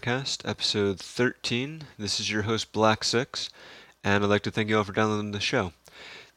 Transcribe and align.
Powercast, 0.00 0.48
episode 0.48 0.98
13. 0.98 1.82
This 1.98 2.20
is 2.20 2.30
your 2.30 2.42
host, 2.42 2.72
Black 2.72 3.04
Six, 3.04 3.50
and 4.02 4.24
I'd 4.24 4.30
like 4.30 4.42
to 4.44 4.50
thank 4.50 4.70
you 4.70 4.78
all 4.78 4.84
for 4.84 4.92
downloading 4.92 5.32
the 5.32 5.40
show. 5.40 5.74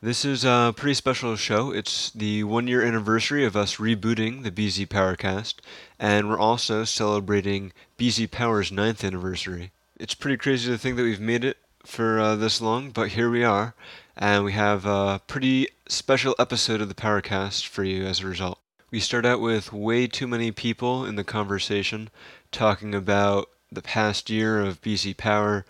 This 0.02 0.26
is 0.26 0.44
a 0.44 0.73
pretty 0.76 0.95
special 0.95 1.38
show. 1.38 1.72
It's 1.72 2.09
the 2.09 2.44
one 2.44 2.67
year 2.67 2.84
anniversary 2.84 3.45
of 3.45 3.55
us 3.55 3.77
rebooting 3.77 4.44
the 4.44 4.52
BZ 4.52 4.88
Powercast, 4.88 5.55
and 5.98 6.27
we're 6.27 6.38
also 6.38 6.84
celebrating 6.84 7.72
BZ 7.98 8.31
Power's 8.31 8.70
ninth 8.70 9.02
anniversary. 9.02 9.72
It's 9.98 10.16
pretty 10.16 10.36
crazy 10.36 10.70
to 10.70 10.77
think 10.77 10.98
that 10.98 11.03
we've 11.03 11.22
made 11.22 11.45
it 11.45 11.58
for 11.86 12.20
uh, 12.20 12.36
this 12.36 12.59
long, 12.59 12.91
but 12.91 13.09
here 13.09 13.30
we 13.30 13.45
are, 13.45 13.75
and 14.17 14.44
we 14.44 14.52
have 14.52 14.86
a 14.86 15.22
pretty 15.25 15.70
special 15.88 16.36
episode 16.38 16.81
of 16.81 16.89
the 16.89 16.95
Powercast 16.95 17.66
for 17.66 17.86
you 17.86 18.03
as 18.03 18.20
a 18.20 18.27
result. 18.27 18.59
We 18.91 19.00
start 19.00 19.25
out 19.25 19.39
with 19.39 19.72
way 19.72 20.05
too 20.05 20.27
many 20.27 20.52
people 20.52 21.05
in 21.05 21.16
the 21.16 21.23
conversation 21.23 22.09
talking 22.52 22.94
about 22.94 23.50
the 23.76 23.82
past 23.82 24.30
year 24.30 24.59
of 24.59 24.82
BZ 24.82 25.18
Power, 25.18 25.66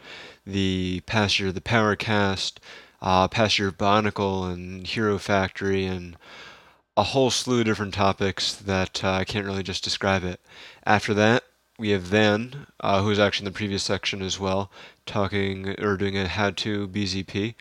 the 0.46 1.02
past 1.06 1.40
year 1.40 1.50
of 1.50 1.56
the 1.56 1.62
Powercast, 1.62 2.54
uh, 3.02 3.28
past 3.28 3.60
year 3.60 3.70
of 3.70 3.78
Bionicle 3.78 4.52
and 4.52 4.86
Hero 4.88 5.18
Factory, 5.18 5.86
and 5.86 6.18
a 6.96 7.04
whole 7.04 7.32
slew 7.32 7.60
of 7.60 7.66
different 7.66 7.94
topics 7.94 8.54
that 8.54 9.04
uh, 9.04 9.12
I 9.12 9.24
can't 9.24 9.46
really 9.46 9.64
just 9.64 9.84
describe 9.84 10.24
it. 10.24 10.40
After 10.86 11.14
that, 11.16 11.44
we 11.80 11.90
have 11.90 12.04
Van, 12.04 12.68
uh, 12.80 13.02
who 13.02 13.08
was 13.08 13.20
actually 13.20 13.48
in 13.48 13.54
the 13.54 13.58
previous 13.58 13.84
section 13.84 14.22
as 14.22 14.40
well, 14.40 14.72
talking 15.06 15.70
or 15.82 15.98
doing 15.98 16.18
a 16.18 16.28
how 16.28 16.52
to 16.52 16.88
BZP. 16.88 17.56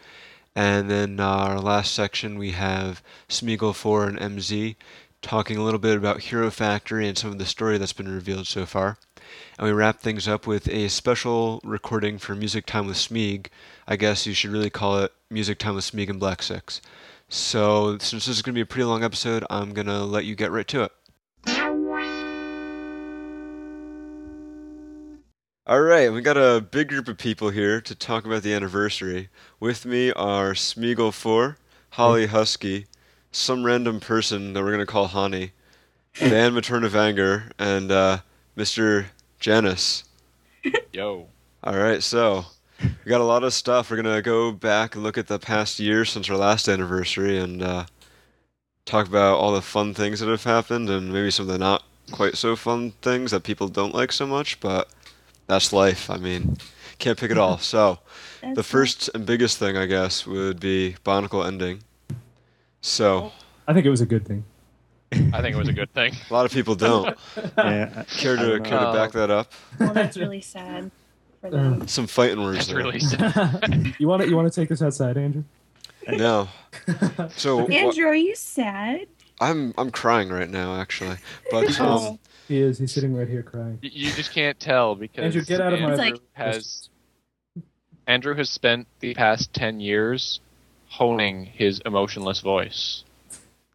And 0.55 0.91
then 0.91 1.19
our 1.19 1.59
last 1.59 1.95
section, 1.95 2.39
we 2.39 2.51
have 2.51 3.03
Smeagol4 3.29 4.09
and 4.09 4.39
MZ 4.39 4.77
talking 5.23 5.57
a 5.57 5.65
little 5.65 5.81
bit 5.81 5.97
about 5.97 6.21
Hero 6.21 6.51
Factory 6.51 7.09
and 7.09 7.17
some 7.17 7.31
of 7.31 7.39
the 7.39 7.47
story 7.47 7.79
that's 7.79 7.95
been 7.95 8.13
revealed 8.13 8.47
so 8.47 8.67
far. 8.67 8.99
And 9.59 9.67
we 9.67 9.73
wrap 9.73 10.01
things 10.01 10.27
up 10.27 10.47
with 10.47 10.69
a 10.69 10.89
special 10.89 11.61
recording 11.65 12.19
for 12.19 12.35
Music 12.35 12.67
Time 12.67 12.87
with 12.87 12.97
Smeag. 12.97 13.47
I 13.87 13.97
guess 13.97 14.27
you 14.27 14.35
should 14.35 14.51
really 14.51 14.71
call 14.71 14.99
it 14.99 15.13
Music 15.31 15.59
Time 15.59 15.75
with 15.75 15.85
Smeag 15.85 16.11
and 16.11 16.21
Black 16.21 16.43
Six. 16.43 16.81
So, 17.29 17.99
since 17.99 18.27
this 18.27 18.37
is 18.37 18.43
going 18.43 18.53
to 18.55 18.59
be 18.59 18.63
a 18.63 18.67
pretty 18.67 18.85
long 18.85 19.03
episode, 19.03 19.45
I'm 19.49 19.73
going 19.73 19.87
to 19.87 20.05
let 20.05 20.25
you 20.25 20.35
get 20.35 20.51
right 20.51 20.69
to 20.69 20.83
it. 20.83 20.93
All 25.65 25.81
right, 25.81 26.13
we 26.13 26.21
got 26.23 26.37
a 26.37 26.61
big 26.61 26.89
group 26.89 27.07
of 27.07 27.17
people 27.17 27.51
here 27.51 27.81
to 27.81 27.95
talk 27.95 28.27
about 28.27 28.43
the 28.43 28.53
anniversary. 28.53 29.29
With 29.61 29.87
me 29.87 30.13
are 30.13 30.55
Smeagol4, 30.55 31.57
Holly 31.91 32.27
Husky, 32.27 32.87
some 33.31 33.65
random 33.65 34.01
person 34.01 34.53
that 34.53 34.63
we're 34.63 34.73
going 34.73 34.81
to 34.81 34.87
call 34.87 35.09
Hani, 35.09 35.53
Dan 36.19 36.53
Matoran 36.53 36.85
of 36.85 36.97
Anger, 36.97 37.53
and 37.61 37.93
uh, 37.93 38.19
Mr. 38.57 39.07
Janice. 39.43 40.05
Yo. 40.93 41.27
All 41.65 41.77
right, 41.77 42.01
so 42.01 42.47
we 42.81 43.09
got 43.09 43.21
a 43.21 43.25
lot 43.25 43.43
of 43.43 43.53
stuff. 43.53 43.91
We're 43.91 43.97
gonna 43.97 44.23
go 44.23 44.53
back 44.53 44.95
and 44.95 45.03
look 45.03 45.19
at 45.19 45.27
the 45.27 45.41
past 45.41 45.81
year 45.81 46.05
since 46.05 46.31
our 46.31 46.37
last 46.37 46.69
anniversary 46.69 47.39
and 47.39 47.61
uh, 47.61 47.87
talk 48.85 49.09
about 49.09 49.39
all 49.39 49.53
the 49.53 49.61
fun 49.61 49.95
things 49.95 50.21
that 50.21 50.29
have 50.29 50.45
happened 50.45 50.89
and 50.89 51.13
maybe 51.13 51.33
some 51.33 51.49
of 51.49 51.53
the 51.53 51.59
not 51.59 51.83
quite 52.13 52.37
so 52.37 52.55
fun 52.55 52.93
things 53.03 53.33
that 53.33 53.43
people 53.43 53.67
don't 53.67 53.93
like 53.93 54.13
so 54.13 54.29
much. 54.29 54.61
But 54.61 54.89
that's 55.49 55.73
life. 55.73 56.09
I 56.09 56.19
mean, 56.19 56.57
can't 57.01 57.19
pick 57.19 57.33
it 57.33 57.39
all. 57.39 57.59
So 57.63 57.99
the 58.55 58.63
first 58.63 59.11
and 59.13 59.27
biggest 59.27 59.59
thing, 59.59 59.77
I 59.77 59.87
guess, 59.87 60.25
would 60.25 60.61
be 60.61 60.95
Bionicle 61.05 61.45
ending. 61.45 61.83
So 62.81 63.33
I 63.67 63.73
think 63.73 63.87
it 63.87 63.91
was 63.91 64.01
a 64.01 64.07
good 64.07 64.25
thing. 64.25 64.45
I 65.13 65.41
think 65.43 65.55
it 65.55 65.59
was 65.59 65.69
a 65.69 65.73
good 65.73 65.93
thing. 65.93 66.15
a 66.31 66.33
lot 66.33 66.47
of 66.47 66.53
people 66.53 66.75
don't 66.75 67.17
Yeah, 67.59 68.05
care 68.09 68.37
to 68.37 68.43
don't 68.59 68.65
care 68.65 68.79
to 68.79 68.93
back 68.93 69.13
that 69.13 69.31
up. 69.31 69.53
Well, 69.79 69.93
that's 69.93 70.17
really 70.17 70.41
sad 70.41 70.91
for 71.41 71.51
them. 71.51 71.87
Some 71.89 72.07
fighting 72.07 72.43
words 72.43 72.59
It's 72.59 72.67
there. 72.69 72.77
really 72.79 73.01
sad. 73.01 73.95
you 73.99 74.09
want 74.09 74.23
to 74.23 74.29
you 74.29 74.37
want 74.37 74.53
to 74.53 74.61
take 74.61 74.69
this 74.69 74.83
outside, 74.83 75.17
Andrew? 75.17 75.45
No. 76.09 76.49
So 77.37 77.67
wh- 77.67 77.73
Andrew, 77.73 78.07
are 78.07 78.15
you 78.15 78.35
sad? 78.35 79.07
I'm 79.41 79.75
I'm 79.79 79.91
crying 79.91 80.29
right 80.31 80.49
now, 80.51 80.81
actually. 80.81 81.17
But 81.51 81.79
um. 81.81 82.19
He 82.49 82.59
is. 82.61 82.79
He's 82.79 82.93
sitting 82.93 83.15
right 83.15 83.29
here 83.29 83.43
crying. 83.43 83.79
You 83.83 84.11
just 84.13 84.33
can't 84.33 84.59
tell 84.59 84.95
because 84.97 85.25
Andrew, 85.25 85.43
get 85.45 85.61
out 85.61 85.73
of 85.73 85.81
my. 85.81 85.91
It's 85.91 85.99
like- 85.99 86.21
has 86.33 86.89
Andrew 88.07 88.35
has 88.35 88.51
spent 88.51 88.87
the 89.01 89.15
past 89.15 89.53
ten 89.55 89.81
years 89.81 90.41
honing 90.89 91.45
his 91.47 91.81
emotionless 91.87 92.41
voice. 92.41 93.05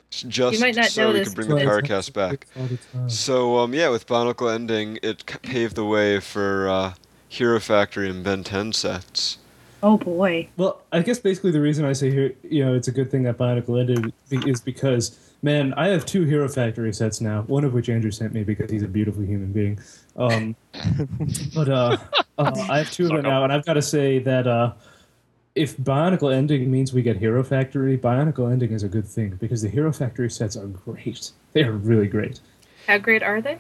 Just 0.09 0.53
You 0.53 0.59
might 0.59 0.75
not 0.75 0.85
so 0.85 1.07
we 1.12 1.19
this, 1.19 1.28
can 1.29 1.35
bring 1.35 1.50
the 1.50 1.56
but- 1.56 1.66
Powercast 1.66 2.13
back. 2.13 2.47
All 2.57 2.66
the 2.66 2.78
time. 2.78 3.09
So 3.09 3.57
um, 3.57 3.73
yeah, 3.73 3.90
with 3.90 4.07
Bionicle 4.07 4.53
ending, 4.53 5.00
it 5.03 5.25
paved 5.44 5.75
the 5.75 5.85
way 5.85 6.19
for 6.19 6.69
uh, 6.69 6.94
Hero 7.28 7.59
Factory 7.59 8.09
and 8.09 8.23
Ben 8.23 8.44
10 8.44 8.73
sets. 8.73 9.38
Oh 9.84 9.97
boy. 9.97 10.47
Well, 10.57 10.81
I 10.91 11.01
guess 11.01 11.19
basically 11.19 11.51
the 11.51 11.62
reason 11.62 11.85
I 11.85 11.94
say 11.94 12.09
here, 12.09 12.34
you 12.44 12.63
know, 12.66 12.73
it's 12.73 12.88
a 12.88 12.91
good 12.91 13.12
thing 13.12 13.23
that 13.23 13.38
Bionicle 13.38 13.79
ended 13.79 14.12
is 14.47 14.59
because, 14.62 15.34
man, 15.44 15.73
I 15.75 15.90
have 15.90 16.06
two 16.06 16.24
Hero 16.24 16.47
Factory 16.50 16.91
sets 16.94 17.22
now. 17.22 17.41
One 17.44 17.63
of 17.63 17.74
which 17.74 17.89
Andrew 17.89 18.09
sent 18.09 18.34
me 18.34 18.44
because 18.44 18.72
he's 18.72 18.84
a 18.84 18.88
beautiful 18.88 19.24
human 19.24 19.51
being. 19.51 19.78
Um, 20.16 20.56
but 21.53 21.69
uh, 21.69 21.97
uh, 22.39 22.66
I 22.69 22.79
have 22.79 22.89
two 22.91 23.03
of 23.06 23.09
them 23.12 23.22
now, 23.24 23.44
and 23.44 23.53
I've 23.53 23.66
got 23.66 23.74
to 23.74 23.81
say 23.84 24.18
that 24.19 24.47
uh, 24.47 24.72
if 25.57 25.75
Bionicle 25.78 26.34
ending 26.34 26.69
means 26.72 26.94
we 26.94 27.01
get 27.01 27.18
Hero 27.18 27.44
Factory, 27.44 27.97
Bionicle 27.97 28.51
ending 28.51 28.72
is 28.72 28.84
a 28.84 28.88
good 28.88 29.06
thing 29.07 29.31
because 29.40 29.62
the 29.62 29.69
Hero 29.69 29.91
Factory 29.91 30.29
sets 30.29 30.56
are 30.56 30.68
great. 30.68 31.31
They 31.53 31.63
are 31.63 31.72
really 31.72 32.07
great. 32.07 32.40
How 32.85 32.97
great 33.00 33.23
are 33.23 33.41
they? 33.41 33.57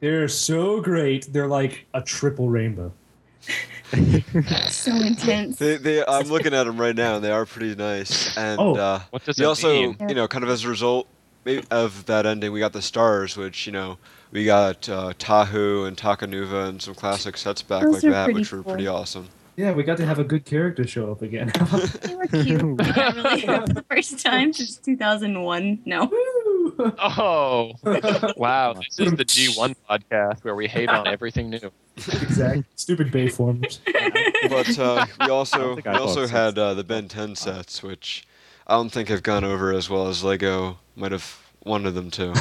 They're 0.00 0.28
so 0.28 0.80
great. 0.80 1.32
They're 1.32 1.46
like 1.46 1.86
a 1.94 2.02
triple 2.02 2.48
rainbow. 2.48 2.92
So 4.68 4.92
intense. 4.94 5.56
They, 5.58 5.76
they, 5.78 6.04
I'm 6.04 6.28
looking 6.28 6.52
at 6.52 6.64
them 6.64 6.78
right 6.78 6.94
now, 6.94 7.16
and 7.16 7.24
they 7.24 7.30
are 7.30 7.46
pretty 7.46 7.74
nice. 7.74 8.36
And 8.36 8.60
Oh. 8.60 8.74
uh, 8.76 9.00
What 9.10 9.24
does 9.24 9.38
we 9.38 9.46
also, 9.46 9.72
mean? 9.72 9.96
you 10.08 10.14
know, 10.14 10.28
kind 10.28 10.44
of 10.44 10.50
as 10.50 10.64
a 10.64 10.68
result 10.68 11.06
of 11.70 12.04
that 12.06 12.26
ending, 12.26 12.52
we 12.52 12.60
got 12.60 12.74
the 12.74 12.82
stars, 12.82 13.36
which 13.36 13.66
you 13.66 13.72
know, 13.72 13.96
we 14.30 14.44
got 14.44 14.86
uh, 14.90 15.14
Tahu 15.18 15.86
and 15.86 15.96
Takanuva 15.96 16.68
and 16.68 16.82
some 16.82 16.94
classic 16.94 17.38
sets 17.38 17.62
back 17.62 17.84
Those 17.84 18.02
like 18.04 18.12
that, 18.12 18.24
pretty 18.24 18.40
which 18.40 18.52
were 18.52 18.62
pretty 18.62 18.86
awesome. 18.86 19.28
Yeah, 19.58 19.72
we 19.72 19.82
got 19.82 19.96
to 19.96 20.06
have 20.06 20.20
a 20.20 20.24
good 20.24 20.44
character 20.44 20.86
show 20.86 21.10
up 21.10 21.20
again. 21.20 21.50
They 22.02 22.14
were 22.14 22.28
cute. 22.28 22.80
Yeah, 22.80 23.12
really. 23.12 23.40
For 23.40 23.66
the 23.66 23.84
first 23.90 24.20
time 24.24 24.52
since 24.52 24.76
2001. 24.76 25.80
No. 25.84 26.08
Oh 27.00 27.72
wow! 28.36 28.74
This 28.74 29.00
is 29.00 29.12
the 29.14 29.24
G1 29.24 29.74
podcast 29.90 30.44
where 30.44 30.54
we 30.54 30.68
hate 30.68 30.88
on 30.88 31.08
everything 31.08 31.50
new. 31.50 31.72
exactly. 31.96 32.64
Stupid 32.76 33.10
Bayformers. 33.10 33.80
But 34.48 34.78
uh, 34.78 35.06
we 35.22 35.30
also 35.30 35.74
we 35.74 35.82
also 35.90 36.28
had 36.28 36.56
uh, 36.56 36.74
the 36.74 36.84
Ben 36.84 37.08
10 37.08 37.34
sets, 37.34 37.82
which 37.82 38.28
I 38.68 38.74
don't 38.74 38.90
think 38.90 39.08
have 39.08 39.24
gone 39.24 39.42
over 39.42 39.72
as 39.72 39.90
well 39.90 40.06
as 40.06 40.22
Lego 40.22 40.78
might 40.94 41.10
have 41.10 41.36
wanted 41.64 41.92
them 41.92 42.12
to. 42.12 42.32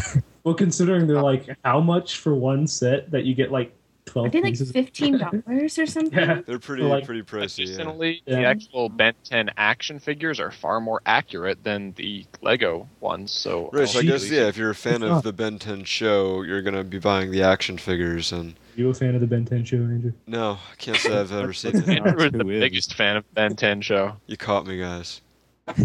Well, 0.43 0.53
considering 0.53 1.07
they're 1.07 1.21
like 1.21 1.49
how 1.65 1.79
much 1.79 2.17
for 2.17 2.35
one 2.35 2.67
set 2.67 3.09
that 3.09 3.25
you 3.25 3.33
get 3.33 3.51
like 3.51 3.73
Are 4.07 4.11
twelve 4.11 4.31
they 4.31 4.41
like 4.41 4.51
pieces. 4.53 4.71
fifteen 4.71 5.17
dollars 5.17 5.77
or 5.77 5.85
something? 5.85 6.17
Yeah. 6.17 6.41
They're 6.45 6.59
pretty 6.59 6.83
Like- 6.83 7.05
pretty 7.05 7.23
pricey. 7.23 7.59
Yeah. 7.59 7.73
Additionally, 7.75 8.21
the 8.25 8.41
Yeah. 8.41 8.49
actual 8.49 8.89
Ben 8.89 9.13
10 9.23 9.51
action 9.57 9.99
figures 9.99 10.39
are 10.39 10.51
far 10.51 10.79
more 10.79 11.01
accurate 11.05 11.63
than 11.63 11.93
the 11.97 12.25
Lego 12.41 12.87
ones. 12.99 13.31
So 13.31 13.69
Right, 13.73 13.87
so 13.87 13.99
I 13.99 14.03
guess 14.03 14.29
yeah, 14.29 14.47
if 14.47 14.57
you're 14.57 14.69
a 14.69 14.75
fan 14.75 15.03
of 15.03 15.23
the 15.23 15.33
Ben 15.33 15.59
10 15.59 15.83
show, 15.83 16.41
you're 16.43 16.61
gonna 16.61 16.83
be 16.83 16.99
buying 16.99 17.31
the 17.31 17.43
action 17.43 17.77
figures, 17.77 18.31
and 18.31 18.55
You 18.75 18.89
a 18.89 18.93
fan 18.93 19.15
of 19.15 19.21
the 19.21 19.27
Ben 19.27 19.43
10 19.45 19.65
show, 19.65 19.77
Andrew? 19.77 20.13
no, 20.27 20.59
I 20.71 20.75
can't 20.77 20.97
say 20.97 21.17
I've 21.17 21.31
ever 21.31 21.51
seen 21.53 21.75
it. 21.77 21.87
Andrew 21.89 22.25
is 22.25 22.31
the 22.31 22.43
Who 22.43 22.49
is? 22.51 22.59
biggest 22.59 22.93
fan 22.93 23.17
of 23.17 23.33
Ben 23.33 23.55
10 23.55 23.81
show. 23.81 24.15
You 24.27 24.37
caught 24.37 24.65
me, 24.67 24.77
guys. 24.79 25.21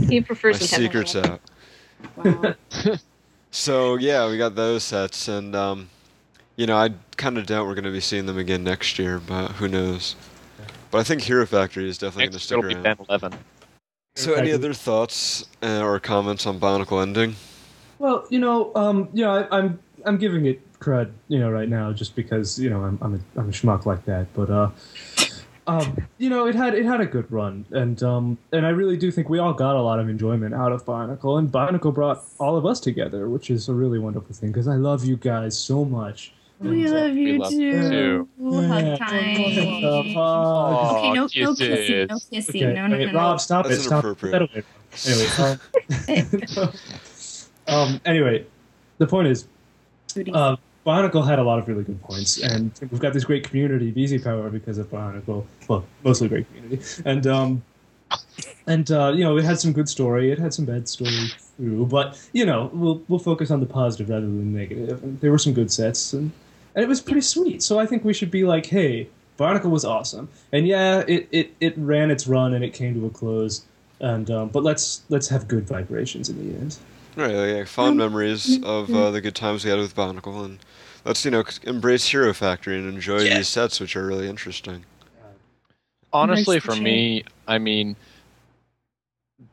He 0.08 0.20
My 0.20 0.26
prefers 0.26 0.58
the 0.60 0.66
secret's 0.66 1.16
out. 1.16 1.40
Wow. 2.16 2.54
So 3.54 3.96
yeah, 3.96 4.28
we 4.30 4.38
got 4.38 4.54
those 4.54 4.82
sets, 4.82 5.28
and 5.28 5.54
um, 5.54 5.90
you 6.56 6.66
know, 6.66 6.76
I 6.76 6.90
kind 7.16 7.38
of 7.38 7.46
doubt 7.46 7.66
we're 7.66 7.74
gonna 7.74 7.92
be 7.92 8.00
seeing 8.00 8.26
them 8.26 8.38
again 8.38 8.64
next 8.64 8.98
year, 8.98 9.18
but 9.18 9.52
who 9.52 9.68
knows? 9.68 10.16
But 10.90 10.98
I 10.98 11.02
think 11.04 11.22
Hero 11.22 11.46
Factory 11.46 11.88
is 11.88 11.98
definitely 11.98 12.24
gonna 12.24 12.32
Next 12.34 12.44
stick 12.44 12.58
it'll 12.58 12.68
be 12.68 12.74
around. 12.74 12.82
Ben 12.82 13.06
11. 13.08 13.34
So, 14.14 14.34
any 14.34 14.52
other 14.52 14.74
thoughts 14.74 15.46
uh, 15.62 15.80
or 15.80 15.98
comments 15.98 16.46
on 16.46 16.60
Bionicle 16.60 17.00
ending? 17.00 17.34
Well, 17.98 18.26
you 18.28 18.40
know, 18.40 18.70
um, 18.74 19.08
you 19.14 19.24
know, 19.24 19.30
I, 19.30 19.58
I'm 19.58 19.78
I'm 20.04 20.18
giving 20.18 20.44
it 20.46 20.60
crud, 20.80 21.12
you 21.28 21.38
know, 21.38 21.50
right 21.50 21.68
now 21.68 21.92
just 21.92 22.14
because 22.14 22.58
you 22.58 22.68
know 22.68 22.82
I'm 22.82 22.98
I'm 23.00 23.14
a, 23.14 23.40
I'm 23.40 23.48
a 23.48 23.52
schmuck 23.52 23.86
like 23.86 24.04
that, 24.04 24.32
but 24.34 24.50
uh. 24.50 24.70
Um, 25.68 25.96
you 26.18 26.28
know, 26.28 26.48
it 26.48 26.56
had 26.56 26.74
it 26.74 26.84
had 26.84 27.00
a 27.00 27.06
good 27.06 27.30
run, 27.30 27.64
and 27.70 28.02
um, 28.02 28.36
and 28.52 28.66
I 28.66 28.70
really 28.70 28.96
do 28.96 29.12
think 29.12 29.28
we 29.28 29.38
all 29.38 29.52
got 29.52 29.76
a 29.76 29.80
lot 29.80 30.00
of 30.00 30.08
enjoyment 30.08 30.54
out 30.54 30.72
of 30.72 30.84
Bionicle, 30.84 31.38
and 31.38 31.52
Bionicle 31.52 31.94
brought 31.94 32.24
all 32.40 32.56
of 32.56 32.66
us 32.66 32.80
together, 32.80 33.28
which 33.28 33.48
is 33.48 33.68
a 33.68 33.72
really 33.72 34.00
wonderful 34.00 34.34
thing 34.34 34.50
because 34.50 34.66
I 34.66 34.74
love 34.74 35.04
you 35.04 35.16
guys 35.16 35.56
so 35.56 35.84
much. 35.84 36.34
We 36.62 36.84
And, 36.86 36.94
love 36.94 37.16
you 37.16 37.38
love 37.38 37.52
you 37.52 37.72
too. 37.90 38.28
Yeah. 38.38 38.66
Hug 38.68 38.98
time. 38.98 39.36
Hug. 40.14 40.96
Okay, 40.96 41.12
no, 41.12 41.22
no 41.22 41.54
kissing, 41.54 42.06
no 42.08 42.18
kissing, 42.30 42.62
Okay, 42.64 42.72
no, 42.74 42.86
no, 42.86 42.96
wait, 42.98 43.06
no, 43.06 43.12
no. 43.12 43.18
Rob, 43.18 43.40
stop 43.40 43.66
That's 43.66 43.78
it! 43.80 43.82
Stop 43.82 44.04
inappropriate. 44.04 44.50
it. 44.54 44.64
Anyway, 45.06 45.58
um, 46.58 46.72
um, 47.68 48.00
anyway, 48.04 48.46
the 48.98 49.06
point 49.06 49.28
is, 49.28 49.46
Booties. 50.14 50.34
uh, 50.34 50.56
Bionicle 50.86 51.26
had 51.26 51.38
a 51.38 51.42
lot 51.42 51.58
of 51.58 51.68
really 51.68 51.84
good 51.84 52.00
points, 52.02 52.38
and 52.42 52.72
we've 52.90 53.00
got 53.00 53.12
this 53.12 53.24
great 53.24 53.44
community, 53.48 53.92
BZ 53.92 54.22
Power, 54.22 54.50
because 54.50 54.78
of 54.78 54.90
Bionicle. 54.90 55.44
Well, 55.68 55.84
mostly 56.04 56.28
great 56.28 56.46
community, 56.48 56.82
and 57.04 57.26
um, 57.26 57.62
and 58.66 58.90
uh, 58.90 59.12
you 59.14 59.24
know, 59.24 59.36
it 59.38 59.44
had 59.44 59.58
some 59.58 59.72
good 59.72 59.88
story. 59.88 60.30
It 60.30 60.38
had 60.38 60.52
some 60.52 60.64
bad 60.64 60.88
story 60.88 61.30
too, 61.56 61.86
but 61.86 62.20
you 62.32 62.44
know, 62.44 62.70
we'll 62.74 63.00
we'll 63.08 63.18
focus 63.20 63.50
on 63.50 63.60
the 63.60 63.66
positive 63.66 64.08
rather 64.10 64.26
than 64.26 64.52
the 64.52 64.58
negative. 64.58 65.02
And 65.02 65.20
there 65.20 65.30
were 65.30 65.38
some 65.38 65.52
good 65.54 65.70
sets, 65.72 66.12
and 66.12 66.30
and 66.74 66.82
it 66.82 66.88
was 66.88 67.00
pretty 67.00 67.20
sweet. 67.20 67.62
So 67.62 67.78
I 67.78 67.86
think 67.86 68.04
we 68.04 68.12
should 68.14 68.30
be 68.30 68.44
like, 68.44 68.66
hey, 68.66 69.08
Bionicle 69.38 69.70
was 69.70 69.84
awesome, 69.84 70.28
and 70.52 70.66
yeah, 70.66 71.04
it 71.08 71.28
it, 71.32 71.54
it 71.60 71.74
ran 71.76 72.10
its 72.10 72.26
run 72.26 72.54
and 72.54 72.64
it 72.64 72.72
came 72.74 72.94
to 72.94 73.06
a 73.06 73.10
close. 73.10 73.62
And 74.00 74.30
um, 74.30 74.48
but 74.48 74.62
let's 74.62 75.02
let's 75.08 75.28
have 75.28 75.46
good 75.48 75.66
vibrations 75.66 76.28
in 76.28 76.36
the 76.38 76.58
end. 76.58 76.76
Right, 77.14 77.34
like, 77.34 77.66
fond 77.66 77.98
memories 77.98 78.62
of 78.62 78.92
uh, 78.94 79.10
the 79.10 79.20
good 79.20 79.34
times 79.34 79.64
we 79.64 79.70
had 79.70 79.78
with 79.78 79.94
Bionicle, 79.94 80.44
and 80.44 80.58
let's 81.04 81.24
you 81.24 81.30
know 81.30 81.44
embrace 81.64 82.06
Hero 82.06 82.32
Factory 82.32 82.76
and 82.78 82.88
enjoy 82.92 83.20
Yeah. 83.20 83.36
these 83.36 83.48
sets, 83.48 83.80
which 83.80 83.96
are 83.96 84.06
really 84.06 84.28
interesting. 84.28 84.84
Honestly, 86.14 86.56
Nice 86.56 86.64
for 86.64 86.74
to 86.74 86.82
me, 86.82 87.24
I 87.48 87.58
mean, 87.58 87.96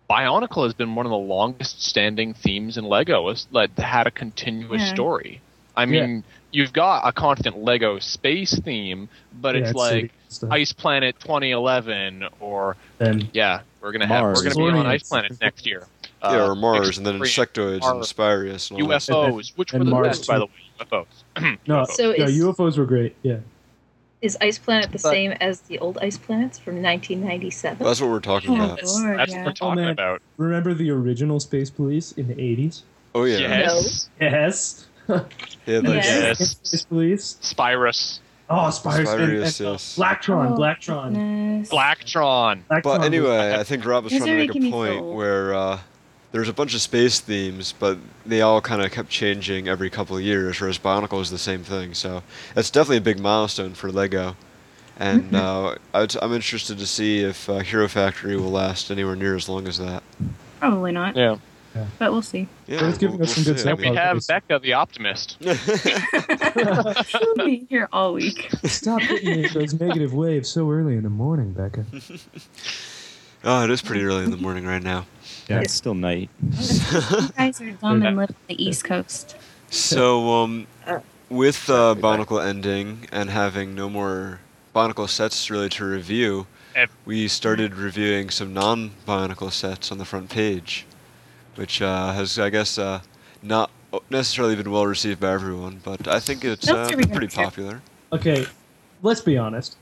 Bionicle 0.10 0.64
has 0.64 0.74
been 0.74 0.96
one 0.96 1.06
of 1.06 1.10
the 1.12 1.18
longest 1.18 1.84
standing 1.84 2.34
themes 2.34 2.78
in 2.78 2.86
Lego. 2.86 3.30
It's 3.30 3.48
like 3.52 3.78
had 3.78 4.08
a 4.08 4.12
continuous 4.12 4.82
Yeah. 4.82 4.94
story. 4.94 5.42
I 5.78 5.86
Yeah. 5.86 6.02
Mean, 6.52 6.60
you've 6.62 6.74
got 6.74 7.08
a 7.08 7.12
constant 7.12 7.58
Lego 7.64 8.00
space 8.00 8.58
theme, 8.60 9.10
but 9.42 9.56
Yeah, 9.56 9.62
it's 9.62 9.70
city 9.84 10.12
like. 10.42 10.52
Ice 10.52 10.72
Planet 10.74 11.16
2011, 11.20 12.26
or 12.40 12.76
and 13.00 13.30
yeah, 13.34 13.62
we're 13.82 13.92
gonna 13.92 14.08
have 14.08 14.22
Mars. 14.24 14.44
we're 14.44 14.54
gonna 14.54 14.74
be 14.74 14.80
on 14.80 14.86
Ice 14.86 15.08
Planet 15.10 15.38
next 15.42 15.66
year. 15.66 15.88
yeah, 16.24 16.30
Uh, 16.30 16.48
or 16.50 16.56
Mars, 16.56 16.98
and 16.98 17.06
then 17.08 17.22
Extreme 17.22 17.48
Insectoids 17.48 17.74
and 17.74 17.82
Mars. 17.82 18.14
Spyrius 18.14 18.72
and 18.72 18.82
all 18.82 18.88
that 18.90 19.02
stuff. 19.02 19.30
UFOs, 19.34 19.54
which 19.58 19.74
were 19.74 19.80
the 19.80 19.86
Mars 19.86 20.08
best, 20.20 20.28
by 20.28 20.38
the 20.40 20.46
way. 20.46 20.52
UFOs. 20.82 21.58
no, 21.68 21.86
So 21.86 22.14
yeah, 22.16 22.26
is- 22.26 22.40
UFOs 22.40 22.78
were 22.78 22.86
great. 22.86 23.16
Yeah. 23.24 23.38
Is 24.22 24.38
Ice 24.42 24.58
Planet 24.60 24.88
the 24.92 25.00
But- 25.02 25.12
same 25.12 25.32
as 25.40 25.62
the 25.62 25.80
old 25.80 25.98
Ice 26.02 26.18
Planets 26.18 26.60
from 26.60 26.82
1997? 26.84 27.86
That's 27.86 28.02
what 28.02 28.10
we're 28.10 28.20
talking 28.20 28.52
Oh, 28.52 28.56
about. 28.66 28.76
That's, 28.78 29.00
Lord, 29.00 29.18
that's 29.18 29.32
yeah. 29.32 29.38
what 29.40 29.46
we're 29.48 29.54
talking 29.54 29.84
man. 29.84 29.92
about. 29.92 30.22
Remember 30.38 30.74
the 30.74 30.92
original 30.92 31.40
Space 31.40 31.70
Police 31.70 32.12
in 32.12 32.28
the 32.28 32.36
80s? 32.36 32.82
Oh 33.16 33.24
yeah, 33.24 33.38
Yes. 33.40 34.10
Yes. 34.22 34.86
They 35.66 35.74
had, 35.76 35.84
like, 35.88 36.04
Yes. 36.04 36.40
Yes. 36.40 36.58
Space 36.64 36.84
Police. 36.86 37.38
Spyrius. 37.42 38.20
Oh, 38.52 38.70
Spires. 38.72 39.08
and, 39.10 39.22
and, 39.22 39.34
yes. 39.44 39.60
Blacktron. 39.98 40.52
Oh, 40.54 40.58
Blacktron. 40.58 41.04
goodness. 41.14 41.70
Blacktron. 41.70 42.62
Blacktron 42.70 42.82
But 42.84 43.04
anyway, 43.04 43.54
I 43.54 43.64
think 43.64 43.86
Rob 43.86 44.06
was 44.06 44.12
These 44.12 44.24
trying 44.24 44.48
to 44.48 44.54
make 44.60 44.68
a 44.68 44.72
point 44.72 45.06
where 45.06 45.54
uh, 45.54 45.80
there's 46.32 46.50
a 46.50 46.54
bunch 46.54 46.74
of 46.74 46.82
space 46.82 47.20
themes, 47.20 47.74
but 47.78 48.00
they 48.26 48.42
all 48.42 48.60
kind 48.62 48.82
of 48.82 48.92
kept 48.92 49.10
changing 49.10 49.68
every 49.68 49.90
couple 49.92 50.18
of 50.18 50.24
years, 50.24 50.60
whereas 50.60 50.80
Bionicle 50.80 51.22
is 51.22 51.30
the 51.30 51.38
same 51.38 51.64
thing. 51.64 51.94
So 51.94 52.24
that's 52.56 52.72
definitely 52.72 52.98
a 52.98 53.02
big 53.02 53.20
milestone 53.20 53.74
for 53.76 53.92
Lego. 53.92 54.36
And 54.98 55.36
uh, 55.36 55.76
I'd- 55.94 56.18
I'm 56.20 56.34
interested 56.34 56.80
to 56.80 56.88
see 56.88 57.20
if 57.24 57.48
uh, 57.50 57.60
Hero 57.60 57.88
Factory 57.88 58.36
will 58.36 58.50
last 58.52 58.90
anywhere 58.90 59.16
near 59.16 59.36
as 59.36 59.48
long 59.48 59.68
as 59.68 59.78
that. 59.78 60.02
Probably 60.60 60.92
not, 60.92 61.16
Yeah. 61.16 61.38
But 61.98 62.12
we'll 62.12 62.22
see. 62.22 62.48
Yeah, 62.68 62.88
it's 62.88 62.98
giving 62.98 63.22
us 63.22 63.36
some 63.36 63.44
good 63.44 63.58
see, 63.58 63.62
stuff 63.62 63.80
I 63.80 63.90
We 63.90 63.96
have 63.96 64.26
Becca 64.28 64.60
the 64.60 64.74
Optimist. 64.74 65.38
She'll 67.08 67.36
be 67.36 67.68
here 67.70 67.88
all 67.92 68.14
week. 68.14 68.50
Stop 68.66 69.02
hitting 69.02 69.42
me 69.42 69.48
those 69.48 69.74
negative 69.74 70.14
waves 70.14 70.50
so 70.50 70.70
early 70.70 70.96
in 70.96 71.04
the 71.04 71.10
morning, 71.10 71.54
Becca. 71.54 71.86
oh, 73.44 73.64
it 73.64 73.70
is 73.70 73.82
pretty 73.82 74.04
early 74.04 74.24
in 74.24 74.32
the 74.32 74.38
morning 74.38 74.66
right 74.66 74.84
now. 74.84 75.06
Yeah, 75.48 75.62
it's 75.62 75.74
still 75.74 75.96
night. 75.96 76.30
You 76.42 77.30
guys 77.38 77.60
are 77.62 77.72
dumb 77.72 78.04
and 78.04 78.18
live 78.18 78.30
on 78.30 78.36
the 78.48 78.64
East 78.64 78.84
Coast. 78.84 79.36
So, 79.70 80.30
um, 80.30 80.68
with 81.30 81.70
uh, 81.70 81.96
Bionicle 81.96 82.44
ending 82.44 83.08
and 83.12 83.30
having 83.30 83.76
no 83.76 83.90
more 83.90 84.40
Bionicle 84.76 85.10
sets 85.10 85.50
really 85.50 85.70
to 85.70 85.86
review, 85.86 86.48
we 87.06 87.28
started 87.28 87.76
reviewing 87.76 88.30
some 88.30 88.54
non-Bionicle 88.54 89.52
sets 89.52 89.92
on 89.92 89.98
the 89.98 90.06
front 90.06 90.30
page, 90.30 90.86
which 91.60 91.82
uh, 91.82 92.14
has, 92.14 92.40
I 92.40 92.50
guess, 92.50 92.78
uh, 92.78 93.02
not 93.44 93.70
necessarily 94.10 94.56
been 94.56 94.72
well 94.72 94.86
received 94.86 95.20
by 95.20 95.34
everyone, 95.34 95.82
but 95.84 96.08
I 96.08 96.20
think 96.22 96.46
it's 96.46 96.70
uh, 96.70 96.88
pretty 96.88 97.28
popular. 97.28 97.82
Okay, 98.14 98.46
let's 99.04 99.20
be 99.20 99.38
honest. 99.38 99.76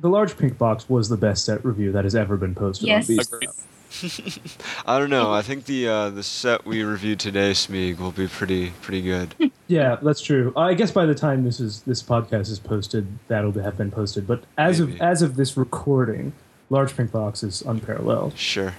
The 0.00 0.08
large 0.08 0.38
pink 0.38 0.56
box 0.56 0.88
was 0.88 1.10
the 1.10 1.18
best 1.18 1.44
set 1.44 1.62
review 1.64 1.92
that 1.92 2.04
has 2.04 2.14
ever 2.14 2.36
been 2.38 2.54
posted 2.54 2.88
Yes. 2.88 3.10
on 3.10 3.16
Beast. 3.16 3.32
Agreed. 3.34 3.50
I 4.86 4.98
don't 4.98 5.10
know. 5.10 5.32
I 5.32 5.42
think 5.42 5.64
the 5.66 5.86
uh, 5.88 6.10
the 6.10 6.22
set 6.22 6.64
we 6.64 6.82
reviewed 6.82 7.20
today, 7.20 7.50
Smeag, 7.52 7.98
will 7.98 8.12
be 8.12 8.26
pretty 8.26 8.70
pretty 8.80 9.02
good. 9.02 9.34
Yeah, 9.70 9.96
that's 10.00 10.22
true. 10.22 10.50
I 10.56 10.72
guess 10.72 10.90
by 10.92 11.04
the 11.04 11.14
time 11.14 11.44
this 11.44 11.60
is 11.60 11.82
this 11.82 12.02
podcast 12.02 12.50
is 12.50 12.58
posted, 12.58 13.06
that'll 13.28 13.52
have 13.52 13.76
been 13.76 13.90
posted. 13.90 14.26
But 14.26 14.44
as 14.56 14.80
Maybe. 14.80 14.94
of 14.94 15.00
as 15.02 15.20
of 15.20 15.36
this 15.36 15.58
recording, 15.58 16.32
large 16.70 16.96
pink 16.96 17.12
box 17.12 17.42
is 17.42 17.60
unparalleled. 17.60 18.34
sure. 18.38 18.72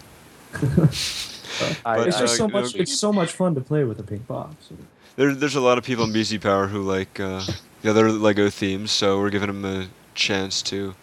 I, 1.86 1.98
But, 1.98 2.08
it's 2.08 2.18
uh, 2.18 2.22
just 2.22 2.38
so 2.38 2.46
you 2.48 2.54
know, 2.54 2.62
much. 2.62 2.76
It's 2.76 2.94
so 2.98 3.12
much 3.14 3.32
fun 3.32 3.56
to 3.56 3.62
play 3.62 3.84
with 3.84 4.00
a 4.00 4.04
pink 4.04 4.28
box. 4.28 4.70
There, 5.16 5.34
there's 5.34 5.56
a 5.56 5.62
lot 5.62 5.78
of 5.78 5.84
people 5.84 6.06
in 6.06 6.12
BZ 6.12 6.42
Power 6.42 6.68
who 6.68 6.82
like 6.82 7.20
uh, 7.20 7.44
the 7.82 7.90
other 7.90 8.12
Lego 8.12 8.50
themes, 8.50 8.92
so 8.92 9.20
we're 9.20 9.30
giving 9.30 9.48
them 9.48 9.66
a 9.66 9.88
chance 10.16 10.62
to, 10.64 10.96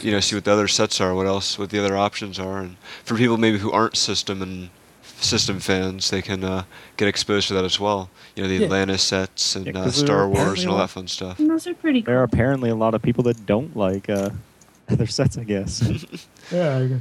you 0.00 0.10
know, 0.10 0.20
see 0.20 0.34
what 0.36 0.44
the 0.44 0.52
other 0.52 0.68
sets 0.68 1.00
are, 1.00 1.14
what 1.14 1.26
else, 1.26 1.58
what 1.58 1.70
the 1.70 1.78
other 1.78 1.96
options 1.96 2.38
are, 2.38 2.58
and 2.60 2.76
for 3.04 3.16
people 3.16 3.36
maybe 3.36 3.58
who 3.58 3.70
aren't 3.70 3.96
system 3.96 4.40
and 4.42 4.70
system 5.02 5.60
fans, 5.60 6.08
they 6.08 6.22
can 6.22 6.42
uh, 6.42 6.64
get 6.96 7.06
exposed 7.08 7.48
to 7.48 7.54
that 7.54 7.64
as 7.64 7.78
well. 7.78 8.08
You 8.34 8.42
know, 8.44 8.48
the 8.48 8.54
Yeah. 8.56 8.64
Atlantis 8.64 9.02
sets 9.02 9.54
and 9.56 9.66
Yeah, 9.66 9.72
uh, 9.72 9.84
'cause 9.84 9.96
there 9.96 10.06
Star 10.06 10.28
Wars 10.28 10.62
and 10.62 10.70
all 10.70 10.78
that 10.78 10.88
fun 10.88 11.08
stuff. 11.08 11.38
And 11.38 11.50
those 11.50 11.66
are 11.66 11.74
pretty 11.74 12.00
There 12.00 12.18
are 12.20 12.22
apparently 12.22 12.70
a 12.70 12.74
lot 12.74 12.94
of 12.94 13.02
people 13.02 13.22
that 13.24 13.44
don't 13.44 13.76
like 13.76 14.08
uh, 14.08 14.30
other 14.88 15.06
sets, 15.06 15.36
I 15.36 15.44
guess. 15.44 15.82
Yeah. 16.50 16.78
I, 16.78 17.00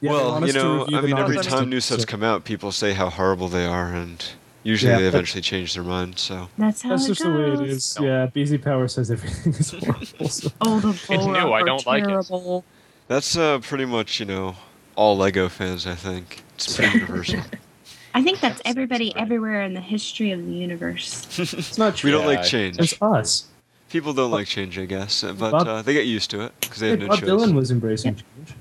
yeah 0.00 0.10
well, 0.12 0.46
you 0.46 0.52
know, 0.52 0.86
I 0.92 1.00
mean, 1.00 1.16
every 1.16 1.36
time 1.38 1.68
new 1.70 1.80
sets 1.80 2.02
set. 2.02 2.08
come 2.08 2.22
out, 2.22 2.44
people 2.44 2.72
say 2.72 2.92
how 2.94 3.10
horrible 3.10 3.48
they 3.48 3.66
are, 3.66 3.86
and 3.92 4.24
usually 4.62 4.92
Yeah, 4.92 4.98
they 5.00 5.06
eventually 5.08 5.42
change 5.42 5.74
their 5.74 5.82
mind. 5.84 6.18
So 6.18 6.48
That's 6.58 6.82
how 6.82 6.90
That's 6.90 7.04
it 7.04 7.08
just 7.08 7.22
goes. 7.22 7.32
the 7.32 7.38
way 7.58 7.64
it 7.64 7.70
is. 7.70 7.98
No. 8.00 8.06
Yeah, 8.06 8.26
BZ 8.26 8.62
Power 8.62 8.88
says 8.88 9.10
everything 9.10 9.52
is 9.54 9.70
horrible. 9.72 10.28
So. 10.28 10.50
Oh, 10.60 10.80
the 10.80 10.90
It's 10.90 11.08
new, 11.08 11.34
I 11.34 11.60
are 11.60 11.64
don't 11.64 11.86
like 11.86 12.04
it. 12.04 12.08
terrible. 12.08 12.64
that's 13.08 13.36
uh, 13.36 13.58
pretty 13.60 13.84
much, 13.86 14.20
you 14.20 14.26
know, 14.26 14.56
all 14.96 15.16
Lego 15.16 15.48
fans. 15.48 15.86
I 15.86 15.94
think 15.94 16.42
it's 16.54 16.76
pretty 16.76 16.98
universal. 16.98 17.40
I 18.14 18.22
think 18.22 18.40
that's 18.40 18.60
everybody 18.64 19.14
everywhere 19.16 19.62
in 19.62 19.74
the 19.74 19.80
history 19.80 20.32
of 20.32 20.44
the 20.44 20.52
universe. 20.52 21.26
It's 21.38 21.78
not 21.78 21.94
true. 21.96 22.08
we 22.08 22.12
don't 22.12 22.22
Yeah, 22.22 22.38
like 22.38 22.44
change. 22.44 22.78
It's 22.78 23.00
us. 23.00 23.44
People 23.90 24.12
don't 24.12 24.30
like 24.30 24.46
change, 24.46 24.78
I 24.78 24.84
guess, 24.86 25.22
uh, 25.24 25.32
but 25.32 25.50
Bob- 25.52 25.66
uh, 25.68 25.82
they 25.82 25.92
get 25.94 26.06
used 26.06 26.30
to 26.32 26.40
it 26.42 26.52
because 26.60 26.78
they 26.80 26.90
have 26.90 26.98
no 27.00 27.08
Bob 27.08 27.20
choice. 27.20 27.28
Dylan 27.28 27.54
was 27.54 27.70
embracing 27.70 28.16
change. 28.16 28.54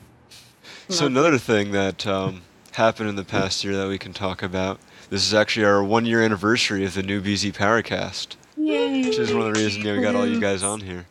So 0.89 1.05
another 1.05 1.37
thing 1.37 1.71
that 1.71 2.07
um, 2.07 2.41
happened 2.73 3.09
in 3.09 3.15
the 3.15 3.23
past 3.25 3.63
year 3.63 3.75
that 3.75 3.87
we 3.87 3.97
can 3.97 4.13
talk 4.13 4.41
about. 4.41 4.79
This 5.09 5.25
is 5.25 5.33
actually 5.33 5.65
our 5.65 5.83
one-year 5.83 6.21
anniversary 6.21 6.85
of 6.85 6.93
the 6.93 7.03
new 7.03 7.21
BZ 7.21 7.53
Powercast, 7.53 8.35
Yay! 8.57 9.03
which 9.05 9.17
is 9.17 9.33
one 9.33 9.47
of 9.47 9.53
the 9.53 9.59
reasons 9.59 9.83
you 9.83 9.91
know, 9.91 9.97
we 9.97 10.03
got 10.03 10.15
all 10.15 10.27
you 10.27 10.39
guys 10.39 10.63
on 10.63 10.81
here. 10.81 11.05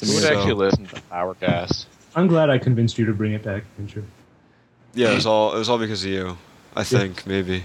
Who 0.00 0.12
would 0.14 0.22
So- 0.22 0.36
actually 0.36 0.54
listen 0.54 0.86
to 0.86 1.00
Powercast? 1.02 1.86
I'm 2.16 2.26
glad 2.28 2.50
I 2.50 2.58
convinced 2.58 2.98
you 2.98 3.06
to 3.06 3.12
bring 3.12 3.32
it 3.32 3.42
back, 3.42 3.64
Andrew. 3.78 4.04
Yeah, 4.94 5.10
it 5.10 5.16
was 5.16 5.26
all 5.26 5.52
it 5.54 5.58
was 5.58 5.68
all 5.68 5.78
because 5.78 6.04
of 6.04 6.10
you. 6.10 6.38
I 6.76 6.84
think 6.84 7.26
maybe. 7.26 7.64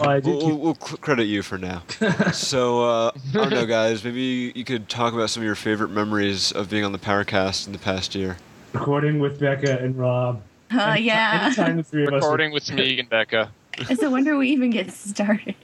I 0.00 0.14
did 0.20 0.24
We'll, 0.26 0.40
keep 0.40 0.48
we'll, 0.48 0.58
we'll 0.58 0.74
credit 0.74 1.24
you 1.26 1.42
for 1.42 1.56
now. 1.56 1.82
so 2.32 2.84
uh, 2.84 3.10
I 3.14 3.32
don't 3.32 3.50
know, 3.50 3.66
guys. 3.66 4.02
Maybe 4.04 4.52
you 4.54 4.64
could 4.64 4.88
talk 4.88 5.14
about 5.14 5.30
some 5.30 5.42
of 5.42 5.46
your 5.46 5.54
favorite 5.54 5.90
memories 5.90 6.50
of 6.50 6.68
being 6.68 6.84
on 6.84 6.90
the 6.90 6.98
Powercast 6.98 7.66
in 7.68 7.72
the 7.72 7.78
past 7.78 8.16
year. 8.16 8.36
Recording 8.72 9.18
with 9.18 9.38
Becca 9.40 9.78
and 9.78 9.96
Rob. 9.96 10.42
Uh, 10.70 10.96
yeah. 10.98 11.44
Anytime 11.46 11.76
the 11.76 11.82
three 11.82 12.06
of 12.06 12.12
us. 12.12 12.22
Recording 12.22 12.52
with 12.52 12.64
Smeag 12.64 13.00
and 13.00 13.08
Becca. 13.08 13.50
It's 13.78 14.02
a 14.02 14.10
wonder 14.10 14.36
we 14.36 14.48
even 14.50 14.70
get 14.70 14.90
started. 14.90 15.54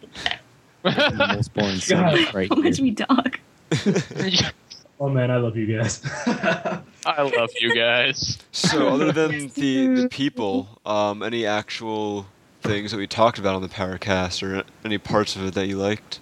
the 0.82 1.32
most 1.34 1.52
boring 1.54 1.76
segment 1.76 2.32
right 2.34 2.48
How 2.48 2.56
much 2.56 2.76
here. 2.76 2.84
we 2.84 2.94
talk. 2.94 3.40
Oh 5.00 5.08
man, 5.08 5.30
I 5.30 5.38
love 5.38 5.56
you 5.56 5.66
guys. 5.78 6.02
I 7.06 7.22
love 7.36 7.50
you 7.60 7.74
guys. 7.74 8.38
So 8.52 8.88
other 8.88 9.10
than 9.12 9.48
the, 9.48 9.86
the 10.02 10.08
people, 10.08 10.78
um, 10.86 11.22
any 11.22 11.46
actual 11.46 12.26
things 12.62 12.92
that 12.92 12.98
we 12.98 13.06
talked 13.08 13.38
about 13.38 13.54
on 13.56 13.62
the 13.62 13.68
Powercast 13.68 14.42
or 14.42 14.62
any 14.84 14.98
parts 14.98 15.34
of 15.34 15.44
it 15.44 15.54
that 15.54 15.66
you 15.66 15.76
liked? 15.78 16.20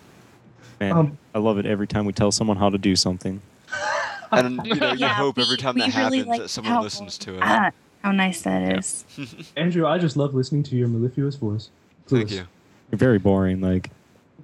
Man, 0.80 0.92
Um, 0.92 1.18
I 1.34 1.38
love 1.38 1.58
it 1.58 1.66
every 1.66 1.86
time 1.86 2.06
we 2.06 2.12
tell 2.14 2.32
someone 2.32 2.56
how 2.56 2.70
to 2.70 2.78
do 2.78 2.96
something. 2.96 3.42
And 4.32 4.64
you 4.66 4.74
know, 4.74 4.92
you 4.92 4.98
Yeah, 4.98 5.14
hope 5.14 5.38
every 5.38 5.56
time 5.56 5.74
we 5.74 5.80
that 5.82 5.94
really 5.96 6.18
happens 6.18 6.26
like 6.28 6.40
that 6.42 6.48
someone 6.50 6.74
how- 6.74 6.82
listens 6.82 7.18
to 7.18 7.34
it. 7.36 7.40
Ah, 7.42 7.70
how 8.02 8.12
nice 8.12 8.42
that 8.42 8.78
is. 8.78 9.04
Andrew, 9.56 9.86
I 9.86 9.98
just 9.98 10.16
love 10.16 10.34
listening 10.34 10.62
to 10.64 10.76
your 10.76 10.88
mellifluous 10.88 11.36
voice. 11.36 11.70
Thank 12.06 12.30
you. 12.30 12.46
You're 12.90 12.98
very 12.98 13.18
boring. 13.18 13.60
Like 13.60 13.90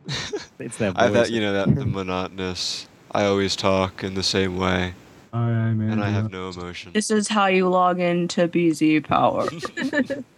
it's 0.58 0.76
that. 0.78 0.92
I 0.96 1.08
voice. 1.08 1.14
that 1.28 1.30
you 1.32 1.40
know 1.40 1.52
that 1.52 1.74
the 1.74 1.84
monotonous. 1.86 2.86
I 3.12 3.24
always 3.24 3.56
talk 3.56 4.04
in 4.04 4.14
the 4.14 4.22
same 4.22 4.56
way, 4.58 4.92
I 5.32 5.48
am 5.50 5.80
and 5.80 6.02
I 6.04 6.10
have 6.10 6.30
no 6.30 6.50
emotion. 6.50 6.92
This 6.92 7.10
is 7.10 7.28
how 7.28 7.46
you 7.46 7.68
log 7.68 7.98
into 7.98 8.46
BZ 8.46 9.04
Power. 9.04 9.46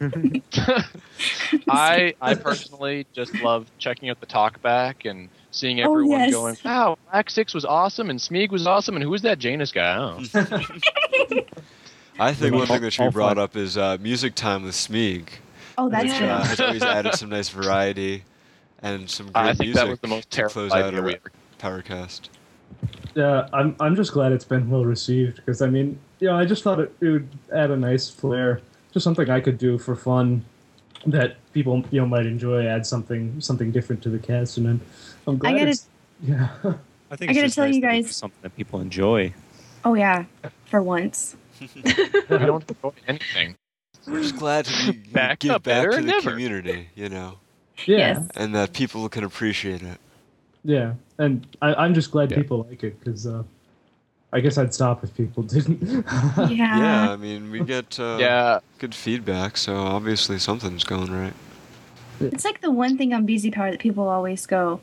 I 1.69 2.15
I 2.21 2.35
personally 2.35 3.07
just 3.13 3.35
love 3.43 3.67
checking 3.79 4.11
out 4.11 4.21
the 4.21 4.27
talkback 4.27 5.09
and 5.11 5.29
seeing 5.51 5.81
Oh, 5.81 5.93
everyone 5.93 6.21
yes. 6.21 6.33
going, 6.33 6.57
"Wow, 6.65 6.99
Black 7.11 7.31
Six 7.31 7.55
was 7.55 7.65
awesome, 7.65 8.11
and 8.11 8.19
Smeeg 8.19 8.51
was 8.51 8.67
awesome, 8.67 8.95
and 8.97 9.03
who 9.03 9.11
was 9.11 9.23
that 9.23 9.39
Janus 9.39 9.73
guy?" 9.73 9.95
I 9.95 9.97
don't 9.99 10.51
know. 11.31 11.41
I 12.21 12.35
think 12.35 12.55
one 12.55 12.67
thing 12.67 12.81
that 12.83 12.91
should 12.91 13.05
be 13.07 13.13
brought 13.13 13.39
up 13.39 13.57
is 13.57 13.77
uh, 13.79 13.97
music 14.01 14.35
time 14.35 14.65
with 14.65 14.75
Smeeg. 14.75 15.29
Oh, 15.77 15.89
that's 15.89 16.05
which, 16.07 16.17
true. 16.17 16.27
uh, 16.27 16.43
has 16.45 16.61
always 16.61 16.83
added 16.99 17.15
some 17.15 17.29
nice 17.29 17.49
variety 17.49 18.25
and 18.83 19.09
some 19.09 19.27
great 19.27 19.37
I 19.37 19.49
think 19.55 19.61
music 19.69 19.75
that 19.77 19.89
was 19.89 19.99
the 20.01 20.09
most 20.09 20.31
to 20.31 20.49
close 20.49 20.73
terrible 20.73 20.75
out 20.75 20.85
idea 20.95 21.03
we 21.03 21.13
our 21.13 21.21
ever. 21.71 21.83
Powercast. 21.83 22.29
Yeah, 23.15 23.49
I'm 23.53 23.77
I'm 23.81 23.95
just 23.97 24.13
glad 24.13 24.33
it's 24.33 24.45
been 24.45 24.69
well 24.69 24.85
received 24.85 25.37
because 25.37 25.63
I 25.63 25.69
mean, 25.69 25.99
you 26.21 26.29
know, 26.29 26.37
I 26.37 26.45
just 26.45 26.63
thought 26.65 26.81
it, 26.81 26.93
it 27.01 27.09
would 27.09 27.29
add 27.55 27.71
a 27.71 27.77
nice 27.77 28.11
flair, 28.11 28.61
just 28.93 29.05
something 29.05 29.29
I 29.31 29.41
could 29.41 29.59
do 29.59 29.79
for 29.79 29.95
fun 29.97 30.45
that 31.07 31.37
people 31.53 31.85
you 31.93 32.01
know 32.01 32.07
might 32.07 32.27
enjoy. 32.27 32.67
Add 32.67 32.85
something 32.87 33.41
something 33.41 33.71
different 33.71 34.03
to 34.03 34.09
the 34.11 34.19
cast, 34.19 34.57
and 34.59 34.67
then 34.67 34.81
I'm 35.29 35.39
glad. 35.39 35.55
I 35.55 35.59
gotta- 35.59 35.71
it's, 35.71 35.87
yeah, 36.23 36.49
I 37.11 37.17
think 37.17 37.31
I 37.31 37.35
gotta 37.35 37.51
tell 37.51 37.67
nice 37.67 37.75
you 37.75 37.81
guys- 37.81 38.17
something 38.17 38.39
that 38.43 38.57
people 38.57 38.81
enjoy. 38.81 39.33
Oh 39.85 39.95
yeah, 39.95 40.25
for 40.67 40.83
once. 40.83 41.37
We 41.61 41.83
don't 42.39 42.69
enjoy 42.71 42.93
anything. 43.07 43.57
We're 44.07 44.23
just 44.23 44.37
glad 44.37 44.65
to 44.67 44.93
be, 44.93 44.99
Back 45.13 45.41
give 45.41 45.63
back 45.63 45.91
to 45.91 45.97
the 45.97 46.03
never. 46.03 46.31
community, 46.31 46.89
you 46.95 47.09
know, 47.09 47.39
yeah, 47.87 47.97
Yes. 47.99 48.29
and 48.37 48.55
that 48.55 48.73
people 48.73 49.09
can 49.09 49.25
appreciate 49.25 49.83
it. 49.83 49.99
yeah, 50.65 50.95
and 51.19 51.47
I, 51.63 51.75
I'm 51.75 51.95
just 51.95 52.11
glad 52.11 52.31
Yeah. 52.31 52.39
people 52.39 52.67
like 52.69 52.83
it 52.85 52.99
because 53.01 53.27
uh, 53.27 53.43
I 54.33 54.41
guess 54.41 54.57
I'd 54.59 54.73
stop 54.75 55.03
if 55.05 55.15
people 55.15 55.43
didn't. 55.43 55.83
Yeah. 56.39 56.79
Yeah, 56.79 57.11
I 57.13 57.17
mean, 57.17 57.51
we 57.51 57.61
get 57.61 57.99
uh, 58.01 58.17
Yeah, 58.21 58.61
good 58.79 58.95
feedback, 58.95 59.57
so 59.57 59.77
obviously 59.77 60.39
something's 60.39 60.85
going 60.85 61.11
right. 61.13 61.35
It's 62.21 62.45
like 62.45 62.61
the 62.61 62.71
one 62.71 62.97
thing 62.99 63.13
on 63.15 63.27
BZ 63.27 63.53
Power 63.53 63.71
that 63.71 63.81
people 63.81 64.09
always 64.09 64.45
go, 64.47 64.81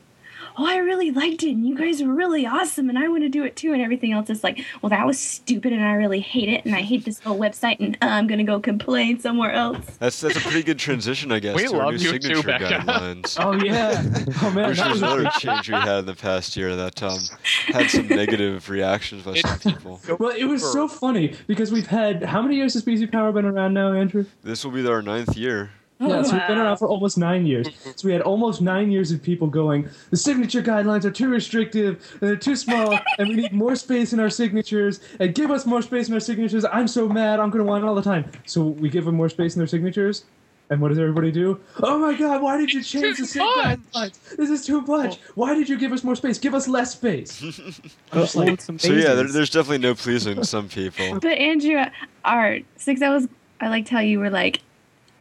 "Oh, 0.57 0.65
I 0.65 0.77
really 0.77 1.11
liked 1.11 1.43
it, 1.43 1.51
and 1.51 1.67
you 1.67 1.75
guys 1.75 2.01
were 2.01 2.13
really 2.13 2.45
awesome, 2.45 2.89
and 2.89 2.97
I 2.97 3.07
want 3.07 3.23
to 3.23 3.29
do 3.29 3.43
it 3.43 3.55
too." 3.55 3.73
And 3.73 3.81
everything 3.81 4.11
else 4.13 4.29
is 4.29 4.43
like, 4.43 4.63
"Well, 4.81 4.89
that 4.89 5.05
was 5.05 5.19
stupid, 5.19 5.73
and 5.73 5.83
I 5.83 5.93
really 5.93 6.19
hate 6.19 6.49
it, 6.49 6.65
and 6.65 6.75
I 6.75 6.81
hate 6.81 7.05
this 7.05 7.19
whole 7.19 7.37
website, 7.39 7.77
and 7.79 7.95
uh, 8.01 8.05
I'm 8.07 8.27
gonna 8.27 8.43
go 8.43 8.59
complain 8.59 9.19
somewhere 9.19 9.51
else." 9.51 9.85
That's 9.99 10.19
that's 10.21 10.37
a 10.37 10.41
pretty 10.41 10.63
good 10.63 10.79
transition, 10.79 11.31
I 11.31 11.39
guess, 11.39 11.55
We 11.55 11.67
to 11.67 11.75
our 11.75 11.85
love 11.85 11.95
new 11.95 11.99
you 12.11 12.19
too, 12.19 12.21
signature 12.21 12.47
Becca. 12.47 12.65
guidelines. 12.65 13.37
oh 13.43 13.53
yeah, 13.53 14.01
oh 14.43 14.51
man, 14.51 14.69
Which 14.69 14.77
that 14.77 14.91
was 14.91 15.01
was 15.01 15.03
another 15.03 15.29
change 15.39 15.69
we 15.69 15.75
had 15.75 15.99
in 15.99 16.05
the 16.05 16.15
past 16.15 16.55
year 16.55 16.75
that 16.75 17.01
um, 17.03 17.19
had 17.67 17.89
some 17.89 18.07
negative 18.07 18.69
reactions 18.69 19.23
by 19.23 19.35
some 19.35 19.59
people. 19.59 19.99
Well, 20.19 20.33
it 20.35 20.45
was 20.45 20.61
so 20.71 20.87
funny 20.87 21.35
because 21.47 21.71
we've 21.71 21.87
had 21.87 22.23
how 22.23 22.41
many 22.41 22.55
years 22.55 22.73
has 22.75 22.83
BZ 22.83 23.11
Power 23.11 23.31
been 23.31 23.45
around 23.45 23.73
now, 23.73 23.91
Andrew? 23.93 24.25
This 24.43 24.63
will 24.63 24.71
be 24.71 24.87
our 24.87 25.01
ninth 25.01 25.35
year. 25.35 25.71
Yeah, 25.99 26.23
so 26.23 26.33
we've 26.33 26.47
been 26.47 26.57
around 26.57 26.77
for 26.77 26.87
almost 26.89 27.17
nine 27.17 27.45
years. 27.45 27.67
So 27.95 28.07
we 28.07 28.11
had 28.11 28.21
almost 28.21 28.61
nine 28.61 28.91
years 28.91 29.11
of 29.11 29.23
people 29.23 29.47
going, 29.47 29.89
the 30.09 30.17
signature 30.17 30.61
guidelines 30.61 31.05
are 31.05 31.11
too 31.11 31.29
restrictive, 31.29 32.05
and 32.11 32.19
they're 32.21 32.35
too 32.35 32.57
small, 32.57 32.99
and 33.17 33.29
we 33.29 33.35
need 33.35 33.53
more 33.53 33.75
space 33.77 34.11
in 34.11 34.19
our 34.19 34.29
signatures, 34.29 34.99
and 35.21 35.33
give 35.33 35.51
us 35.51 35.65
more 35.65 35.81
space 35.81 36.09
in 36.09 36.13
our 36.13 36.19
signatures. 36.19 36.65
I'm 36.65 36.87
so 36.89 37.07
mad, 37.07 37.39
I'm 37.39 37.49
going 37.49 37.63
to 37.63 37.69
want 37.69 37.83
it 37.85 37.87
all 37.87 37.95
the 37.95 38.01
time. 38.01 38.29
So 38.45 38.65
we 38.65 38.89
give 38.89 39.05
them 39.05 39.15
more 39.15 39.29
space 39.29 39.55
in 39.55 39.59
their 39.59 39.67
signatures, 39.67 40.25
and 40.69 40.81
what 40.81 40.89
does 40.89 40.99
everybody 40.99 41.31
do? 41.31 41.61
Oh 41.81 41.97
my 41.97 42.13
god, 42.13 42.41
why 42.41 42.57
did 42.57 42.73
you 42.73 42.83
change 42.83 43.17
the 43.17 43.25
too 43.25 43.39
guidelines? 43.39 44.35
This 44.35 44.49
is 44.49 44.65
too 44.65 44.81
much. 44.81 45.17
Why 45.35 45.53
did 45.55 45.69
you 45.69 45.77
give 45.77 45.93
us 45.93 46.03
more 46.03 46.15
space? 46.17 46.39
Give 46.39 46.53
us 46.55 46.67
less 46.67 46.91
space. 46.91 47.41
I'm 47.41 47.73
Oh, 48.11 48.21
just 48.21 48.35
like, 48.35 48.59
So 48.59 48.91
yeah, 48.91 49.13
there, 49.13 49.31
there's 49.31 49.49
definitely 49.49 49.77
no 49.77 49.95
pleasing 49.95 50.43
some 50.55 50.67
people. 50.67 51.19
But 51.21 51.37
Andrew, 51.37 51.81
our 52.25 52.59
six, 52.75 53.01
I 53.01 53.09
was, 53.09 53.29
I 53.61 53.69
liked 53.69 53.87
how 53.87 53.99
you 53.99 54.19
were 54.19 54.29
like, 54.29 54.59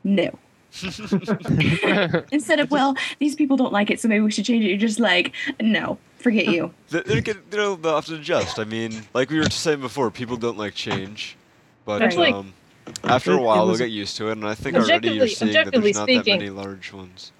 "No." 0.02 0.36
Instead 2.32 2.60
of, 2.60 2.70
well, 2.70 2.96
these 3.18 3.34
people 3.34 3.56
don't 3.56 3.72
like 3.72 3.90
it, 3.90 4.00
so 4.00 4.08
maybe 4.08 4.22
we 4.24 4.30
should 4.30 4.44
change 4.44 4.64
it. 4.64 4.68
You're 4.68 4.78
just 4.78 5.00
like, 5.00 5.32
no, 5.60 5.98
forget 6.18 6.46
you. 6.46 6.72
They, 6.90 7.00
they 7.02 7.20
get, 7.20 7.50
they'll 7.50 7.76
they'll 7.76 7.96
have 7.96 8.06
to 8.06 8.16
adjust. 8.16 8.58
I 8.58 8.64
mean, 8.64 9.02
like 9.14 9.30
we 9.30 9.38
were 9.38 9.50
saying 9.50 9.80
before, 9.80 10.10
people 10.10 10.36
don't 10.36 10.58
like 10.58 10.74
change, 10.74 11.36
but 11.84 11.98
That's 11.98 12.16
um, 12.16 12.52
after 13.04 13.32
a 13.32 13.34
It- 13.34 13.40
it 13.40 13.42
while 13.42 13.66
they'll 13.66 13.76
get 13.76 13.90
used 13.90 14.16
to 14.18 14.28
it. 14.28 14.32
And 14.32 14.46
I 14.46 14.54
think 14.54 14.76
already 14.76 15.10
you're 15.10 15.26
seeing 15.28 15.52
that 15.52 15.72
there's 15.72 15.96
not 15.96 16.06
that 16.08 16.26
many 16.26 16.50
large 16.50 16.92
ones. 16.92 17.32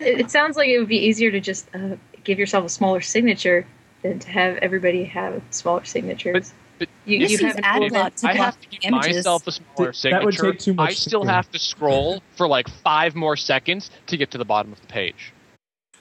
It, 0.00 0.20
it 0.20 0.30
sounds 0.30 0.56
like 0.56 0.68
it 0.68 0.78
would 0.78 0.88
be 0.88 0.98
easier 0.98 1.30
to 1.30 1.40
just 1.40 1.68
uh, 1.74 1.96
give 2.24 2.38
yourself 2.38 2.64
a 2.64 2.68
smaller 2.68 3.00
signature 3.00 3.66
than 4.02 4.18
to 4.18 4.28
have 4.30 4.56
everybody 4.58 5.04
have 5.04 5.40
smaller 5.50 5.84
signatures. 5.84 6.52
but 6.52 6.63
you, 7.04 7.18
you 7.26 7.38
have 7.46 7.56
an 7.56 7.64
ad 7.64 7.82
old- 7.82 7.90
block 7.92 8.14
to 8.16 8.28
I 8.28 8.32
have 8.34 8.60
to 8.60 8.68
give 8.68 8.80
images. 8.84 9.16
myself 9.16 9.46
a 9.46 9.52
smaller 9.52 9.92
Th- 9.92 10.12
that 10.12 10.24
would 10.24 10.34
signature. 10.34 10.52
take 10.52 10.60
too 10.60 10.74
much 10.74 10.90
I 10.90 10.94
still 10.94 11.20
thinking. 11.20 11.34
have 11.34 11.50
to 11.52 11.58
scroll 11.58 12.22
for 12.36 12.46
like 12.48 12.68
five 12.68 13.14
more 13.14 13.36
seconds 13.36 13.90
to 14.06 14.16
get 14.16 14.30
to 14.32 14.38
the 14.38 14.44
bottom 14.44 14.72
of 14.72 14.80
the 14.80 14.86
page. 14.86 15.32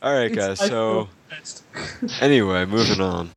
All 0.01 0.13
right, 0.13 0.33
guys. 0.33 0.59
So 0.59 1.09
anyway, 2.21 2.65
moving 2.65 2.99
on. 3.01 3.29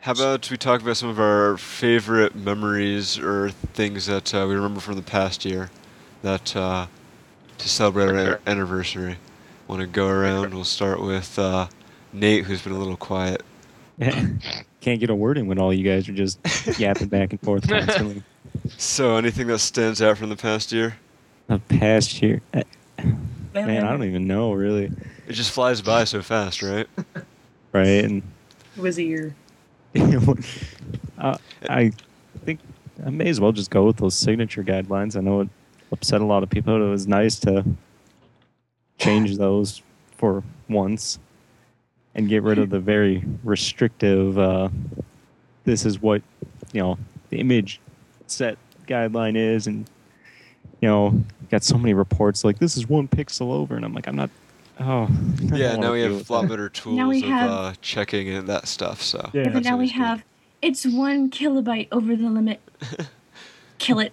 How 0.00 0.12
about 0.12 0.50
we 0.50 0.56
talk 0.58 0.82
about 0.82 0.96
some 0.98 1.08
of 1.08 1.18
our 1.18 1.56
favorite 1.56 2.34
memories 2.36 3.18
or 3.18 3.50
things 3.50 4.06
that 4.06 4.34
uh, 4.34 4.44
we 4.46 4.54
remember 4.54 4.80
from 4.80 4.96
the 4.96 5.02
past 5.02 5.44
year 5.46 5.70
that 6.22 6.54
uh, 6.54 6.86
to 7.58 7.68
celebrate 7.68 8.08
our 8.10 8.24
Sure. 8.26 8.40
anniversary. 8.46 9.16
Want 9.66 9.80
to 9.80 9.86
go 9.86 10.08
around? 10.08 10.52
We'll 10.52 10.64
start 10.64 11.00
with 11.00 11.38
uh, 11.38 11.68
Nate, 12.12 12.44
who's 12.44 12.60
been 12.60 12.72
a 12.74 12.78
little 12.78 12.98
quiet. 12.98 13.42
Can't 14.84 15.00
get 15.00 15.08
a 15.08 15.14
word 15.14 15.38
in 15.38 15.46
when 15.46 15.58
all 15.58 15.72
you 15.72 15.82
guys 15.82 16.06
are 16.10 16.12
just 16.12 16.38
yapping 16.78 17.08
back 17.08 17.30
and 17.32 17.40
forth 17.40 17.66
constantly. 17.66 18.22
So, 18.76 19.16
anything 19.16 19.46
that 19.46 19.60
stands 19.60 20.02
out 20.02 20.18
from 20.18 20.28
the 20.28 20.36
past 20.36 20.72
year? 20.72 20.98
The 21.46 21.58
past 21.58 22.20
year, 22.20 22.42
eh, 22.52 22.64
man, 23.54 23.82
I 23.82 23.90
don't 23.90 24.04
even 24.04 24.26
know 24.26 24.52
really. 24.52 24.92
It 25.26 25.32
just 25.32 25.52
flies 25.52 25.80
by 25.80 26.04
so 26.04 26.20
fast, 26.20 26.62
right? 26.62 26.86
Right, 27.72 28.04
and 28.04 28.22
It 28.76 28.82
was 28.82 28.98
a 28.98 29.02
year. 29.02 29.34
uh, 31.18 31.38
I 31.68 31.90
think 32.44 32.60
I 33.06 33.08
may 33.08 33.30
as 33.30 33.40
well 33.40 33.52
just 33.52 33.70
go 33.70 33.86
with 33.86 33.96
those 33.96 34.14
signature 34.14 34.62
guidelines. 34.62 35.16
I 35.16 35.20
know 35.20 35.40
it 35.40 35.48
upset 35.92 36.20
a 36.20 36.26
lot 36.26 36.42
of 36.42 36.50
people. 36.50 36.74
But 36.74 36.84
it 36.84 36.90
was 36.90 37.08
nice 37.08 37.38
to 37.40 37.64
change 38.98 39.38
those 39.38 39.80
for 40.18 40.44
once 40.68 41.18
and 42.14 42.28
get 42.28 42.42
rid 42.42 42.58
of 42.58 42.70
the 42.70 42.80
very 42.80 43.24
restrictive. 43.42 44.38
Uh, 44.38 44.68
this 45.64 45.84
is 45.84 46.00
what 46.00 46.22
you 46.72 46.80
know 46.80 46.98
the 47.30 47.38
image 47.38 47.80
set 48.26 48.58
guideline 48.86 49.36
is, 49.36 49.66
and 49.66 49.88
you 50.80 50.88
know 50.88 51.22
got 51.50 51.62
so 51.62 51.76
many 51.76 51.94
reports 51.94 52.44
like 52.44 52.58
this 52.58 52.76
is 52.76 52.88
one 52.88 53.08
pixel 53.08 53.52
over, 53.52 53.76
and 53.76 53.84
I'm 53.84 53.94
like 53.94 54.06
I'm 54.06 54.16
not. 54.16 54.30
Oh, 54.80 55.08
I 55.52 55.56
Yeah, 55.56 55.76
now 55.76 55.92
we 55.92 56.00
have 56.00 56.12
with 56.12 56.28
a 56.28 56.32
lot 56.32 56.48
better 56.48 56.68
tools 56.68 56.96
Now 56.98 57.08
we 57.08 57.22
of 57.22 57.28
have- 57.28 57.50
uh, 57.50 57.72
checking 57.80 58.28
and 58.28 58.48
that 58.48 58.66
stuff. 58.66 59.02
So 59.02 59.30
Yeah. 59.32 59.42
Yeah, 59.44 59.50
but 59.50 59.62
now 59.62 59.76
we 59.76 59.86
good. 59.86 59.94
have 59.96 60.24
it's 60.62 60.84
one 60.86 61.30
kilobyte 61.30 61.88
over 61.92 62.16
the 62.16 62.28
limit. 62.28 62.60
Kill 63.78 64.00
it. 64.00 64.12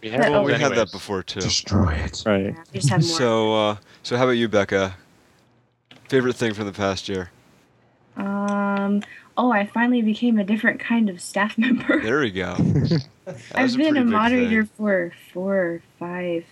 We 0.00 0.10
have 0.10 0.30
well, 0.30 0.44
we 0.44 0.52
had 0.52 0.72
that 0.76 0.92
before 0.92 1.22
too. 1.24 1.40
Destroy 1.40 1.92
it. 1.94 2.22
Right. 2.24 2.54
We 2.72 2.78
just 2.78 2.88
have 2.88 3.00
more. 3.00 3.18
So, 3.18 3.54
uh, 3.54 3.76
so 4.04 4.16
how 4.16 4.24
about 4.24 4.32
you, 4.32 4.48
Becca? 4.48 4.94
Favorite 6.14 6.36
thing 6.36 6.54
from 6.54 6.66
the 6.66 6.72
past 6.72 7.08
year? 7.08 7.32
Um. 8.16 9.02
Oh, 9.36 9.50
I 9.50 9.66
finally 9.66 10.00
became 10.00 10.38
a 10.38 10.44
different 10.44 10.78
kind 10.78 11.10
of 11.10 11.20
staff 11.20 11.58
member. 11.58 12.00
There 12.00 12.20
we 12.20 12.30
go. 12.30 12.52
I've 13.52 13.76
been 13.76 13.94
pretty 13.94 13.98
a 13.98 14.04
moderator 14.04 14.62
thing. 14.62 14.70
for 14.76 15.12
four 15.32 15.56
or 15.56 15.82
five 15.98 16.44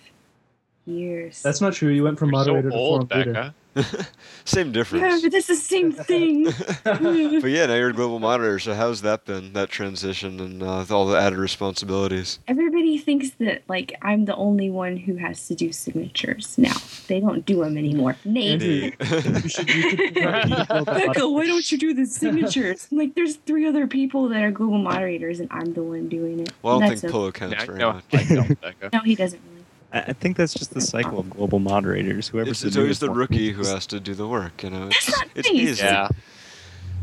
years. 0.85 1.41
That's 1.41 1.61
not 1.61 1.71
true. 1.71 1.91
You 1.93 2.03
went 2.03 2.19
from 2.19 2.31
You're 2.31 2.39
moderator 2.39 2.71
so 2.71 2.75
to 2.75 2.81
old, 2.81 3.09
forum 3.09 3.27
leader. 3.27 3.53
Becca. 3.73 4.07
Same 4.45 4.67
yeah, 4.67 4.73
difference. 4.73 5.21
but 5.21 5.31
that's 5.31 5.47
the 5.47 5.55
same 5.55 5.91
thing. 5.93 6.43
but 6.83 7.49
yeah, 7.49 7.65
now 7.65 7.75
you're 7.75 7.89
a 7.89 7.93
global 7.93 8.19
moderator. 8.19 8.59
So 8.59 8.73
how's 8.73 9.01
that 9.01 9.25
been? 9.25 9.53
That 9.53 9.69
transition 9.69 10.39
and 10.39 10.61
uh, 10.61 10.77
with 10.79 10.91
all 10.91 11.05
the 11.05 11.17
added 11.17 11.39
responsibilities. 11.39 12.39
Everybody 12.47 12.97
thinks 12.97 13.31
that 13.39 13.63
like 13.69 13.95
I'm 14.01 14.25
the 14.25 14.35
only 14.35 14.69
one 14.69 14.97
who 14.97 15.15
has 15.15 15.47
to 15.47 15.55
do 15.55 15.71
signatures 15.71 16.57
now. 16.57 16.75
They 17.07 17.21
don't 17.21 17.45
do 17.45 17.63
them 17.63 17.77
anymore. 17.77 18.17
Nate, 18.25 18.95
a 18.99 20.83
Becca, 20.85 21.29
why 21.29 21.45
don't 21.47 21.71
you 21.71 21.77
do 21.77 21.93
the 21.93 22.05
signatures? 22.05 22.87
I'm 22.91 22.97
like, 22.97 23.15
there's 23.15 23.37
three 23.37 23.65
other 23.65 23.87
people 23.87 24.27
that 24.29 24.43
are 24.43 24.51
global 24.51 24.77
moderators, 24.77 25.39
and 25.39 25.49
I'm 25.51 25.73
the 25.73 25.83
one 25.83 26.09
doing 26.09 26.39
it. 26.41 26.51
well, 26.61 26.77
I 26.77 26.79
don't 26.79 26.89
That's 26.89 27.01
think 27.01 27.13
okay. 27.13 27.19
Polo 27.19 27.31
counts 27.31 27.55
Now, 27.59 27.65
very 27.65 27.79
no, 27.79 27.93
much. 27.93 28.03
I 28.13 28.35
don't, 28.35 28.61
Becca. 28.61 28.89
No, 28.93 28.99
he 28.99 29.15
doesn't 29.15 29.39
really. 29.39 29.52
I 29.93 29.99
I 29.99 30.13
think 30.13 30.37
that's 30.37 30.53
just 30.53 30.73
the 30.73 30.81
cycle 30.81 31.19
of 31.19 31.29
global 31.29 31.59
moderators. 31.59 32.27
Whoever's 32.27 32.49
It's, 32.49 32.63
it's 32.63 32.75
the 32.75 32.81
always 32.81 32.99
the 32.99 33.09
one 33.09 33.17
rookie 33.17 33.51
who 33.51 33.65
has 33.65 33.85
to 33.87 33.99
do 33.99 34.13
the 34.13 34.27
work. 34.27 34.63
You 34.63 34.71
know, 34.71 34.87
it's, 34.87 35.09
not 35.09 35.27
it's 35.35 35.49
easy. 35.49 35.83
Yeah. 35.83 36.09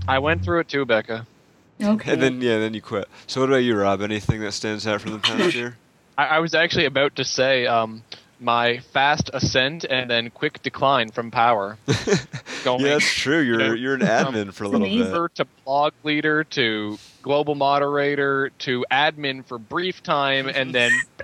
I 0.09 0.19
went 0.19 0.43
through 0.45 0.61
it 0.61 0.69
too, 0.69 0.85
Becca. 0.85 1.27
Okay. 1.83 2.13
And 2.13 2.23
then 2.23 2.41
yeah, 2.41 2.59
then 2.59 2.75
you 2.75 2.83
quit. 2.83 3.09
So 3.27 3.41
what 3.41 3.49
about 3.49 3.59
you, 3.59 3.77
Rob? 3.77 4.03
Anything 4.03 4.41
that 4.41 4.53
stands 4.53 4.87
out 4.87 5.01
from 5.01 5.13
the 5.13 5.19
past 5.19 5.55
year? 5.55 5.77
I, 6.19 6.27
I 6.27 6.39
was 6.41 6.55
actually 6.55 6.85
about 6.85 7.17
to 7.17 7.25
say 7.25 7.67
um, 7.67 8.03
my 8.41 8.79
fast 8.79 9.31
ascent 9.33 9.85
and 9.85 10.11
then 10.11 10.31
quick 10.31 10.63
decline 10.63 11.11
from 11.11 11.31
power. 11.31 11.79
Going 12.65 12.81
yeah, 12.81 12.93
that's 12.95 13.11
true. 13.11 13.41
You're 13.41 13.59
know, 13.59 13.73
you're 13.73 13.95
an 13.95 14.01
admin 14.01 14.53
for 14.53 14.65
a 14.65 14.69
little 14.69 14.87
amazing. 14.87 15.05
bit. 15.05 15.17
over 15.17 15.29
to 15.31 15.47
blog 15.65 15.93
leader 16.03 16.45
to 16.45 16.99
global 17.23 17.55
moderator 17.55 18.51
to 18.61 18.85
admin 18.91 19.45
for 19.45 19.59
brief 19.59 20.03
time 20.03 20.49
and 20.49 20.75
then 20.75 20.91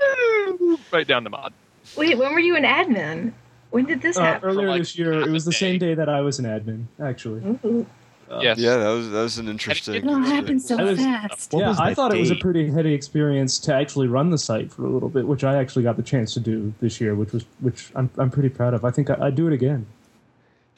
right 0.93 1.07
down 1.07 1.25
the 1.25 1.31
mod. 1.31 1.53
Wait, 1.97 2.17
when 2.19 2.33
were 2.33 2.41
you 2.41 2.57
an 2.57 2.65
admin? 2.65 3.33
When 3.71 3.85
did 3.85 4.01
this 4.03 4.17
Uh, 4.17 4.23
happen? 4.23 4.49
earlier 4.49 4.69
like, 4.69 4.81
this 4.83 4.99
year, 4.99 5.13
half 5.15 5.23
it 5.23 5.29
a 5.29 5.33
was 5.33 5.45
the 5.45 5.51
day. 5.51 5.57
same 5.57 5.79
day 5.79 5.95
that 5.95 6.09
I 6.09 6.21
was 6.21 6.39
an 6.39 6.45
admin, 6.45 6.85
actually. 7.01 7.41
Ooh. 7.65 7.87
Uh, 8.31 8.41
Yes. 8.43 8.59
Yeah, 8.59 8.77
that 8.79 8.89
was 8.89 9.09
that 9.11 9.23
was 9.23 9.39
an 9.39 9.49
interesting. 9.49 9.95
It 9.95 10.05
It 10.05 10.09
all 10.09 10.19
happened 10.19 10.61
so 10.61 10.77
I 10.79 10.83
was- 10.83 10.99
fast. 10.99 11.53
What 11.53 11.61
yeah, 11.61 11.69
was 11.69 11.79
I 11.79 11.91
that 11.91 11.95
thought 11.95 12.13
it 12.15 12.19
was 12.19 12.31
a 12.31 12.35
date? 12.35 12.43
pretty 12.43 12.71
heady 12.71 12.93
experience 12.93 13.59
to 13.61 13.73
actually 13.75 14.09
run 14.09 14.31
the 14.31 14.39
site 14.39 14.73
for 14.73 14.85
a 14.85 14.89
little 14.89 15.09
bit, 15.09 15.29
which 15.29 15.45
I 15.45 15.57
actually 15.57 15.85
got 15.85 15.97
the 15.97 16.03
chance 16.03 16.35
to 16.35 16.41
do 16.41 16.73
this 16.81 17.01
year, 17.01 17.15
which 17.15 17.33
was 17.33 17.45
which 17.61 17.91
I'm 17.95 18.11
I'm 18.19 18.31
pretty 18.31 18.49
proud 18.49 18.75
of. 18.75 18.85
I 18.85 18.91
think 18.91 19.11
I, 19.11 19.17
I'd 19.27 19.37
do 19.37 19.47
it 19.47 19.53
again. 19.53 19.87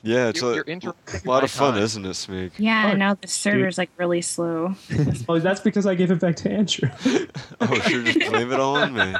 Yeah, 0.02 0.28
it's 0.28 0.40
You're- 0.40 0.60
a, 0.60 0.78
you're 0.80 0.94
a 1.24 1.28
lot 1.28 1.42
of 1.42 1.50
fun, 1.50 1.74
time. 1.74 1.82
isn't 1.82 2.04
it, 2.06 2.14
Smeek? 2.14 2.52
Yeah, 2.56 2.90
Oh, 2.92 2.96
now 2.96 3.14
the 3.14 3.26
server's 3.26 3.78
like 3.78 3.90
really 3.96 4.22
slow. 4.22 4.74
Oh, 5.28 5.38
that's 5.40 5.60
because 5.60 5.86
I 5.86 5.94
gave 5.96 6.10
it 6.12 6.20
back 6.20 6.36
to 6.36 6.50
Andrew. 6.50 6.88
Oh, 7.60 7.74
sure, 7.80 8.02
just 8.04 8.30
blame 8.30 8.52
it 8.52 8.60
all 8.60 8.76
on 8.76 8.94
me. 8.94 9.12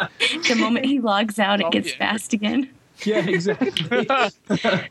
The 0.48 0.54
moment 0.54 0.86
he 0.86 1.00
logs 1.00 1.38
out, 1.40 1.60
Oh, 1.60 1.66
it 1.66 1.72
gets 1.72 1.90
yeah. 1.90 1.96
fast 1.98 2.32
again. 2.32 2.70
yeah, 3.04 3.26
exactly. 3.28 4.06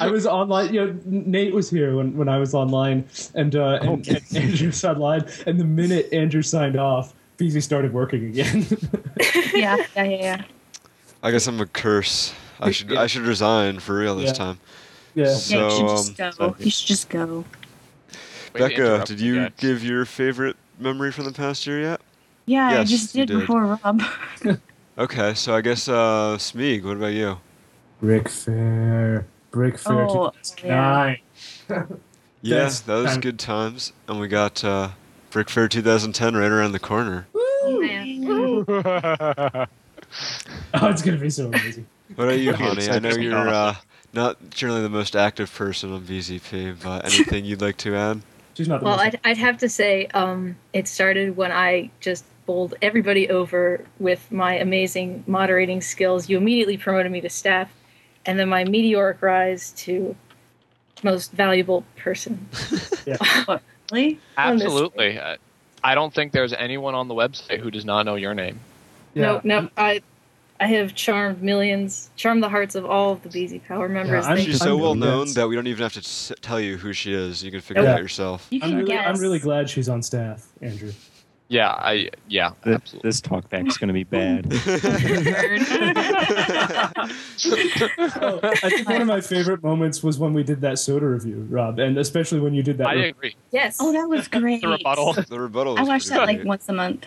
I 0.00 0.08
was 0.10 0.26
online. 0.26 0.74
You 0.74 0.86
know, 0.86 1.00
Nate 1.06 1.54
was 1.54 1.70
here 1.70 1.96
when, 1.96 2.14
when 2.16 2.28
I 2.28 2.36
was 2.38 2.52
online, 2.54 3.08
and, 3.34 3.56
uh, 3.56 3.78
and, 3.80 4.06
Okay. 4.06 4.20
and 4.34 4.36
Andrew 4.50 4.66
was 4.66 4.84
online. 4.84 5.24
And 5.46 5.58
the 5.58 5.64
minute 5.64 6.12
Andrew 6.12 6.42
signed 6.42 6.76
off, 6.76 7.14
BZ 7.38 7.62
started 7.62 7.92
working 7.94 8.26
again. 8.26 8.66
Yeah, 9.54 9.76
yeah, 9.96 10.02
yeah, 10.04 10.04
yeah. 10.04 10.42
I 11.22 11.30
guess 11.30 11.46
I'm 11.46 11.58
a 11.60 11.66
curse. 11.66 12.34
I 12.60 12.70
should 12.70 12.92
I 12.96 13.06
should 13.06 13.22
resign 13.22 13.78
for 13.80 13.96
real 13.98 14.16
this 14.16 14.26
Yeah. 14.28 14.32
time. 14.32 14.58
yeah. 15.14 15.24
yeah, 15.24 15.30
you 15.32 15.36
So, 15.38 15.70
should 15.70 15.88
just 15.88 16.20
um, 16.20 16.32
go. 16.38 16.56
You 16.58 16.70
should 16.70 16.86
just 16.86 17.08
go. 17.08 17.44
Becca, 18.52 19.02
did 19.06 19.20
you 19.20 19.34
guys. 19.44 19.52
give 19.56 19.82
your 19.82 20.04
favorite 20.04 20.56
memory 20.78 21.10
from 21.12 21.24
the 21.24 21.32
past 21.32 21.66
year 21.66 21.80
yet? 21.80 22.00
Yeah, 22.46 22.70
Yes, 22.70 22.80
I 22.80 22.84
just 22.84 23.12
did 23.14 23.28
did. 23.28 23.40
before 23.40 23.78
Rob. 23.82 24.02
Okay, 24.96 25.34
so 25.34 25.56
I 25.56 25.60
guess 25.60 25.88
uh 25.88 26.36
Smeeg, 26.38 26.84
what 26.84 26.96
about 26.96 27.12
you? 27.14 27.38
Brick 28.00 28.28
Fair. 28.28 29.26
Brick 29.50 29.76
Fair. 29.78 30.06
Oh, 30.08 30.32
yeah. 30.62 31.16
Nine. 31.68 31.88
Yeah, 32.42 32.64
Best 32.64 32.86
that 32.86 32.96
was 32.96 33.12
time. 33.12 33.20
good 33.22 33.38
times, 33.38 33.92
and 34.06 34.20
we 34.20 34.28
got 34.28 34.62
uh, 34.62 34.90
Brick 35.30 35.48
Fair 35.48 35.66
2010 35.66 36.36
right 36.36 36.50
around 36.52 36.72
the 36.72 36.78
corner. 36.78 37.26
Man. 37.64 38.66
Oh, 40.74 40.88
it's 40.88 41.02
gonna 41.02 41.16
be 41.16 41.30
so 41.30 41.46
amazing. 41.46 41.86
What 42.14 42.24
about 42.24 42.38
you, 42.38 42.50
Okay, 42.54 42.64
Honey? 42.64 42.88
I 42.88 42.98
know 42.98 43.10
you're 43.10 43.48
uh, 43.48 43.76
not 44.12 44.50
generally 44.50 44.82
the 44.82 44.88
most 44.88 45.16
active 45.16 45.52
person 45.52 45.92
on 45.92 46.02
BZP, 46.02 46.82
but 46.82 47.04
anything 47.12 47.44
you'd 47.44 47.60
like 47.60 47.76
to 47.78 47.94
add? 47.94 48.22
She's 48.54 48.68
not 48.68 48.80
the 48.80 48.86
Well, 48.86 49.00
I'd, 49.00 49.18
I'd 49.24 49.38
have 49.38 49.58
to 49.58 49.68
say 49.68 50.06
um, 50.08 50.56
it 50.72 50.86
started 50.86 51.36
when 51.36 51.50
I 51.50 51.90
just 52.00 52.24
bowled 52.46 52.74
everybody 52.82 53.28
over 53.30 53.84
with 53.98 54.30
my 54.30 54.54
amazing 54.54 55.24
moderating 55.26 55.80
skills. 55.80 56.28
You 56.28 56.36
immediately 56.36 56.76
promoted 56.76 57.10
me 57.10 57.20
to 57.22 57.30
staff, 57.30 57.70
and 58.26 58.38
then 58.38 58.48
my 58.48 58.64
meteoric 58.64 59.22
rise 59.22 59.72
to 59.78 60.14
most 61.02 61.32
valuable 61.32 61.84
person. 61.96 62.48
Really? 63.92 64.18
Absolutely. 64.38 65.18
Uh, 65.18 65.36
I 65.84 65.94
don't 65.94 66.12
think 66.12 66.32
there's 66.32 66.54
anyone 66.54 66.94
on 66.94 67.06
the 67.06 67.14
website 67.14 67.60
who 67.60 67.70
does 67.70 67.84
not 67.84 68.06
know 68.06 68.14
your 68.14 68.32
name. 68.32 68.58
yeah. 69.12 69.22
No, 69.22 69.40
no, 69.44 69.68
I, 69.76 70.00
I 70.64 70.68
have 70.68 70.94
charmed 70.94 71.42
millions, 71.42 72.08
charmed 72.16 72.42
the 72.42 72.48
hearts 72.48 72.74
of 72.74 72.86
all 72.86 73.12
of 73.12 73.22
the 73.22 73.28
BZ 73.28 73.62
Power 73.68 73.86
members. 73.86 74.24
I'm- 74.24 74.36
Thank 74.36 74.46
She's 74.48 74.60
you. 74.60 74.66
so 74.66 74.78
well 74.78 74.94
known 74.94 75.30
that 75.34 75.46
we 75.46 75.56
don't 75.56 75.66
even 75.66 75.82
have 75.82 75.92
to 75.92 75.98
s- 75.98 76.32
tell 76.40 76.58
you 76.58 76.78
who 76.78 76.94
she 76.94 77.12
is. 77.12 77.44
You 77.44 77.50
can 77.50 77.60
figure 77.60 77.82
it 77.82 77.86
out 77.88 78.00
yourself. 78.00 78.46
You 78.50 78.60
can 78.60 78.70
I'm 78.70 78.76
really, 78.78 78.88
guess. 78.90 79.06
I'm 79.06 79.20
really 79.20 79.38
glad 79.40 79.68
she's 79.68 79.90
on 79.90 80.02
staff, 80.02 80.46
Andrew. 80.62 80.92
Yeah, 81.48 81.68
I 81.72 82.08
yeah, 82.28 82.52
Th- 82.64 82.76
absolutely. 82.76 83.06
This 83.06 83.20
talkback's 83.20 83.76
going 83.76 83.88
to 83.88 83.92
be 83.92 84.04
bad. 84.04 84.46
Oh, 87.06 88.40
I 88.42 88.70
think 88.70 88.88
one 88.88 89.02
of 89.02 89.06
my 89.06 89.20
favorite 89.20 89.62
moments 89.62 90.02
was 90.02 90.18
when 90.18 90.32
we 90.32 90.42
did 90.42 90.60
that 90.62 90.78
soda 90.78 91.06
review, 91.06 91.46
Rob, 91.50 91.78
and 91.78 91.98
especially 91.98 92.40
when 92.40 92.54
you 92.54 92.62
did 92.62 92.78
that. 92.78 92.86
I 92.86 92.94
re- 92.94 93.08
agree. 93.10 93.36
Yes, 93.50 93.76
Oh, 93.80 93.92
that 93.92 94.08
was 94.08 94.28
great. 94.40 94.62
The 94.62 94.68
rebuttal. 94.68 95.12
the 95.12 95.38
rebuttal. 95.40 95.76
I 95.76 95.80
was 95.80 95.88
watch 95.88 96.06
pretty 96.06 96.18
that 96.20 96.26
like 96.26 96.44
once 96.46 96.68
a 96.68 96.72
month. 96.72 97.06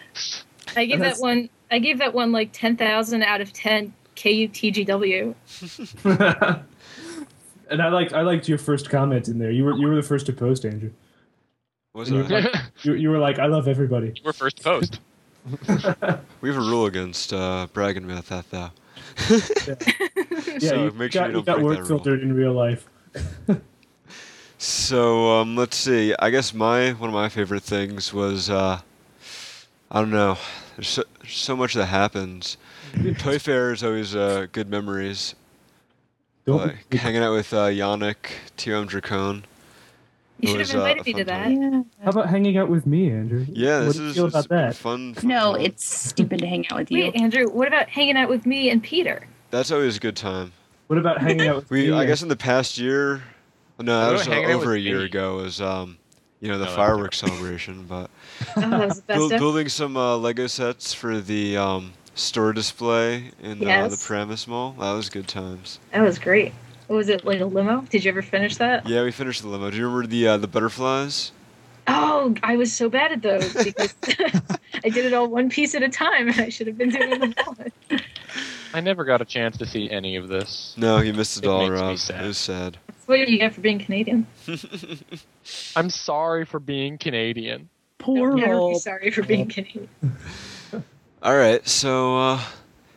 I 0.76 0.86
give 0.86 1.00
that 1.00 1.18
one. 1.18 1.50
I 1.72 1.80
gave 1.80 1.98
that 2.00 2.14
one 2.14 2.32
like 2.32 2.50
ten 2.54 2.78
thousand 2.78 3.24
out 3.24 3.42
of 3.42 3.52
ten 3.54 3.94
KUTGW. 4.16 5.36
and 7.70 7.82
I 7.82 7.90
liked 7.90 8.14
I 8.14 8.22
liked 8.22 8.48
your 8.48 8.58
first 8.58 8.90
comment 8.90 9.28
in 9.28 9.38
there. 9.40 9.52
You 9.52 9.66
were 9.66 9.78
you 9.78 9.88
were 9.88 9.96
the 9.96 10.04
first 10.04 10.26
to 10.28 10.34
post, 10.34 10.66
Andrew. 10.66 10.92
Was 11.94 12.10
You 12.12 12.24
I? 12.24 12.30
were, 12.32 12.52
you, 12.84 12.94
you 12.94 13.10
were 13.10 13.18
like, 13.18 13.40
I 13.40 13.48
love 13.48 13.68
everybody. 13.68 14.08
you 14.16 14.22
were 14.24 14.34
first 14.34 14.64
post. 14.64 15.00
We 16.42 16.50
have 16.50 16.58
a 16.58 16.62
rule 16.62 16.86
against 16.86 17.32
uh, 17.34 17.68
bragging 17.74 18.04
about 18.04 18.26
that, 18.28 18.50
though. 18.52 18.70
Yeah, 19.30 20.60
so 20.60 20.84
you 20.84 20.92
make 20.92 21.12
sure 21.14 21.22
got, 21.22 21.28
you 21.28 21.34
don't 21.34 21.46
got 21.46 21.60
break 21.60 21.70
that 21.70 21.78
rule. 21.80 21.86
filtered 21.88 22.22
in 22.22 22.34
real 22.34 22.54
life. 22.54 22.88
So 24.58 25.32
um, 25.40 25.56
let's 25.56 25.78
see. 25.78 26.14
I 26.20 26.30
guess 26.30 26.54
my 26.54 26.92
one 26.94 27.10
of 27.10 27.14
my 27.14 27.30
favorite 27.30 27.64
things 27.64 28.14
was 28.14 28.50
uh, 28.50 28.82
I 29.90 30.00
don't 30.00 30.12
know. 30.12 30.38
There's 30.78 30.88
so, 30.90 31.04
so 31.28 31.56
much 31.56 31.74
that 31.74 31.88
happens. 31.88 32.56
Toy 33.18 33.40
Fair 33.40 33.74
is 33.74 33.84
always 33.84 34.16
uh, 34.16 34.46
good 34.52 34.70
memories. 34.70 35.34
Like 36.46 36.94
hanging 36.94 37.22
out 37.24 37.34
with 37.34 37.52
uh, 37.52 37.66
Yannick, 37.66 38.16
TM 38.58 38.88
Dracone. 38.88 39.44
You 40.40 40.50
should 40.50 40.60
was, 40.60 40.72
have 40.72 40.82
uh, 40.82 40.86
invited 40.86 41.02
a 41.02 41.04
me 41.06 41.14
to 41.14 41.24
that. 41.26 41.52
Yeah. 41.52 41.82
How 42.04 42.12
about 42.12 42.30
hanging 42.30 42.58
out 42.58 42.70
with 42.70 42.86
me, 42.86 43.10
Andrew? 43.12 43.46
Yeah, 43.50 43.80
what 43.80 43.86
this 43.88 43.96
do 43.98 44.04
you 44.04 44.10
is 44.10 44.16
feel 44.16 44.26
about 44.28 44.48
that? 44.50 44.76
fun. 44.76 45.16
fun 45.16 45.28
No, 45.28 45.54
time. 45.54 45.62
it's 45.66 45.84
stupid 45.84 46.40
to 46.40 46.48
hang 46.48 46.66
out 46.70 46.78
with 46.78 46.92
you. 46.92 47.06
Wait, 47.06 47.16
Andrew, 47.16 47.50
what 47.50 47.68
about 47.68 47.90
hanging 47.90 48.16
out 48.18 48.30
with 48.30 48.46
me 48.46 48.70
and 48.70 48.82
Peter? 48.84 49.26
that's 49.50 49.72
always 49.72 49.98
a 49.98 50.00
good 50.00 50.16
time. 50.16 50.52
What 50.88 51.00
about 51.00 51.20
hanging 51.20 51.48
out 51.48 51.56
with 51.58 51.70
We, 51.72 51.88
me? 51.88 51.94
I 51.94 52.06
guess, 52.06 52.22
in 52.22 52.28
the 52.30 52.36
past 52.38 52.78
year, 52.78 53.24
no, 53.80 54.06
that 54.06 54.12
was 54.14 54.28
uh, 54.28 54.32
hanging 54.32 54.52
out 54.52 54.62
over 54.62 54.74
a 54.76 54.80
year 54.80 55.00
me? 55.00 55.06
ago. 55.06 55.38
Was 55.38 55.60
um, 55.60 55.98
you 56.40 56.48
know, 56.50 56.58
the 56.60 56.66
No, 56.66 56.72
fireworks 56.76 57.18
celebration, 57.20 57.86
but 57.88 58.10
Oh, 58.58 58.62
that 58.70 58.80
was 58.88 58.96
the 58.98 59.02
best. 59.04 59.08
build, 59.18 59.32
building 59.32 59.70
some 59.70 59.98
uh, 59.98 60.18
Lego 60.18 60.48
sets 60.48 60.94
for 60.94 61.20
the 61.20 61.58
um, 61.58 61.94
store 62.16 62.54
display 62.54 63.32
in 63.42 63.54
uh, 63.54 63.60
the 63.60 63.66
Yes. 63.66 64.08
Paramus 64.08 64.48
Mall. 64.48 64.76
That 64.80 64.92
was 64.94 65.10
good 65.10 65.28
times. 65.28 65.80
That 65.92 66.02
was 66.02 66.20
great. 66.20 66.54
What 66.88 66.96
was 66.98 67.10
it 67.10 67.26
like 67.26 67.42
a 67.42 67.46
limo? 67.46 67.82
Did 67.90 68.06
you 68.06 68.10
ever 68.12 68.22
finish 68.22 68.56
that? 68.58 68.88
Yeah, 68.88 69.04
we 69.04 69.12
finished 69.12 69.42
the 69.42 69.50
limo. 69.50 69.70
Do 69.72 69.78
you 69.78 69.86
remember 69.88 70.08
the 70.08 70.28
uh, 70.28 70.38
the 70.38 70.48
butterflies? 70.48 71.32
Oh, 71.90 72.36
I 72.44 72.56
was 72.58 72.72
so 72.74 72.90
bad 72.90 73.12
at 73.14 73.22
those 73.22 73.54
because 73.54 73.94
I 74.84 74.90
did 74.90 75.06
it 75.06 75.14
all 75.14 75.28
one 75.28 75.50
piece 75.50 75.74
at 75.76 75.84
a 75.84 75.90
time, 75.90 76.28
and 76.30 76.40
I 76.40 76.50
should 76.50 76.68
have 76.68 76.78
been 76.78 76.90
doing 76.90 77.20
them 77.20 77.34
all. 77.46 77.56
I 78.74 78.82
never 78.82 79.06
got 79.06 79.22
a 79.22 79.26
chance 79.26 79.58
to 79.58 79.66
see 79.66 79.90
any 79.90 80.16
of 80.18 80.28
this. 80.28 80.74
No, 80.78 81.00
you 81.00 81.14
missed 81.14 81.38
it, 81.38 81.46
It 81.46 81.48
all, 81.50 81.60
makes 81.70 81.82
me 81.82 81.88
Rob. 81.88 81.98
sad. 81.98 82.24
It 82.24 82.28
was 82.28 82.38
sad. 82.38 82.78
That's 82.88 83.08
what 83.08 83.28
you 83.30 83.38
get 83.38 83.54
for 83.54 83.62
being 83.62 83.80
Canadian. 83.80 84.28
I'm 85.76 85.90
sorry 85.90 86.46
for 86.46 86.60
being 86.60 86.98
Canadian. 86.98 87.70
Poor 87.98 88.36
Never 88.36 88.48
be 88.48 88.52
Rob. 88.74 88.76
sorry 88.78 89.12
for 89.12 89.24
being 89.24 89.48
Canadian. 89.48 89.88
all 91.24 91.36
right. 91.38 91.66
So, 91.68 92.18
uh, 92.18 92.42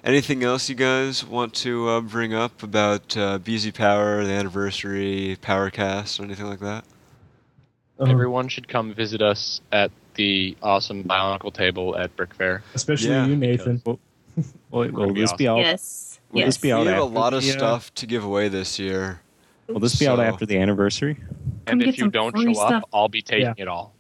anything 0.05 0.43
else 0.43 0.69
you 0.69 0.75
guys 0.75 1.25
want 1.25 1.55
to 1.55 1.89
uh, 1.89 2.01
bring 2.01 2.35
up 2.35 2.63
about 2.63 3.17
uh, 3.17 3.39
BZ 3.39 3.73
Power, 3.75 4.25
the 4.25 4.33
anniversary, 4.33 5.39
Powercast, 5.41 6.21
or 6.21 6.25
anything 6.25 6.47
like 6.47 6.61
that? 6.61 6.85
Um, 7.99 8.11
Everyone 8.11 8.49
should 8.49 8.67
come 8.69 8.93
visit 8.95 9.23
us 9.23 9.61
at 9.73 9.91
the 10.15 10.57
awesome 10.63 11.05
Bionicle 11.05 11.53
table 11.55 11.97
at 11.97 12.15
Brick 12.17 12.35
Fair. 12.35 12.63
especially 12.75 13.11
Yeah. 13.11 13.27
you, 13.27 13.37
Nathan. 13.37 13.81
Will, 13.87 14.01
will, 14.71 14.81
will 14.81 14.91
Gonna 14.91 15.13
be 15.13 15.21
this 15.21 15.33
be 15.33 15.49
out? 15.49 15.59
Yes. 15.59 16.21
Will 16.31 16.41
yes. 16.41 16.49
this 16.49 16.59
be 16.59 16.73
out 16.73 16.87
we 16.87 16.93
have 16.93 16.99
a 16.99 17.05
lot 17.05 17.35
of 17.35 17.43
the, 17.43 17.51
uh, 17.51 17.53
stuff 17.53 17.95
to 17.95 18.07
give 18.07 18.25
away 18.25 18.49
this 18.49 18.79
year. 18.79 19.21
Will 19.69 19.81
this 19.81 19.99
be 19.99 20.07
out 20.07 20.21
after 20.21 20.47
the 20.47 20.59
anniversary? 20.59 21.17
And 21.67 21.81
Come 21.81 21.83
if 21.83 21.99
you 21.99 22.11
don't 22.11 22.33
free 22.33 22.55
show 22.55 22.61
up. 22.61 22.89
I'll 22.93 23.09
be 23.09 23.23
taking 23.23 23.55
it 23.57 23.69
all. 23.69 23.95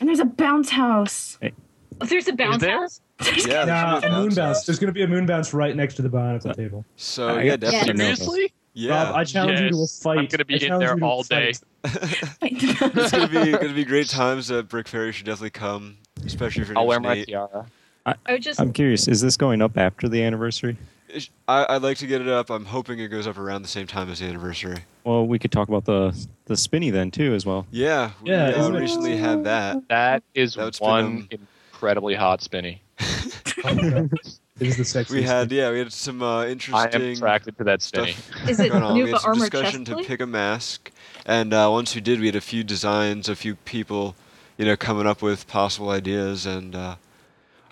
And 0.00 0.08
there's 0.08 0.20
a 0.20 0.24
bounce 0.24 0.70
house. 0.70 1.38
Oh, 1.42 2.04
there's 2.06 2.28
a 2.28 2.32
bounce 2.32 2.60
there? 2.60 2.80
house. 2.80 3.00
Yeah, 3.46 3.64
Nah, 3.64 4.00
there's 4.00 4.12
a 4.12 4.16
moon 4.16 4.24
bounce 4.24 4.36
bounce. 4.36 4.64
There's 4.64 4.78
going 4.78 4.88
to 4.88 4.92
be 4.92 5.02
a 5.02 5.08
moon 5.08 5.24
bounce 5.24 5.54
right 5.54 5.74
next 5.74 5.94
to 5.94 6.02
the 6.02 6.08
Bionicle 6.08 6.54
table. 6.54 6.84
So 6.96 7.28
I 7.28 7.42
yeah, 7.42 7.56
definitely. 7.56 8.04
Yeah. 8.04 8.14
Seriously? 8.14 8.52
Yeah, 8.76 9.04
Rob, 9.04 9.14
I 9.14 9.24
challenge 9.24 9.60
you 9.60 9.70
to 9.70 9.82
a 9.82 9.86
fight. 9.86 10.18
I'm 10.18 10.26
gonna 10.26 10.44
be 10.44 10.54
I 10.54 10.66
in 10.66 10.80
there 10.80 10.94
you 10.94 10.98
to 10.98 11.04
a 11.04 11.08
all 11.08 11.22
day. 11.22 11.52
it's 11.84 13.10
gonna 13.12 13.28
be 13.28 13.52
gonna 13.52 13.72
be 13.72 13.84
great 13.84 14.08
times 14.08 14.50
at 14.50 14.68
Brick 14.68 14.88
Fairy 14.88 15.12
should 15.12 15.26
definitely 15.26 15.50
come, 15.50 15.98
especially 16.26 16.62
if 16.62 16.68
you're 16.68 16.78
I'll 16.78 16.86
wear 16.88 16.98
my 16.98 17.22
tiara. 17.22 17.66
I 18.06 18.14
would 18.28 18.42
just. 18.42 18.60
I'm 18.60 18.72
curious. 18.72 19.08
Is 19.08 19.20
this 19.20 19.36
going 19.36 19.62
up 19.62 19.76
after 19.78 20.08
the 20.08 20.22
anniversary? 20.22 20.76
I, 21.46 21.66
I'd 21.68 21.82
like 21.82 21.98
to 21.98 22.06
get 22.06 22.20
it 22.20 22.28
up. 22.28 22.50
I'm 22.50 22.64
hoping 22.64 22.98
it 22.98 23.08
goes 23.08 23.26
up 23.26 23.38
around 23.38 23.62
the 23.62 23.68
same 23.68 23.86
time 23.86 24.10
as 24.10 24.18
the 24.18 24.26
anniversary. 24.26 24.78
Well, 25.04 25.26
we 25.26 25.38
could 25.38 25.52
talk 25.52 25.68
about 25.68 25.84
the 25.84 26.26
the 26.46 26.56
spinny 26.56 26.90
then 26.90 27.10
too 27.10 27.34
as 27.34 27.46
well. 27.46 27.66
Yeah, 27.70 28.10
we 28.22 28.30
Yeah, 28.30 28.46
uh, 28.46 28.50
isn't 28.58 28.76
it- 28.76 28.80
recently 28.80 29.16
had 29.16 29.44
that. 29.44 29.88
That 29.88 30.22
is 30.34 30.54
That's 30.54 30.78
been, 30.80 30.88
one 30.88 31.04
um, 31.04 31.28
incredibly 31.72 32.14
hot 32.14 32.42
spinny. 32.42 32.82
It 34.60 34.68
is 34.68 34.76
the 34.76 34.84
sexiest. 34.84 35.10
We 35.10 35.22
had 35.24 35.48
thing. 35.48 35.58
yeah, 35.58 35.72
we 35.72 35.78
had 35.80 35.92
some 35.92 36.22
uh, 36.22 36.42
I 36.42 36.44
am 36.44 36.50
interesting 36.52 37.02
attracted 37.02 37.58
to 37.58 37.64
that 37.64 37.82
spinny. 37.82 38.14
Is 38.48 38.60
it 38.60 38.70
going 38.70 38.84
on. 38.84 38.94
We 38.94 39.10
had 39.10 39.18
some 39.20 39.30
Armor 39.30 39.48
discussion 39.48 39.84
to 39.86 39.96
pick 39.96 40.20
a 40.20 40.26
mask, 40.26 40.92
and 41.26 41.52
uh, 41.52 41.68
once 41.72 41.92
we 41.96 42.00
did, 42.00 42.20
we 42.20 42.26
had 42.26 42.36
a 42.36 42.40
few 42.40 42.62
designs, 42.62 43.28
a 43.28 43.34
few 43.34 43.56
people, 43.56 44.14
you 44.56 44.64
know, 44.64 44.76
coming 44.76 45.08
up 45.08 45.22
with 45.22 45.48
possible 45.48 45.90
ideas, 45.90 46.46
and 46.46 46.76
uh, 46.76 46.94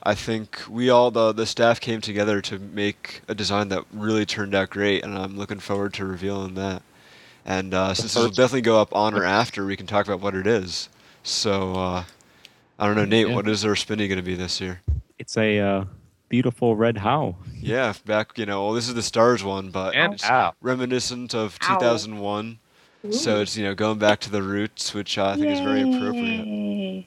I 0.02 0.14
think 0.14 0.60
we 0.68 0.90
all 0.90 1.10
the 1.10 1.32
the 1.32 1.46
staff 1.46 1.80
came 1.80 2.00
together 2.00 2.40
to 2.42 2.58
make 2.58 3.22
a 3.28 3.34
design 3.34 3.68
that 3.68 3.84
really 3.92 4.26
turned 4.26 4.54
out 4.54 4.70
great, 4.70 5.04
and 5.04 5.16
I'm 5.16 5.36
looking 5.36 5.60
forward 5.60 5.94
to 5.94 6.04
revealing 6.04 6.54
that. 6.54 6.82
And 7.44 7.74
uh, 7.74 7.94
since 7.94 8.14
this 8.14 8.22
will 8.22 8.30
definitely 8.30 8.62
go 8.62 8.80
up 8.80 8.94
on 8.94 9.14
or 9.14 9.24
after, 9.24 9.64
we 9.64 9.76
can 9.76 9.86
talk 9.86 10.06
about 10.06 10.20
what 10.20 10.34
it 10.34 10.46
is. 10.46 10.88
So 11.22 11.74
uh, 11.74 12.04
I 12.78 12.86
don't 12.86 12.96
know, 12.96 13.04
Nate. 13.04 13.28
Yeah. 13.28 13.34
What 13.34 13.48
is 13.48 13.64
our 13.64 13.76
spinny 13.76 14.08
going 14.08 14.18
to 14.18 14.24
be 14.24 14.34
this 14.34 14.60
year? 14.60 14.80
It's 15.18 15.36
a 15.36 15.58
uh, 15.58 15.84
beautiful 16.28 16.74
red 16.74 16.98
how. 16.98 17.36
Yeah, 17.60 17.92
back 18.04 18.36
you 18.38 18.46
know, 18.46 18.64
well, 18.64 18.72
this 18.74 18.88
is 18.88 18.94
the 18.94 19.02
stars 19.02 19.44
one, 19.44 19.70
but 19.70 19.94
And 19.94 20.14
it's 20.14 20.24
ow. 20.24 20.54
reminiscent 20.60 21.34
of 21.34 21.58
Ow. 21.62 21.74
2001. 21.74 22.58
So 23.10 23.40
it's 23.40 23.56
you 23.56 23.64
know 23.64 23.74
going 23.74 23.98
back 23.98 24.20
to 24.20 24.30
the 24.30 24.42
roots, 24.42 24.94
which 24.94 25.18
uh, 25.18 25.30
I 25.30 25.34
think 25.34 25.46
is 25.48 25.60
very 25.60 25.82
appropriate. 25.82 27.06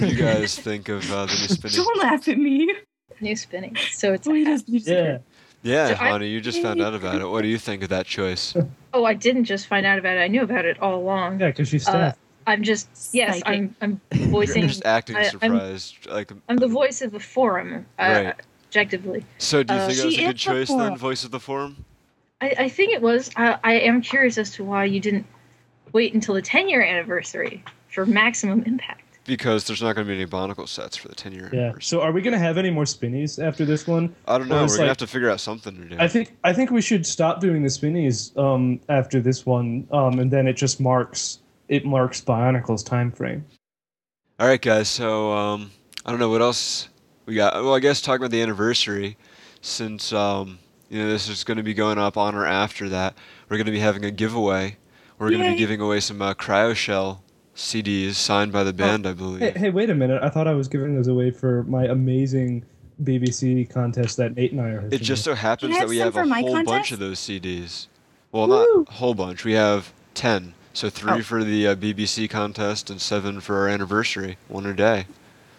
Yay. 0.00 0.06
What 0.06 0.10
do 0.10 0.16
you 0.16 0.22
guys 0.40 0.58
think 0.58 0.88
of 0.88 1.10
uh, 1.12 1.26
the 1.26 1.32
new 1.32 1.48
spinny? 1.48 1.74
Don't 1.76 1.98
laugh 1.98 2.28
at 2.28 2.38
me. 2.38 2.74
New 3.20 3.36
spinning. 3.36 3.76
So 3.90 4.12
it's 4.12 4.26
Oh, 4.28 4.32
he 4.34 4.42
a 4.44 4.48
hat. 4.50 4.68
music. 4.68 4.94
Yeah. 4.94 5.18
Yeah, 5.62 5.88
So 5.88 5.92
I- 6.04 6.08
honey, 6.10 6.28
you 6.28 6.40
just 6.40 6.62
found 6.62 6.80
out 6.80 6.94
about 6.94 7.20
it. 7.20 7.24
What 7.26 7.42
do 7.42 7.48
you 7.48 7.58
think 7.58 7.82
of 7.82 7.88
that 7.90 8.06
choice? 8.06 8.54
Oh, 8.94 9.04
I 9.04 9.12
didn't 9.12 9.44
just 9.44 9.66
find 9.66 9.84
out 9.84 9.98
about 9.98 10.16
it. 10.16 10.20
I 10.20 10.28
knew 10.28 10.40
about 10.42 10.64
it 10.64 10.80
all 10.80 10.94
along. 10.94 11.40
Yeah, 11.40 11.48
because 11.48 11.68
she's 11.68 11.82
staff. 11.82 12.16
I'm 12.46 12.62
just 12.62 12.88
yes, 13.12 13.42
I'm 13.44 13.76
I'm 13.82 14.00
voicing. 14.12 14.20
You're 14.22 14.30
voicing. 14.30 14.68
just 14.68 14.84
acting 14.86 15.16
I- 15.16 15.20
I'm- 15.24 15.30
surprised. 15.30 16.06
like 16.06 16.32
I'm 16.48 16.56
the 16.56 16.68
voice 16.68 17.02
of 17.02 17.12
the 17.12 17.20
forum. 17.20 17.84
Uh, 17.98 18.22
Right. 18.24 18.34
Objectively, 18.70 19.24
So 19.38 19.62
do 19.62 19.74
you 19.74 19.80
uh, 19.80 19.86
think 19.86 19.98
that 19.98 20.04
was 20.06 20.14
a 20.14 20.16
good 20.18 20.24
is 20.24 20.28
the 20.32 20.34
choice 20.34 20.68
then, 20.68 20.96
voice 20.96 21.24
of 21.24 21.30
the 21.30 21.40
forum? 21.40 21.84
I, 22.40 22.54
I 22.60 22.68
think 22.68 22.92
it 22.92 23.00
was. 23.02 23.30
I, 23.36 23.58
I 23.64 23.72
am 23.80 24.00
curious 24.02 24.36
as 24.38 24.50
to 24.52 24.64
why 24.64 24.84
you 24.84 25.00
didn't 25.00 25.26
wait 25.92 26.12
until 26.14 26.34
the 26.34 26.42
10 26.42 26.68
year 26.68 26.82
anniversary 26.82 27.62
for 27.88 28.04
maximum 28.06 28.62
impact. 28.64 29.02
Because 29.28 29.66
there's 29.66 29.82
not 29.82 29.94
going 29.94 30.06
to 30.06 30.10
be 30.10 30.16
any 30.18 30.26
Bionicle 30.26 30.66
sets 30.66 30.96
for 30.96 31.08
the 31.08 31.14
10 31.14 31.32
year 31.32 31.50
Yeah. 31.52 31.58
anniversary. 31.60 31.82
So 31.82 32.00
are 32.00 32.12
we 32.12 32.22
gonna 32.22 32.38
have 32.38 32.56
any 32.56 32.70
more 32.70 32.86
spinnies 32.86 33.38
after 33.38 33.66
this 33.66 33.86
one? 33.86 34.16
I 34.26 34.38
don't 34.38 34.48
know. 34.48 34.56
We're 34.56 34.64
it's 34.64 34.76
going 34.76 34.86
to 34.86 34.88
have 34.88 34.96
to 34.96 35.06
figure 35.06 35.28
out 35.28 35.38
something 35.38 35.76
to 35.76 35.84
do. 35.84 35.96
I 36.00 36.08
think 36.08 36.34
I 36.44 36.54
think 36.54 36.70
we 36.70 36.80
should 36.80 37.04
stop 37.06 37.40
doing 37.40 37.62
the 37.62 37.68
spinnies 37.68 38.32
um, 38.38 38.80
after 38.88 39.20
this 39.20 39.44
one, 39.44 39.86
um, 39.92 40.18
and 40.18 40.30
then 40.30 40.46
it 40.48 40.54
just 40.54 40.80
marks 40.80 41.40
it 41.68 41.84
marks 41.84 42.22
Bionicle's 42.22 42.82
time 42.82 43.12
frame. 43.12 43.44
All 44.40 44.48
right, 44.48 44.60
guys. 44.62 44.88
So 44.88 45.32
um, 45.32 45.72
I 46.06 46.10
don't 46.10 46.20
know 46.20 46.30
what 46.30 46.40
else 46.40 46.88
we 47.26 47.34
got. 47.34 47.52
Well, 47.54 47.74
I 47.74 47.80
guess 47.80 48.00
talking 48.00 48.22
about 48.22 48.30
the 48.30 48.40
anniversary, 48.40 49.18
since 49.60 50.10
um, 50.14 50.58
you 50.88 51.02
know 51.02 51.08
this 51.10 51.28
is 51.28 51.44
going 51.44 51.58
to 51.58 51.62
be 51.62 51.74
going 51.74 51.98
up 51.98 52.16
on 52.16 52.34
or 52.34 52.46
after 52.46 52.88
that, 52.88 53.14
we're 53.50 53.58
going 53.58 53.66
to 53.66 53.72
be 53.72 53.80
having 53.80 54.06
a 54.06 54.10
giveaway. 54.10 54.78
We're 55.18 55.28
going 55.30 55.42
to 55.42 55.50
be 55.50 55.58
giving 55.58 55.82
away 55.82 56.00
some 56.00 56.22
uh, 56.22 56.32
CryoShell 56.32 57.18
CDs 57.58 58.14
signed 58.14 58.52
by 58.52 58.62
the 58.62 58.72
band, 58.72 59.04
I 59.04 59.12
believe. 59.12 59.40
Hey, 59.40 59.50
hey, 59.58 59.70
wait 59.70 59.90
a 59.90 59.94
minute! 59.94 60.22
I 60.22 60.28
thought 60.30 60.46
I 60.46 60.54
was 60.54 60.68
giving 60.68 60.94
those 60.94 61.08
away 61.08 61.32
for 61.32 61.64
my 61.64 61.86
amazing 61.86 62.64
BBC 63.02 63.68
contest 63.68 64.16
that 64.16 64.36
Nate 64.36 64.52
and 64.52 64.60
I 64.60 64.70
are. 64.70 64.88
It 64.92 65.02
just 65.02 65.24
so 65.24 65.34
happens 65.34 65.76
that 65.76 65.88
we 65.88 65.98
have 65.98 66.14
a 66.16 66.20
for 66.20 66.24
my 66.26 66.40
whole 66.40 66.62
bunch 66.62 66.92
of 66.92 67.00
those 67.00 67.18
CDs. 67.18 67.88
Well, 68.30 68.46
Woo. 68.46 68.84
not 68.84 68.88
a 68.88 68.92
whole 68.98 69.14
bunch. 69.14 69.44
We 69.44 69.54
have 69.54 69.92
ten. 70.14 70.54
So 70.72 70.88
three 70.88 71.18
Oh. 71.18 71.22
for 71.22 71.42
the 71.42 71.66
uh, 71.68 71.74
BBC 71.74 72.30
contest 72.30 72.90
and 72.90 73.00
seven 73.00 73.40
for 73.40 73.56
our 73.58 73.68
anniversary. 73.68 74.38
One 74.46 74.64
a 74.64 74.72
day. 74.72 75.06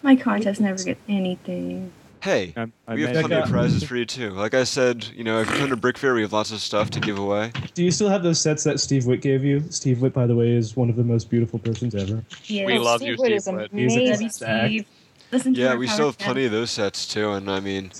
My 0.02 0.16
contest 0.16 0.58
never 0.62 0.82
gets 0.82 1.00
anything. 1.06 1.92
Hey, 2.22 2.52
I, 2.56 2.66
I 2.86 2.94
we 2.94 3.02
have 3.02 3.12
plenty 3.12 3.34
of 3.34 3.48
prizes 3.48 3.82
for 3.82 3.96
you 3.96 4.04
too. 4.04 4.30
Like 4.30 4.52
I 4.54 4.64
said, 4.64 5.06
you 5.14 5.24
know, 5.24 5.40
if 5.40 5.48
you 5.50 5.56
come 5.56 5.70
to 5.70 5.76
Brick 5.76 5.96
Fair, 5.96 6.14
we 6.14 6.20
have 6.22 6.32
lots 6.32 6.50
of 6.52 6.60
stuff 6.60 6.90
to 6.90 7.00
give 7.00 7.18
away. 7.18 7.50
Do 7.74 7.82
you 7.82 7.90
still 7.90 8.10
have 8.10 8.22
those 8.22 8.40
sets 8.40 8.62
that 8.64 8.78
Steve 8.80 9.06
Witt 9.06 9.22
gave 9.22 9.42
you? 9.44 9.62
Steve 9.70 10.02
Witt, 10.02 10.12
by 10.12 10.26
the 10.26 10.34
way, 10.34 10.50
is 10.50 10.76
one 10.76 10.90
of 10.90 10.96
the 10.96 11.04
most 11.04 11.30
beautiful 11.30 11.58
persons 11.58 11.94
ever. 11.94 12.22
Yeah. 12.44 12.66
We 12.66 12.78
love 12.78 13.00
Steve 13.00 13.12
you, 13.12 13.16
Witt 13.18 13.26
Steve 13.26 13.36
is 13.36 13.46
Witt. 13.46 13.70
He's 13.72 13.96
a 13.96 14.00
amazing. 14.00 14.26
Love. 14.26 14.66
Steve. 14.66 14.86
Listen 15.32 15.54
to 15.54 15.60
Yeah, 15.60 15.74
we 15.76 15.86
still 15.86 16.06
have 16.06 16.14
Step. 16.14 16.26
plenty 16.26 16.44
of 16.44 16.52
those 16.52 16.70
sets 16.70 17.06
too, 17.06 17.30
and 17.32 17.50
I 17.50 17.60
mean, 17.60 17.90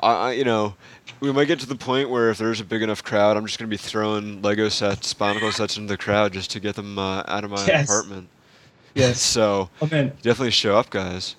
I, 0.00 0.12
I 0.12 0.32
you 0.32 0.44
know, 0.44 0.74
we 1.20 1.30
might 1.32 1.44
get 1.46 1.60
to 1.60 1.66
the 1.66 1.76
point 1.76 2.10
where 2.10 2.30
if 2.30 2.38
there's 2.38 2.60
a 2.60 2.64
big 2.64 2.82
enough 2.82 3.04
crowd, 3.04 3.36
I'm 3.36 3.46
just 3.46 3.58
gonna 3.58 3.68
be 3.68 3.76
throwing 3.76 4.42
Lego 4.42 4.68
sets, 4.70 5.14
Bionicle 5.14 5.52
sets 5.52 5.76
into 5.76 5.88
the 5.88 5.98
crowd 5.98 6.32
just 6.32 6.50
to 6.52 6.60
get 6.60 6.74
them 6.76 6.98
uh, 6.98 7.22
out 7.28 7.44
of 7.44 7.50
my 7.50 7.64
Yes. 7.66 7.84
apartment. 7.88 8.28
Yes. 8.94 9.20
So 9.20 9.68
Oh 9.80 9.86
definitely 9.86 10.50
show 10.50 10.76
up, 10.76 10.90
guys. 10.90 11.36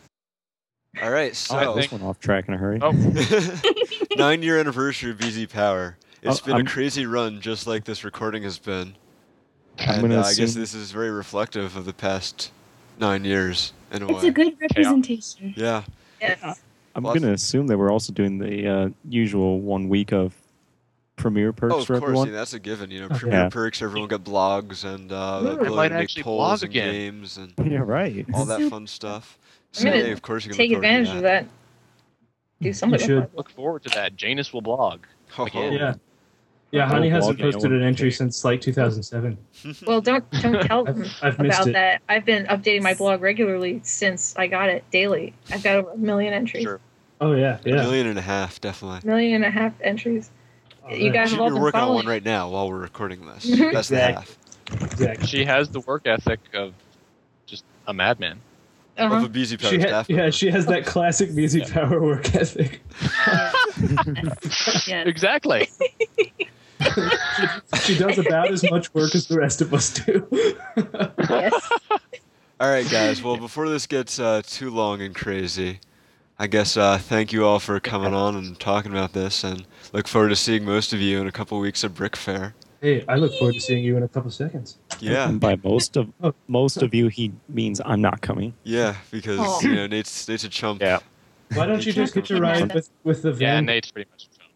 All 1.01 1.11
right, 1.11 1.35
so 1.35 1.55
I'll 1.55 1.73
I 1.73 1.81
this 1.81 1.91
one 1.91 2.01
off 2.01 2.19
track 2.19 2.47
in 2.47 2.53
a 2.55 2.57
hurry. 2.57 2.79
Nine 4.17 4.41
year 4.41 4.59
anniversary 4.59 5.11
of 5.11 5.17
BZ 5.17 5.49
Power. 5.49 5.97
It's 6.21 6.41
Oh, 6.41 6.45
been 6.45 6.55
I'm- 6.55 6.65
a 6.67 6.69
crazy 6.69 7.05
run, 7.05 7.41
just 7.41 7.67
like 7.67 7.83
this 7.85 8.03
recording 8.03 8.43
has 8.43 8.57
been. 8.57 8.95
I'm 9.77 9.89
And 9.99 10.01
gonna 10.09 10.21
uh, 10.21 10.25
I 10.25 10.33
guess 10.33 10.53
this 10.55 10.73
is 10.73 10.91
very 10.91 11.09
reflective 11.11 11.77
of 11.77 11.85
the 11.85 11.93
past 11.93 12.51
nine 12.99 13.23
years 13.23 13.71
in 13.93 14.01
a 14.03 14.09
It's 14.11 14.23
way. 14.23 14.29
a 14.29 14.31
good 14.31 14.57
representation. 14.59 15.53
yeah. 15.55 15.83
Yes. 16.19 16.59
I'm 16.95 17.03
gonna 17.03 17.31
assume 17.31 17.67
that 17.67 17.77
we're 17.77 17.91
also 17.91 18.11
doing 18.11 18.39
the 18.39 18.67
uh, 18.67 18.89
usual 19.07 19.61
one 19.61 19.87
week 19.87 20.11
of 20.11 20.33
premiere 21.15 21.53
perks 21.53 21.73
Oh, 21.75 21.79
of 21.79 21.85
for 21.87 21.93
course. 21.99 22.03
everyone. 22.09 22.27
Yeah, 22.29 22.33
that's 22.33 22.53
a 22.53 22.59
given. 22.59 22.91
You 22.91 23.01
know, 23.01 23.09
premiere 23.09 23.41
Yeah. 23.43 23.49
perks. 23.49 23.81
Everyone 23.81 24.09
got 24.09 24.25
blogs 24.25 24.83
and 24.83 25.11
uh, 25.13 25.41
Ooh. 25.61 25.63
They 25.63 25.69
might 25.69 25.91
actually 25.93 26.23
polls 26.23 26.59
blog 26.61 26.63
and 26.63 26.71
again. 26.71 26.91
games 26.93 27.37
and 27.37 27.53
Yeah, 27.71 27.79
right. 27.85 28.25
all 28.33 28.43
that 28.45 28.61
fun 28.69 28.85
stuff. 28.85 29.37
I'm 29.77 29.83
gonna 29.85 29.97
yeah, 29.97 30.03
of 30.07 30.21
course, 30.21 30.45
you 30.45 30.49
can 30.51 30.57
Take 30.57 30.71
look 30.71 30.81
forward 30.81 30.91
to 30.91 30.99
advantage 30.99 31.15
of 31.17 31.21
that. 31.23 31.45
Do 32.61 32.73
something 32.73 32.99
You 32.99 33.15
with 33.15 33.23
should. 33.29 33.37
look 33.37 33.49
forward 33.51 33.83
to 33.83 33.89
that. 33.89 34.15
Janus 34.15 34.51
will 34.51 34.61
blog. 34.61 35.01
Oh, 35.37 35.45
Again. 35.45 35.73
yeah, 35.73 35.93
yeah. 36.71 36.85
Oh, 36.85 36.87
Honey 36.87 37.09
hasn't 37.09 37.39
posted 37.39 37.71
an 37.71 37.83
entry 37.83 38.11
since 38.11 38.43
like 38.43 38.61
2007. 38.61 39.37
Well, 39.87 40.01
don't 40.01 40.29
don't 40.41 40.61
tell 40.67 40.83
them 40.83 41.03
I've, 41.21 41.39
I've 41.39 41.45
about 41.45 41.65
that. 41.73 42.01
I've 42.09 42.25
been 42.25 42.45
updating 42.47 42.81
my 42.81 42.95
blog 42.95 43.21
regularly 43.21 43.79
since 43.83 44.35
I 44.37 44.47
got 44.47 44.69
it 44.69 44.83
daily. 44.91 45.33
I've 45.51 45.63
got 45.63 45.75
over 45.77 45.91
a 45.91 45.97
million 45.97 46.33
entries. 46.33 46.63
Sure. 46.63 46.79
Oh 47.21 47.33
yeah, 47.33 47.59
A 47.65 47.69
yeah. 47.69 47.75
million 47.75 48.07
and 48.07 48.17
a 48.17 48.21
half, 48.23 48.59
definitely. 48.61 48.99
A 49.03 49.05
Million 49.05 49.35
and 49.35 49.45
a 49.45 49.51
half 49.51 49.73
entries. 49.81 50.31
You 50.89 51.05
man. 51.05 51.13
guys- 51.13 51.31
You're 51.31 51.37
have 51.37 51.39
all 51.41 51.49
been 51.51 51.61
working 51.61 51.79
on 51.79 51.93
one 51.95 52.07
right 52.07 52.23
now 52.23 52.49
while 52.49 52.69
we're 52.69 52.77
recording 52.79 53.25
this. 53.27 53.45
Mhm. 53.45 53.71
That's 53.73 53.89
the 53.89 53.99
half 53.99 54.37
Exactly. 54.71 55.27
She 55.27 55.45
has 55.45 55.69
the 55.69 55.79
work 55.81 56.07
ethic 56.07 56.39
of 56.53 56.73
just 57.45 57.63
a 57.87 57.93
madman. 57.93 58.39
Of 58.99 59.11
Uh-huh. 59.11 59.25
a 59.25 59.29
busy 59.29 59.57
Power 59.57 59.71
She 59.71 59.79
ha- 59.79 59.87
staff 59.87 60.09
yeah, 60.09 60.29
she 60.29 60.51
has 60.51 60.65
that 60.67 60.85
classic 60.85 61.31
music 61.31 61.67
power 61.71 61.99
work 62.01 62.33
ethic. 62.35 62.81
Yeah. 64.87 65.03
Exactly. 65.05 65.69
She 67.83 67.97
does 67.97 68.17
about 68.17 68.51
as 68.51 68.63
much 68.71 68.93
work 68.93 69.13
as 69.13 69.27
the 69.27 69.37
rest 69.37 69.61
of 69.61 69.73
us 69.73 69.93
do. 69.93 70.25
yes. 71.29 71.69
All 72.59 72.69
right, 72.69 72.89
guys. 72.89 73.21
Well, 73.21 73.35
before 73.37 73.67
this 73.69 73.85
gets 73.85 74.17
uh, 74.19 74.41
too 74.45 74.69
long 74.69 75.01
and 75.01 75.13
crazy, 75.13 75.79
I 76.37 76.47
guess 76.47 76.77
uh, 76.77 76.97
thank 76.97 77.33
you 77.33 77.45
all 77.45 77.59
for 77.59 77.79
coming 77.81 78.13
on 78.13 78.35
and 78.37 78.57
talking 78.59 78.91
about 78.91 79.11
this, 79.13 79.43
and 79.43 79.65
look 79.91 80.07
forward 80.07 80.29
to 80.29 80.35
seeing 80.37 80.63
most 80.63 80.93
of 80.93 81.01
you 81.01 81.19
in 81.19 81.27
a 81.27 81.31
couple 81.33 81.59
weeks 81.59 81.83
at 81.83 81.93
Brick 81.93 82.15
Fair. 82.15 82.55
Hey, 82.81 83.03
I 83.07 83.15
look 83.15 83.33
forward 83.37 83.53
to 83.55 83.59
seeing 83.61 83.83
you 83.83 83.97
in 83.97 84.03
a 84.03 84.07
couple 84.07 84.31
seconds. 84.31 84.77
Yeah, 84.99 85.27
And 85.29 85.39
by 85.39 85.55
most 85.63 85.97
of 85.97 86.11
Oh. 86.21 86.33
most 86.47 86.81
of 86.81 86.93
you, 86.93 87.07
he 87.07 87.31
means 87.47 87.81
I'm 87.85 88.01
not 88.01 88.21
coming. 88.21 88.53
yeah, 88.63 88.95
because 89.11 89.39
Oh. 89.41 89.61
you 89.61 89.75
know 89.75 89.87
Nate's 89.87 90.27
Nate's 90.27 90.43
a 90.43 90.49
chump. 90.49 90.81
Yeah. 90.81 90.99
Why 91.53 91.65
don't 91.65 91.83
you 91.85 91.91
just 91.93 92.13
get 92.13 92.29
your 92.29 92.41
ride 92.41 92.73
with, 92.73 92.89
with 93.03 93.21
the 93.23 93.31
van? 93.33 93.63
Yeah. 93.65 93.73
Nate's 93.73 93.91
pretty 93.91 94.09
much. 94.11 94.25
a 94.33 94.37
chump. 94.39 94.51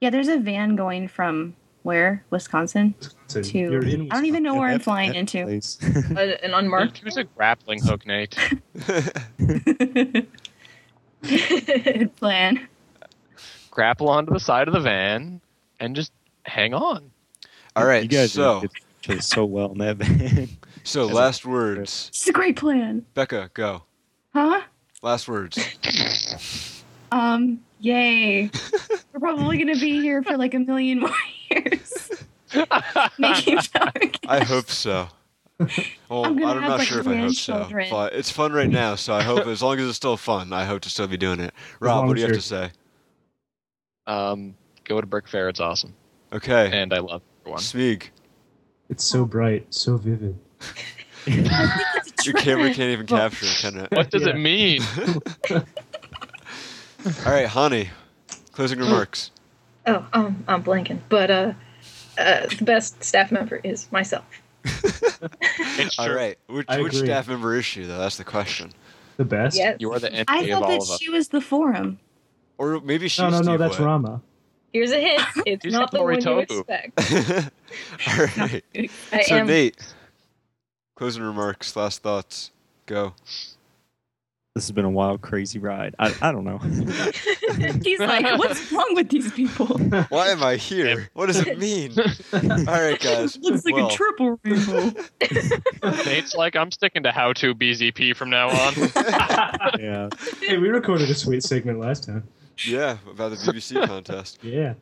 Yeah, 0.00 0.10
there's 0.10 0.28
a 0.28 0.38
van 0.38 0.76
going 0.76 1.08
from 1.08 1.54
where? 1.82 2.24
Wisconsin? 2.30 2.94
So 3.28 3.42
To 3.42 3.58
you're 3.58 3.84
in 3.84 4.10
I 4.10 4.14
don't 4.16 4.24
even 4.26 4.42
know 4.42 4.54
where 4.54 4.68
I'm 4.68 4.78
That- 4.78 4.84
flying 4.84 5.12
that 5.12 5.18
into. 5.18 5.44
place. 5.44 5.78
A- 6.16 6.44
an 6.44 6.54
unmarked. 6.54 7.02
Use 7.04 7.16
a 7.16 7.24
grappling 7.24 7.82
hook, 7.82 8.06
Nate. 8.06 8.36
Good 11.22 12.16
plan. 12.16 12.68
Grapple 13.70 14.08
onto 14.08 14.32
the 14.32 14.40
side 14.40 14.68
of 14.68 14.74
the 14.74 14.80
van 14.80 15.40
and 15.80 15.94
just 15.96 16.12
hang 16.44 16.74
on. 16.74 17.10
All 17.78 17.86
right, 17.86 18.02
you 18.02 18.08
guys 18.08 18.32
so 18.32 18.62
did 19.02 19.22
so 19.24 19.44
well 19.44 19.72
in 19.72 19.78
that 19.78 19.96
van. 19.96 20.48
so 20.84 21.04
As 21.04 21.10
a- 21.10 21.14
last 21.14 21.46
words, 21.46 22.08
It's 22.12 22.28
a 22.28 22.32
great 22.32 22.56
plan. 22.56 23.04
Becca, 23.14 23.50
go. 23.54 23.84
Huh? 24.32 24.62
Last 25.02 25.28
words. 25.28 25.58
Um, 27.10 27.60
yay. 27.80 28.50
We're 29.14 29.20
probably 29.20 29.56
gonna 29.56 29.78
be 29.78 30.00
here 30.02 30.22
for 30.22 30.36
like 30.36 30.52
a 30.52 30.58
million 30.58 31.00
more 31.00 31.10
years. 31.50 32.10
Making 33.18 33.58
power 33.72 33.90
I 34.28 34.44
hope 34.44 34.68
so. 34.68 35.08
Well, 36.08 36.24
I'm 36.24 36.32
I'm, 36.32 36.38
gonna 36.38 36.60
have, 36.60 36.62
not 36.68 36.78
like, 36.78 36.88
sure 36.88 37.00
if 37.00 37.08
I 37.08 37.16
hope 37.16 37.32
so, 37.34 37.66
but 37.90 38.12
it's 38.12 38.30
fun 38.30 38.52
right 38.52 38.68
now. 38.70 38.94
So 38.94 39.12
I 39.14 39.22
hope, 39.22 39.46
as 39.46 39.62
long 39.62 39.78
as 39.78 39.88
it's 39.88 39.96
still 39.96 40.16
fun, 40.16 40.52
I 40.52 40.64
hope 40.64 40.82
to 40.82 40.90
still 40.90 41.06
be 41.08 41.16
doing 41.16 41.40
it. 41.40 41.52
Rob, 41.80 42.06
what 42.06 42.14
do 42.16 42.20
you 42.20 42.26
as 42.28 42.34
have 42.34 42.42
to 42.42 42.46
say? 42.46 42.70
Um, 44.06 44.54
go 44.84 45.00
to 45.00 45.06
Brick 45.06 45.28
Fair. 45.28 45.48
It's 45.48 45.60
awesome, 45.60 45.94
Okay, 46.32 46.70
and 46.72 46.92
I 46.94 46.98
love 46.98 47.22
everyone. 47.48 47.60
Smeeg, 47.60 48.08
It's 48.90 49.04
so 49.04 49.24
bright, 49.24 49.66
so 49.72 49.96
vivid. 49.96 50.38
your 51.26 52.34
camera 52.34 52.72
can't 52.72 52.90
even 52.90 53.06
capture 53.06 53.46
it, 53.46 53.56
can 53.60 53.76
it? 53.78 53.90
What 53.92 54.10
does 54.10 54.22
Yeah. 54.22 54.30
it 54.30 54.36
mean? 54.38 54.82
All 55.50 57.32
right, 57.32 57.46
Hani, 57.46 57.88
closing 58.52 58.78
remarks. 58.78 59.30
Oh, 59.86 60.06
um, 60.12 60.44
I'm 60.48 60.62
blanking. 60.62 60.98
But 61.08 61.30
uh, 61.30 61.52
uh, 62.18 62.46
the 62.58 62.64
best 62.64 63.02
staff 63.02 63.30
member 63.32 63.56
is 63.62 63.90
myself. 63.92 64.24
It's 65.80 65.96
All 65.98 66.06
true. 66.06 66.16
right, 66.16 66.38
which, 66.48 66.66
I 66.68 66.80
which 66.82 66.94
agree. 66.94 67.06
staff 67.06 67.28
member 67.28 67.54
is 67.56 67.64
she, 67.64 67.84
though? 67.84 67.98
That's 67.98 68.16
the 68.16 68.24
question. 68.24 68.72
The 69.16 69.24
best? 69.24 69.56
Yes. 69.56 69.76
You 69.78 69.92
are 69.92 70.00
the 70.00 70.12
I 70.12 70.24
enemy 70.38 70.50
of 70.50 70.58
thought 70.58 70.64
all 70.64 70.70
that 70.70 70.82
of 70.82 70.90
us. 70.90 70.98
she 71.00 71.08
was 71.08 71.28
the 71.28 71.40
forum. 71.40 71.98
Or 72.58 72.80
maybe 72.80 73.06
she's 73.06 73.20
No, 73.20 73.30
no, 73.30 73.36
no, 73.38 73.42
Steve 73.42 73.58
that's 73.60 73.78
Wood. 73.78 73.84
Rama. 73.86 74.20
Here's 74.72 74.90
a 74.92 75.00
hint. 75.00 75.22
It's 75.46 75.64
She's 75.64 75.72
not 75.72 75.90
the 75.90 76.02
one 76.02 76.20
you 76.20 76.38
expect. 76.40 76.98
All 78.08 78.26
right. 78.46 78.62
I 79.12 79.22
so 79.22 79.36
am. 79.36 79.46
Nate, 79.46 79.76
closing 80.96 81.22
remarks, 81.22 81.74
last 81.76 82.02
thoughts. 82.02 82.50
Go. 82.86 83.14
This 84.54 84.64
has 84.66 84.72
been 84.72 84.84
a 84.86 84.90
wild, 84.90 85.20
crazy 85.20 85.60
ride. 85.60 85.94
I, 86.00 86.12
I 86.20 86.32
don't 86.32 86.44
know. 86.44 86.58
He's 86.58 88.00
like, 88.00 88.38
what's 88.38 88.72
wrong 88.72 88.92
with 88.94 89.08
these 89.08 89.30
people? 89.30 89.66
Why 90.08 90.28
am 90.30 90.42
I 90.42 90.56
here? 90.56 91.10
What 91.14 91.26
does 91.26 91.46
it 91.46 91.58
mean? 91.60 91.92
All 92.32 92.40
right, 92.66 92.98
guys. 92.98 93.38
Looks 93.38 93.64
like 93.64 93.74
Well, 93.76 93.86
a 93.86 93.92
triple 93.92 94.40
rainbow. 94.42 94.90
Nate's 96.04 96.34
like, 96.34 96.56
I'm 96.56 96.72
sticking 96.72 97.04
to 97.04 97.12
how 97.12 97.34
to 97.34 97.54
BZP 97.54 98.16
from 98.16 98.30
now 98.30 98.48
on. 98.48 98.74
yeah. 99.80 100.08
Hey, 100.40 100.58
we 100.58 100.68
recorded 100.70 101.08
a 101.08 101.14
sweet 101.14 101.44
segment 101.44 101.78
last 101.78 102.04
time. 102.04 102.26
Yeah, 102.64 102.98
about 103.10 103.30
the 103.30 103.36
BBC 103.36 103.86
contest. 103.86 104.38
Yeah. 104.42 104.74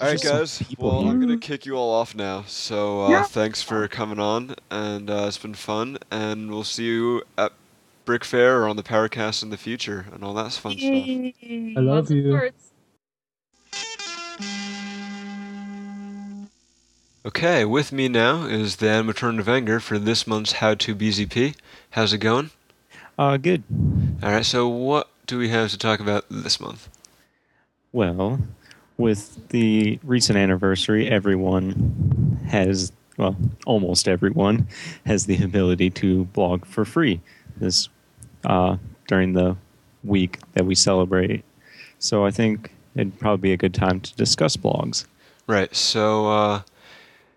All 0.00 0.08
right, 0.08 0.20
guys. 0.20 0.62
Well, 0.78 1.02
here. 1.02 1.10
I'm 1.10 1.20
gonna 1.20 1.38
kick 1.38 1.64
you 1.64 1.74
all 1.76 1.92
off 1.92 2.14
now. 2.14 2.42
So 2.46 3.04
uh, 3.06 3.10
Yeah. 3.10 3.22
thanks 3.24 3.62
for 3.62 3.86
coming 3.88 4.18
on, 4.18 4.56
and 4.70 5.08
uh, 5.10 5.24
it's 5.28 5.38
been 5.38 5.54
fun. 5.54 5.98
And 6.10 6.50
we'll 6.50 6.64
see 6.64 6.84
you 6.86 7.22
at 7.38 7.52
Brick 8.04 8.24
Fair 8.24 8.62
or 8.62 8.68
on 8.68 8.76
the 8.76 8.82
Powercast 8.82 9.42
in 9.42 9.50
the 9.50 9.56
future, 9.56 10.06
and 10.12 10.24
all 10.24 10.34
that 10.34 10.52
fun 10.52 10.72
stuff. 10.78 10.92
I 10.92 11.80
love 11.80 12.10
you. 12.10 12.50
Okay, 17.24 17.64
with 17.64 17.90
me 17.92 18.08
now 18.08 18.44
is 18.44 18.76
the 18.76 18.86
Matoran 19.02 19.40
of 19.40 19.48
Anger 19.48 19.80
for 19.80 19.98
this 19.98 20.26
month's 20.28 20.52
How 20.52 20.74
to 20.74 20.94
BZP. 20.94 21.56
How's 21.90 22.12
it 22.12 22.18
going? 22.18 22.50
Uh, 23.18 23.36
good. 23.36 23.64
All 24.22 24.30
right, 24.30 24.44
so 24.44 24.68
what 24.68 25.08
do 25.26 25.38
we 25.38 25.48
have 25.48 25.70
to 25.70 25.78
talk 25.78 25.98
about 25.98 26.24
this 26.30 26.60
month? 26.60 26.88
Well, 27.96 28.38
with 28.98 29.48
the 29.48 29.98
recent 30.02 30.36
anniversary, 30.36 31.08
everyone 31.08 32.38
has, 32.46 32.92
well, 33.16 33.34
almost 33.64 34.06
everyone 34.06 34.68
has 35.06 35.24
the 35.24 35.42
ability 35.42 35.88
to 36.02 36.26
blog 36.26 36.66
for 36.66 36.84
free 36.84 37.22
this 37.56 37.88
uh, 38.44 38.76
during 39.08 39.32
the 39.32 39.56
week 40.04 40.40
that 40.52 40.66
we 40.66 40.74
celebrate. 40.74 41.42
So 41.98 42.26
I 42.26 42.30
think 42.30 42.74
it'd 42.96 43.18
probably 43.18 43.48
be 43.48 43.52
a 43.54 43.56
good 43.56 43.72
time 43.72 44.00
to 44.00 44.14
discuss 44.14 44.58
blogs. 44.58 45.06
Right, 45.46 45.74
so 45.74 46.28
uh, 46.28 46.62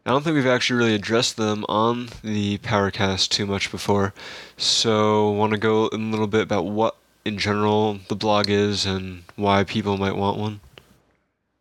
I 0.06 0.10
don't 0.10 0.26
think 0.26 0.36
we've 0.36 0.46
actually 0.46 0.80
really 0.80 0.96
addressed 0.96 1.38
them 1.38 1.64
on 1.70 2.10
the 2.22 2.58
Powercast 2.58 3.30
too 3.30 3.46
much 3.46 3.72
before. 3.72 4.14
So, 4.58 5.30
want 5.30 5.54
to 5.54 5.58
go 5.58 5.88
in 5.88 6.10
a 6.10 6.12
little 6.12 6.28
bit 6.28 6.42
about 6.42 6.66
what, 6.66 6.98
in 7.30 7.38
general, 7.38 8.00
the 8.10 8.16
blog 8.16 8.50
is 8.50 8.86
and 8.86 9.24
why 9.38 9.64
people 9.64 9.98
might 9.98 10.16
want 10.16 10.38
one? 10.38 10.60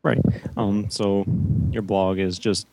Right. 0.02 0.18
Um, 0.56 0.90
so 0.90 1.24
your 1.70 1.82
blog 1.82 2.18
is 2.18 2.38
just 2.38 2.66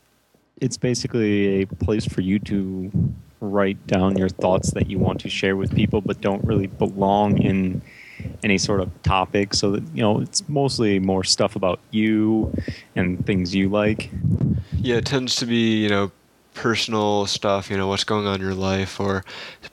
it's 0.62 0.77
basically 0.77 1.62
a 1.62 1.65
place 1.67 2.05
for 2.05 2.21
you 2.21 2.39
to 2.39 2.91
write 3.41 3.86
down 3.86 4.17
your 4.17 4.29
thoughts 4.29 4.71
that 4.71 4.89
you 4.89 4.97
want 4.97 5.19
to 5.19 5.29
share 5.29 5.58
with 5.58 5.75
people 5.75 5.99
but 5.99 6.21
don't 6.21 6.43
really 6.45 6.67
belong 6.67 7.38
in 7.38 7.81
any 8.41 8.58
sort 8.58 8.79
of 8.79 8.89
topic 9.03 9.53
so 9.53 9.71
that 9.71 9.84
you 9.93 10.01
know 10.01 10.21
it's 10.21 10.47
mostly 10.47 10.97
more 10.97 11.23
stuff 11.23 11.58
about 11.58 11.79
you 11.91 12.51
and 12.95 13.23
things 13.25 13.53
you 13.53 13.67
like 13.67 14.10
Yeah, 14.73 14.97
it 14.97 15.05
tends 15.05 15.36
to 15.38 15.45
be, 15.45 15.81
you 15.81 15.89
know, 15.89 16.12
personal 16.53 17.25
stuff, 17.25 17.69
you 17.69 17.77
know, 17.77 17.88
what's 17.88 18.03
going 18.03 18.27
on 18.27 18.36
in 18.36 18.41
your 18.41 18.53
life, 18.53 18.99
or 18.99 19.23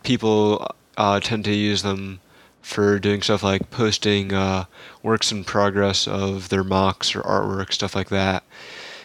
people 0.02 0.66
uh, 0.96 1.20
tend 1.20 1.44
to 1.44 1.52
use 1.54 1.82
them 1.82 2.20
for 2.62 2.98
doing 2.98 3.20
stuff 3.20 3.42
like 3.42 3.70
posting 3.70 4.32
uh, 4.32 4.64
works 5.02 5.30
in 5.32 5.44
progress 5.44 6.08
of 6.08 6.48
their 6.48 6.64
mocks 6.64 7.14
or 7.14 7.20
artwork, 7.22 7.72
stuff 7.72 7.94
like 7.94 8.08
that. 8.08 8.44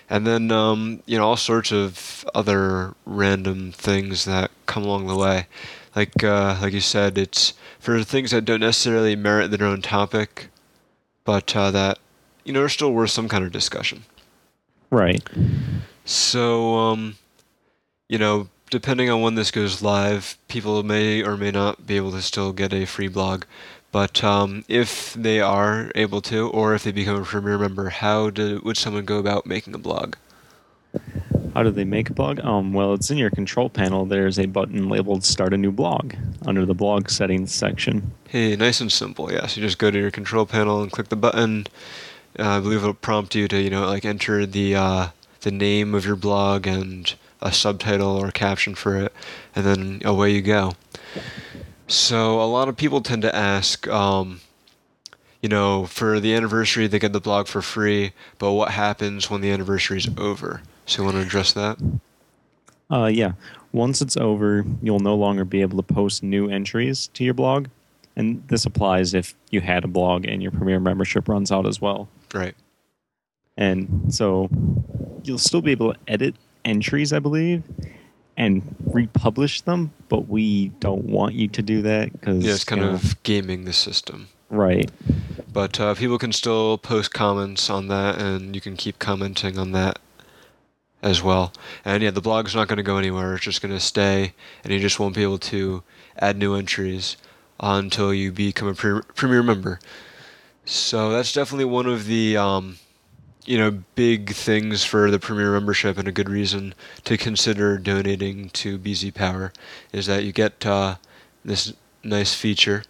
And 0.10 0.26
then, 0.26 0.52
um, 0.52 1.04
you 1.06 1.18
know, 1.18 1.26
all 1.28 1.36
sorts 1.36 1.72
of 1.72 2.24
other 2.34 2.94
random 3.06 3.74
things 3.74 4.24
that 4.26 4.52
come 4.66 4.84
along 4.84 5.08
the 5.08 5.18
way. 5.18 5.48
Like, 5.96 6.24
uh, 6.24 6.58
like 6.62 6.74
you 6.74 6.80
said, 6.80 7.18
it's 7.18 7.54
for 7.80 8.02
things 8.04 8.32
that 8.32 8.46
don't 8.46 8.62
necessarily 8.62 9.16
merit 9.16 9.52
their 9.52 9.68
own 9.68 9.82
topic, 9.82 10.48
but 11.26 11.54
uh, 11.56 11.72
that, 11.72 12.00
you 12.46 12.54
know, 12.54 12.62
are 12.62 12.70
still 12.70 12.94
worth 12.94 13.10
some 13.12 13.28
kind 13.28 13.44
of 13.44 13.52
discussion. 13.52 14.06
right 14.92 15.28
So, 16.06 16.76
um, 16.76 17.18
you 18.08 18.18
know, 18.18 18.48
depending 18.70 19.10
on 19.10 19.22
when 19.22 19.36
this 19.36 19.52
goes 19.52 19.82
live, 19.82 20.38
people 20.48 20.84
may 20.84 21.24
or 21.24 21.38
may 21.38 21.52
not 21.52 21.86
be 21.86 21.96
able 21.96 22.12
to 22.12 22.22
still 22.22 22.54
get 22.54 22.74
a 22.74 22.86
free 22.86 23.08
blog. 23.08 23.46
But 23.92 24.24
um, 24.24 24.66
if 24.68 25.14
they 25.14 25.40
are 25.40 25.92
able 25.96 26.22
to, 26.24 26.50
or 26.50 26.76
if 26.76 26.84
they 26.84 26.92
become 26.92 27.22
a 27.22 27.26
premier 27.26 27.58
member, 27.58 27.90
how 27.90 28.30
do, 28.30 28.62
would 28.64 28.78
someone 28.78 29.06
go 29.06 29.18
about 29.18 29.46
making 29.46 29.74
a 29.74 29.80
blog? 29.80 30.16
how 31.54 31.64
do 31.64 31.70
they 31.72 31.84
make 31.84 32.10
a 32.10 32.14
blog 32.14 32.40
um, 32.42 32.72
well 32.72 32.94
it's 32.94 33.12
in 33.12 33.18
your 33.18 33.30
control 33.30 33.70
panel 33.70 34.06
there's 34.06 34.40
a 34.40 34.46
button 34.46 34.90
labeled 34.90 35.24
start 35.24 35.54
a 35.54 35.58
new 35.58 35.72
blog 35.72 36.14
under 36.46 36.66
the 36.66 36.74
blog 36.74 37.10
settings 37.10 37.54
section 37.54 38.12
Hey, 38.30 38.58
nice 38.58 38.82
and 38.82 38.92
simple. 38.92 39.32
Yeah, 39.32 39.48
so 39.48 39.62
you 39.62 39.66
just 39.66 39.78
go 39.78 39.90
to 39.90 39.98
your 39.98 40.12
control 40.12 40.46
panel 40.46 40.82
and 40.82 40.92
click 40.92 41.08
the 41.08 41.16
button. 41.16 41.66
Uh, 42.38 42.58
I 42.58 42.60
believe 42.60 42.80
it'll 42.80 42.94
prompt 42.94 43.36
you 43.36 43.48
to, 43.48 43.62
you 43.62 43.70
know, 43.70 43.88
like 43.88 44.04
enter 44.04 44.46
the 44.46 44.76
uh, 44.76 45.08
the 45.42 45.52
name 45.52 45.96
of 45.96 46.06
your 46.06 46.18
blog 46.18 46.68
and 46.68 47.16
a 47.42 47.52
subtitle 47.52 48.18
or 48.18 48.28
a 48.28 48.32
caption 48.32 48.76
for 48.76 48.96
it, 48.98 49.14
and 49.56 49.66
then 49.66 50.02
away 50.06 50.32
you 50.32 50.42
go. 50.42 50.74
So 51.88 52.42
a 52.42 52.46
lot 52.46 52.68
of 52.68 52.76
people 52.76 53.02
tend 53.02 53.22
to 53.22 53.36
ask, 53.36 53.88
um, 53.88 54.42
you 55.42 55.50
know, 55.50 55.86
for 55.86 56.20
the 56.20 56.34
anniversary 56.34 56.88
they 56.88 57.00
get 57.00 57.14
the 57.14 57.22
blog 57.22 57.48
for 57.48 57.62
free, 57.62 58.12
but 58.40 58.52
what 58.54 58.72
happens 58.72 59.30
when 59.30 59.42
the 59.42 59.52
anniversary 59.52 59.98
is 59.98 60.10
over? 60.18 60.62
So 60.86 61.02
you 61.02 61.06
want 61.06 61.18
to 61.18 61.22
address 61.22 61.54
that? 61.54 61.78
Uh, 62.92 63.06
yeah. 63.06 63.34
Once 63.72 64.02
it's 64.02 64.18
over, 64.18 64.66
you'll 64.82 65.00
no 65.00 65.16
longer 65.16 65.46
be 65.46 65.62
able 65.62 65.78
to 65.82 65.94
post 65.94 66.24
new 66.24 66.50
entries 66.50 67.08
to 67.14 67.24
your 67.24 67.34
blog. 67.34 67.68
And 68.16 68.46
this 68.48 68.66
applies 68.66 69.14
if 69.14 69.36
you 69.52 69.62
had 69.62 69.84
a 69.84 69.88
blog 69.88 70.26
and 70.26 70.42
your 70.42 70.52
Premier 70.52 70.80
membership 70.80 71.28
runs 71.28 71.52
out 71.52 71.68
as 71.68 71.80
well. 71.80 72.08
Right. 72.34 72.56
And 73.58 74.14
so 74.14 74.50
you'll 75.24 75.38
still 75.38 75.62
be 75.62 75.72
able 75.72 75.94
to 75.94 76.00
edit 76.08 76.36
entries, 76.68 77.14
I 77.14 77.20
believe, 77.20 77.64
and 78.36 78.76
republish 78.86 79.62
them, 79.62 79.92
but 80.10 80.28
we 80.28 80.68
don't 80.80 81.06
want 81.06 81.34
you 81.34 81.48
to 81.48 81.62
do 81.62 81.82
that 81.84 82.12
because 82.12 82.46
Yeah, 82.46 82.54
it's 82.54 82.64
kind 82.64 82.84
of 82.84 83.22
gaming 83.24 83.66
the 83.66 83.74
system. 83.74 84.28
right. 84.50 84.90
But 85.52 85.80
uh, 85.80 85.96
people 85.96 86.20
can 86.20 86.34
still 86.34 86.78
post 86.78 87.14
comments 87.14 87.70
on 87.70 87.88
that, 87.88 88.22
and 88.22 88.54
you 88.54 88.62
can 88.62 88.76
keep 88.76 89.00
commenting 89.00 89.58
on 89.58 89.72
that 89.72 89.98
as 91.02 91.24
well. 91.24 91.52
And 91.84 92.04
yeah, 92.04 92.12
the 92.12 92.22
blog's 92.22 92.54
not 92.54 92.68
going 92.68 92.78
to 92.78 92.84
go 92.84 92.98
anywhere. 92.98 93.34
It's 93.34 93.46
just 93.46 93.62
going 93.62 93.74
to 93.74 93.80
stay, 93.80 94.34
and 94.64 94.72
you 94.72 94.80
just 94.80 95.00
won't 95.00 95.16
be 95.16 95.24
able 95.24 95.40
to 95.40 95.82
add 96.20 96.38
new 96.38 96.54
entries 96.54 97.18
until 97.60 98.14
you 98.14 98.32
become 98.32 98.68
a 98.68 98.74
pre- 98.76 99.02
premier 99.16 99.42
member. 99.42 99.80
So 100.66 101.12
that's 101.12 101.32
definitely 101.32 101.66
one 101.66 101.88
of 101.88 102.06
the 102.06 102.38
um, 102.38 102.78
you 103.48 103.58
know 103.58 103.72
big 103.96 104.34
things 104.34 104.84
for 104.84 105.10
the 105.10 105.20
premier 105.20 105.52
membership, 105.52 105.98
and 105.98 106.08
a 106.08 106.12
good 106.12 106.30
reason 106.30 106.76
to 107.06 107.18
consider 107.18 107.78
donating 107.78 108.50
to 108.50 108.78
BZ 108.78 109.14
Power 109.14 109.54
is 109.92 110.06
that 110.06 110.24
you 110.24 110.32
get 110.32 110.66
uh, 110.66 110.96
this 111.44 111.74
nice 112.04 112.34
feature. 112.34 112.84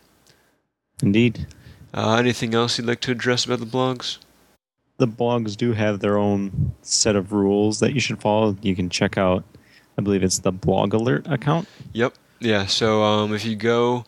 Indeed. 1.01 1.47
Uh, 1.93 2.15
anything 2.15 2.53
else 2.53 2.77
you'd 2.77 2.87
like 2.87 3.01
to 3.01 3.11
address 3.11 3.45
about 3.45 3.59
the 3.59 3.65
blogs? 3.65 4.17
The 4.97 5.07
blogs 5.07 5.55
do 5.55 5.73
have 5.73 5.99
their 5.99 6.17
own 6.17 6.73
set 6.81 7.15
of 7.15 7.31
rules 7.31 7.79
that 7.79 7.93
you 7.93 7.99
should 7.99 8.19
follow. 8.19 8.57
You 8.61 8.75
can 8.75 8.89
check 8.89 9.17
out, 9.17 9.43
I 9.97 10.01
believe 10.01 10.23
it's 10.23 10.39
the 10.39 10.51
blog 10.51 10.93
alert 10.93 11.27
account. 11.27 11.67
Yep. 11.93 12.15
Yeah. 12.39 12.65
So 12.65 13.03
um, 13.03 13.33
if 13.33 13.45
you 13.45 13.55
go 13.55 14.05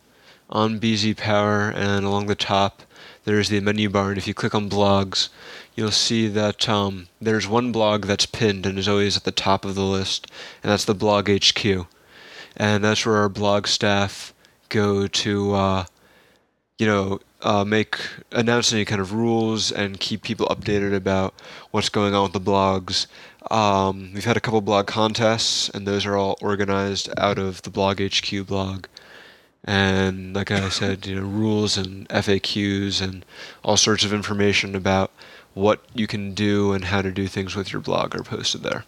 on 0.49 0.79
BZ 0.79 1.15
Power 1.15 1.69
and 1.69 2.05
along 2.05 2.25
the 2.25 2.35
top, 2.35 2.81
there's 3.23 3.49
the 3.49 3.59
menu 3.59 3.89
bar, 3.89 4.09
and 4.09 4.17
if 4.17 4.27
you 4.27 4.33
click 4.33 4.55
on 4.55 4.69
blogs, 4.69 5.29
you'll 5.80 5.92
see 5.92 6.28
that 6.28 6.68
um, 6.68 7.08
there's 7.22 7.48
one 7.48 7.72
blog 7.72 8.04
that's 8.04 8.26
pinned 8.26 8.65
and 8.65 8.78
is 8.78 8.89
always 8.89 9.15
at 9.15 9.24
the 9.24 9.32
top 9.32 9.63
of 9.63 9.76
the 9.76 9.84
list, 9.84 10.28
and 10.62 10.70
that's 10.70 10.84
the 10.84 10.94
Blog 10.94 11.30
HQ, 11.30 11.88
and 12.58 12.84
that's 12.84 13.06
where 13.06 13.15
our 13.15 13.30
blog 13.30 13.65
staff 13.65 14.34
go 14.68 15.08
to, 15.08 15.54
uh, 15.54 15.86
you 16.78 16.86
know, 16.86 17.22
uh, 17.42 17.63
make 17.63 17.98
announce 18.34 18.74
any 18.74 18.84
kind 18.84 19.00
of 19.00 19.13
rules 19.13 19.72
and 19.72 20.02
keep 20.02 20.22
people 20.22 20.48
updated 20.48 20.94
about 20.94 21.34
what's 21.72 21.88
going 21.88 22.13
on 22.13 22.24
with 22.24 22.34
the 22.34 22.42
blogs. 22.42 23.08
Um, 23.50 24.12
we've 24.13 24.26
had 24.26 24.36
a 24.36 24.42
couple 24.42 24.60
blog 24.60 24.86
contests, 24.86 25.70
and 25.70 25.88
those 25.88 26.06
are 26.06 26.18
all 26.18 26.38
organized 26.42 27.10
out 27.18 27.39
of 27.39 27.62
the 27.62 27.70
Blog 27.70 28.02
HQ 28.02 28.46
blog. 28.46 28.88
And 29.63 30.36
like 30.36 30.52
I 30.52 30.68
said, 30.68 31.06
you 31.06 31.15
know, 31.15 31.22
rules 31.22 31.78
and 31.78 32.08
FAQs 32.10 33.02
and 33.02 33.26
all 33.63 33.78
sorts 33.78 34.04
of 34.04 34.12
information 34.12 34.76
about 34.76 35.12
what 35.60 35.82
you 35.93 36.08
can 36.08 36.34
do 36.34 36.74
and 36.74 36.86
how 36.86 37.02
to 37.02 37.12
do 37.12 37.28
things 37.28 37.56
with 37.56 37.72
your 37.72 37.82
blog 37.82 38.15
are 38.15 38.24
posted 38.24 38.63
there. 38.63 38.86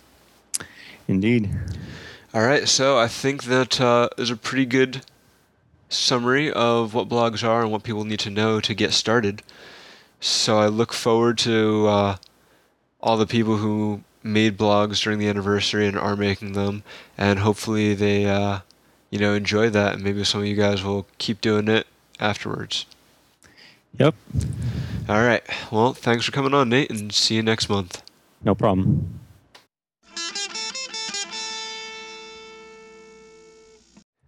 Indeed. 1.08 1.52
All 2.34 2.42
right, 2.42 2.68
so 2.68 2.98
I 2.98 3.08
think 3.08 3.44
that 3.44 3.82
uh, 3.82 4.10
is 4.18 4.32
a 4.32 4.38
pretty 4.38 4.66
good 4.66 5.02
summary 5.90 6.50
of 6.52 6.94
what 6.94 7.10
blogs 7.10 7.48
are 7.48 7.62
and 7.62 7.72
what 7.72 7.84
people 7.84 8.06
need 8.06 8.22
to 8.22 8.30
know 8.30 8.62
to 8.62 8.74
get 8.74 8.94
started. 8.94 9.44
So 10.22 10.60
I 10.60 10.68
look 10.68 10.94
forward 10.94 11.38
to 11.40 11.88
uh, 11.88 12.16
all 13.02 13.18
the 13.18 13.28
people 13.28 13.58
who 13.58 14.04
made 14.24 14.58
blogs 14.58 15.04
during 15.04 15.20
the 15.20 15.28
anniversary 15.28 15.88
and 15.88 15.98
are 15.98 16.16
making 16.16 16.54
them, 16.54 16.84
and 17.18 17.40
hopefully 17.40 17.94
they, 17.94 18.26
uh, 18.26 18.60
you 19.10 19.20
know, 19.20 19.34
enjoy 19.34 19.70
that, 19.70 19.96
and 19.96 20.04
maybe 20.04 20.24
some 20.24 20.42
of 20.42 20.48
you 20.48 20.56
guys 20.56 20.84
will 20.84 21.06
keep 21.18 21.42
doing 21.42 21.68
it 21.68 21.88
afterwards. 22.20 22.86
Yep. 23.98 24.16
All 25.10 25.24
right. 25.24 25.44
Well, 25.72 25.94
thanks 25.94 26.26
for 26.26 26.32
coming 26.32 26.54
on, 26.54 26.70
Nate, 26.70 26.90
and 26.92 27.14
see 27.14 27.36
you 27.36 27.44
next 27.44 27.70
month. 27.70 28.02
No 28.44 28.56
problem. 28.56 29.20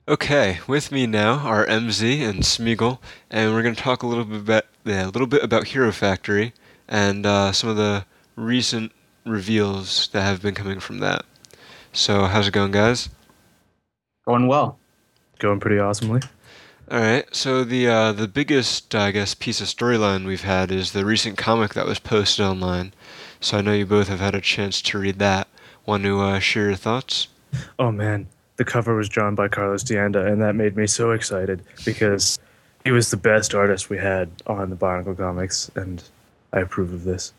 Okay, 0.05 0.59
with 0.67 0.91
me 0.91 1.07
now 1.07 1.35
are 1.37 1.65
MZ 1.65 2.27
and 2.27 2.41
Smeagol, 2.41 2.99
and 3.31 3.53
we're 3.53 3.61
going 3.61 3.75
to 3.75 3.81
talk 3.81 4.03
a 4.03 4.07
little 4.07 4.25
bit 4.25 4.39
about 4.41 4.65
yeah, 4.83 5.05
a 5.05 5.11
little 5.11 5.27
bit 5.27 5.43
about 5.43 5.67
Hero 5.67 5.93
Factory 5.93 6.53
and 6.89 7.25
uh, 7.25 7.53
some 7.53 7.69
of 7.69 7.77
the 7.77 8.05
recent 8.35 8.91
reveals 9.25 10.09
that 10.09 10.23
have 10.23 10.41
been 10.41 10.55
coming 10.55 10.81
from 10.81 10.99
that. 10.99 11.23
So, 11.93 12.25
how's 12.25 12.49
it 12.49 12.51
going, 12.51 12.71
guys? 12.71 13.07
Going 14.25 14.47
well. 14.47 14.77
Going 15.39 15.61
pretty 15.61 15.79
awesomely. 15.79 16.21
All 16.93 16.99
right. 16.99 17.25
So 17.35 17.63
the 17.63 17.87
uh, 17.87 18.11
the 18.11 18.27
biggest, 18.27 18.93
I 18.93 19.09
guess, 19.09 19.33
piece 19.33 19.59
of 19.61 19.67
storyline 19.67 20.27
we've 20.27 20.43
had 20.43 20.71
is 20.71 20.91
the 20.91 21.05
recent 21.05 21.39
comic 21.39 21.73
that 21.73 21.87
was 21.87 21.97
posted 21.97 22.45
online. 22.45 22.93
So 23.39 23.57
I 23.57 23.61
know 23.61 23.73
you 23.73 23.87
both 23.87 24.09
have 24.09 24.19
had 24.19 24.35
a 24.35 24.41
chance 24.41 24.79
to 24.83 24.99
read 24.99 25.17
that. 25.17 25.47
Want 25.87 26.03
to 26.03 26.21
uh, 26.21 26.37
share 26.37 26.65
your 26.65 26.75
thoughts? 26.75 27.29
Oh 27.79 27.91
man, 27.91 28.27
the 28.57 28.63
cover 28.63 28.95
was 28.95 29.09
drawn 29.09 29.33
by 29.33 29.47
Carlos 29.47 29.81
D'Anda, 29.81 30.23
and 30.23 30.39
that 30.43 30.53
made 30.53 30.77
me 30.77 30.85
so 30.85 31.13
excited 31.13 31.63
because 31.83 32.37
he 32.83 32.91
was 32.91 33.09
the 33.09 33.17
best 33.17 33.55
artist 33.55 33.89
we 33.89 33.97
had 33.97 34.29
on 34.45 34.69
the 34.69 34.75
Bionicle 34.75 35.17
comics, 35.17 35.71
and 35.73 36.03
I 36.53 36.59
approve 36.59 36.93
of 36.93 37.05
this. 37.05 37.33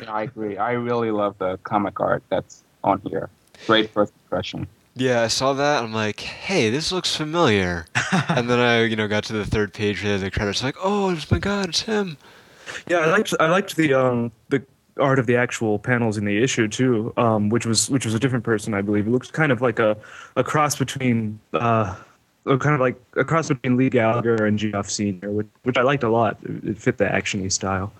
Yeah, 0.00 0.12
I 0.12 0.22
agree. 0.22 0.56
I 0.56 0.70
really 0.72 1.10
love 1.10 1.36
the 1.38 1.58
comic 1.64 1.98
art 1.98 2.22
that's 2.28 2.62
on 2.84 3.00
here. 3.00 3.28
Great 3.66 3.90
first 3.90 4.12
impression. 4.26 4.68
Yeah, 4.96 5.22
I 5.22 5.26
saw 5.28 5.52
that. 5.54 5.82
I'm 5.82 5.92
like, 5.92 6.20
hey, 6.20 6.70
this 6.70 6.92
looks 6.92 7.16
familiar. 7.16 7.86
and 8.28 8.48
then 8.48 8.60
I, 8.60 8.84
you 8.84 8.94
know, 8.96 9.08
got 9.08 9.24
to 9.24 9.32
the 9.32 9.44
third 9.44 9.72
page 9.74 10.04
where 10.04 10.18
the 10.18 10.30
credits. 10.30 10.62
Like, 10.62 10.76
oh 10.82 11.10
it's- 11.10 11.30
my 11.30 11.38
god, 11.38 11.70
it's 11.70 11.82
him. 11.82 12.16
Yeah, 12.88 12.98
I 12.98 13.06
liked 13.10 13.34
I 13.40 13.48
liked 13.48 13.76
the 13.76 13.92
um 13.94 14.32
the 14.48 14.62
art 14.98 15.18
of 15.18 15.26
the 15.26 15.36
actual 15.36 15.78
panels 15.78 16.16
in 16.16 16.24
the 16.24 16.42
issue 16.42 16.68
too, 16.68 17.12
um, 17.16 17.48
which 17.48 17.66
was 17.66 17.90
which 17.90 18.04
was 18.04 18.14
a 18.14 18.18
different 18.18 18.44
person, 18.44 18.72
I 18.72 18.80
believe. 18.82 19.06
It 19.06 19.10
looked 19.10 19.32
kind 19.32 19.50
of 19.52 19.60
like 19.60 19.78
a, 19.78 19.96
a 20.36 20.44
cross 20.44 20.76
between 20.76 21.38
uh, 21.52 21.94
kind 22.46 22.74
of 22.74 22.80
like 22.80 22.96
a 23.16 23.24
cross 23.24 23.48
between 23.48 23.76
Lee 23.76 23.90
Gallagher 23.90 24.46
and 24.46 24.58
Geoff 24.58 24.88
Senior, 24.90 25.30
which, 25.30 25.46
which 25.64 25.76
I 25.76 25.82
liked 25.82 26.04
a 26.04 26.08
lot. 26.08 26.38
It, 26.44 26.64
it 26.70 26.78
fit 26.78 26.98
the 26.98 27.04
actiony 27.06 27.50
style. 27.52 27.92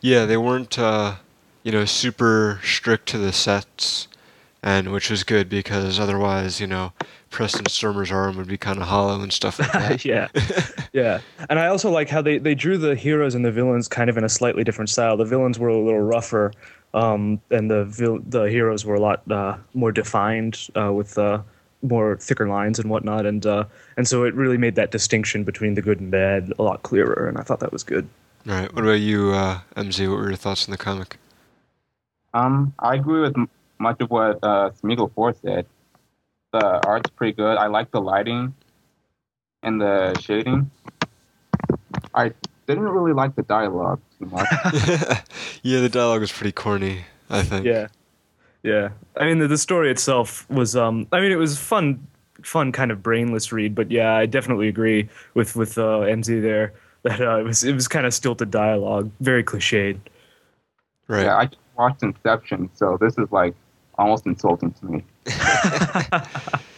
Yeah, 0.00 0.24
they 0.24 0.36
weren't, 0.36 0.78
uh, 0.78 1.16
you 1.62 1.72
know, 1.72 1.84
super 1.84 2.60
strict 2.62 3.06
to 3.10 3.18
the 3.18 3.32
sets, 3.32 4.06
and 4.66 4.90
which 4.90 5.10
was 5.10 5.22
good 5.22 5.48
because 5.48 6.00
otherwise, 6.00 6.60
you 6.60 6.66
know, 6.66 6.92
Preston 7.30 7.66
Stormer's 7.66 8.10
arm 8.10 8.36
would 8.36 8.48
be 8.48 8.58
kind 8.58 8.78
of 8.78 8.88
hollow 8.88 9.20
and 9.20 9.32
stuff 9.32 9.60
like 9.60 9.70
that. 9.70 10.04
yeah, 10.04 10.26
yeah. 10.92 11.20
And 11.48 11.60
I 11.60 11.68
also 11.68 11.88
like 11.88 12.08
how 12.08 12.20
they, 12.20 12.38
they 12.38 12.56
drew 12.56 12.76
the 12.76 12.96
heroes 12.96 13.36
and 13.36 13.44
the 13.44 13.52
villains 13.52 13.86
kind 13.86 14.10
of 14.10 14.18
in 14.18 14.24
a 14.24 14.28
slightly 14.28 14.64
different 14.64 14.90
style. 14.90 15.16
The 15.16 15.24
villains 15.24 15.60
were 15.60 15.68
a 15.68 15.78
little 15.78 16.00
rougher, 16.00 16.52
um, 16.94 17.40
and 17.52 17.70
the 17.70 17.84
vil- 17.84 18.18
the 18.26 18.50
heroes 18.50 18.84
were 18.84 18.96
a 18.96 19.00
lot 19.00 19.30
uh, 19.30 19.56
more 19.74 19.92
defined 19.92 20.66
uh, 20.74 20.92
with 20.92 21.16
uh, 21.16 21.42
more 21.82 22.16
thicker 22.16 22.48
lines 22.48 22.80
and 22.80 22.90
whatnot. 22.90 23.24
And 23.24 23.46
uh, 23.46 23.66
and 23.96 24.08
so 24.08 24.24
it 24.24 24.34
really 24.34 24.58
made 24.58 24.74
that 24.74 24.90
distinction 24.90 25.44
between 25.44 25.74
the 25.74 25.82
good 25.82 26.00
and 26.00 26.10
bad 26.10 26.52
a 26.58 26.64
lot 26.64 26.82
clearer. 26.82 27.28
And 27.28 27.38
I 27.38 27.42
thought 27.42 27.60
that 27.60 27.72
was 27.72 27.84
good. 27.84 28.08
All 28.48 28.54
right. 28.54 28.74
What 28.74 28.82
about 28.82 28.98
you, 28.98 29.30
uh, 29.30 29.60
MZ? 29.76 30.08
What 30.10 30.18
were 30.18 30.28
your 30.28 30.36
thoughts 30.36 30.66
on 30.66 30.72
the 30.72 30.78
comic? 30.78 31.18
Um, 32.34 32.74
I 32.80 32.96
agree 32.96 33.20
with 33.20 33.38
m- 33.38 33.48
much 33.78 34.00
of 34.00 34.10
what 34.10 34.38
uh, 34.42 34.70
Smeagol 34.82 35.12
4 35.12 35.34
said. 35.42 35.66
The 36.52 36.86
art's 36.86 37.10
pretty 37.10 37.32
good. 37.32 37.56
I 37.56 37.66
like 37.66 37.90
the 37.90 38.00
lighting 38.00 38.54
and 39.62 39.80
the 39.80 40.18
shading. 40.20 40.70
I 42.14 42.32
didn't 42.66 42.84
really 42.84 43.12
like 43.12 43.34
the 43.34 43.42
dialogue 43.42 44.00
too 44.18 44.26
much. 44.26 44.46
yeah, 45.62 45.80
the 45.80 45.88
dialogue 45.90 46.20
was 46.20 46.32
pretty 46.32 46.52
corny. 46.52 47.04
I 47.28 47.42
think. 47.42 47.66
Yeah, 47.66 47.88
yeah. 48.62 48.90
I 49.16 49.26
mean, 49.26 49.38
the, 49.38 49.48
the 49.48 49.58
story 49.58 49.90
itself 49.90 50.48
was. 50.48 50.76
Um, 50.76 51.06
I 51.12 51.20
mean, 51.20 51.32
it 51.32 51.36
was 51.36 51.58
fun, 51.58 52.06
fun 52.42 52.72
kind 52.72 52.90
of 52.90 53.02
brainless 53.02 53.52
read. 53.52 53.74
But 53.74 53.90
yeah, 53.90 54.14
I 54.14 54.26
definitely 54.26 54.68
agree 54.68 55.08
with 55.34 55.56
with 55.56 55.76
uh, 55.76 56.00
MZ 56.06 56.40
there 56.42 56.72
that 57.02 57.20
uh, 57.20 57.38
it 57.38 57.44
was 57.44 57.64
it 57.64 57.74
was 57.74 57.88
kind 57.88 58.06
of 58.06 58.14
stilted 58.14 58.50
dialogue, 58.50 59.10
very 59.20 59.44
cliched. 59.44 59.98
Right. 61.08 61.24
Yeah, 61.24 61.36
I 61.36 61.46
just 61.46 61.58
watched 61.76 62.02
Inception, 62.02 62.70
so 62.74 62.98
this 63.00 63.16
is 63.18 63.30
like 63.30 63.54
almost 63.98 64.26
insulting 64.26 64.72
to 64.72 64.86
me. 64.86 65.04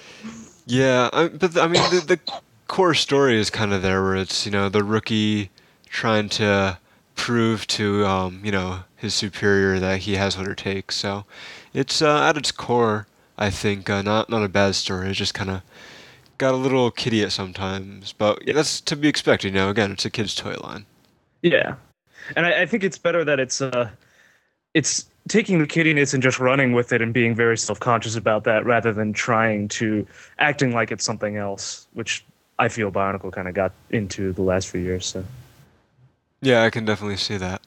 Yeah, 0.69 1.09
I, 1.15 1.29
but 1.29 1.55
the, 1.55 1.63
I 1.63 1.67
mean, 1.67 1.83
the, 1.91 2.01
the 2.07 2.21
core 2.69 2.93
story 2.93 3.41
is 3.41 3.49
kind 3.49 3.73
of 3.73 3.81
there, 3.81 4.03
where 4.03 4.17
it's 4.17 4.45
you 4.45 4.53
know 4.53 4.69
the 4.69 4.85
rookie 4.85 5.51
trying 5.87 6.29
to 6.29 6.77
prove 7.17 7.67
to 7.69 8.05
um, 8.05 8.43
you 8.45 8.53
know 8.53 8.81
his 8.95 9.15
superior 9.15 9.79
that 9.79 10.01
he 10.01 10.17
has 10.17 10.37
what 10.37 10.47
it 10.47 10.59
takes. 10.59 10.97
So 10.97 11.25
it's 11.73 12.03
uh, 12.03 12.23
at 12.23 12.37
its 12.37 12.53
core, 12.53 13.07
I 13.39 13.49
think, 13.49 13.89
uh, 13.89 14.03
not 14.03 14.29
not 14.29 14.45
a 14.45 14.49
bad 14.49 14.75
story. 14.75 15.09
It's 15.09 15.17
just 15.17 15.33
kind 15.33 15.49
of 15.49 15.63
got 16.37 16.53
a 16.53 16.59
little 16.59 16.91
kiddie 16.91 17.23
at 17.23 17.33
sometimes, 17.33 18.13
but 18.13 18.43
that's 18.47 18.83
to 18.83 18.95
be 18.95 19.09
expected. 19.09 19.55
You 19.55 19.61
know, 19.61 19.71
again, 19.71 19.91
it's 19.91 20.05
a 20.05 20.11
kid's 20.11 20.35
toy 20.35 20.57
line. 20.63 20.85
Yeah, 21.41 21.77
and 22.37 22.45
I, 22.45 22.63
I 22.63 22.67
think 22.67 22.85
it's 22.85 22.99
better 22.99 23.25
that 23.25 23.41
it's 23.41 23.63
uh, 23.63 23.89
it's 24.75 25.07
taking 25.29 25.59
the 25.59 25.67
kiddiness 25.67 26.15
and 26.15 26.23
just 26.23 26.39
running 26.39 26.73
with 26.73 26.93
it 26.93 27.03
and 27.03 27.13
being 27.13 27.35
very 27.35 27.57
self 27.57 27.79
conscious 27.81 28.17
about 28.17 28.45
that, 28.45 28.65
rather 28.65 28.93
than 28.93 29.13
trying 29.13 29.69
to 29.69 30.07
acting 30.39 30.73
like 30.73 30.91
it's 30.91 31.05
something 31.05 31.37
else, 31.37 31.87
which 31.95 32.25
I 32.59 32.69
feel 32.69 32.91
Bionicle 32.91 33.33
kind 33.33 33.49
of 33.49 33.55
got 33.55 33.73
into 33.91 34.33
the 34.33 34.43
last 34.43 34.69
few 34.69 34.81
years. 34.81 35.07
So 35.07 35.25
Yeah, 36.41 36.63
I 36.63 36.71
can 36.71 36.85
definitely 36.85 37.17
see 37.17 37.37
that, 37.37 37.63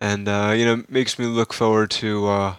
and 0.00 0.28
uh, 0.28 0.52
you 0.56 0.64
know, 0.64 0.84
makes 0.88 1.18
me 1.18 1.26
look 1.26 1.52
forward 1.52 1.90
to 1.92 2.28
uh, 2.28 2.54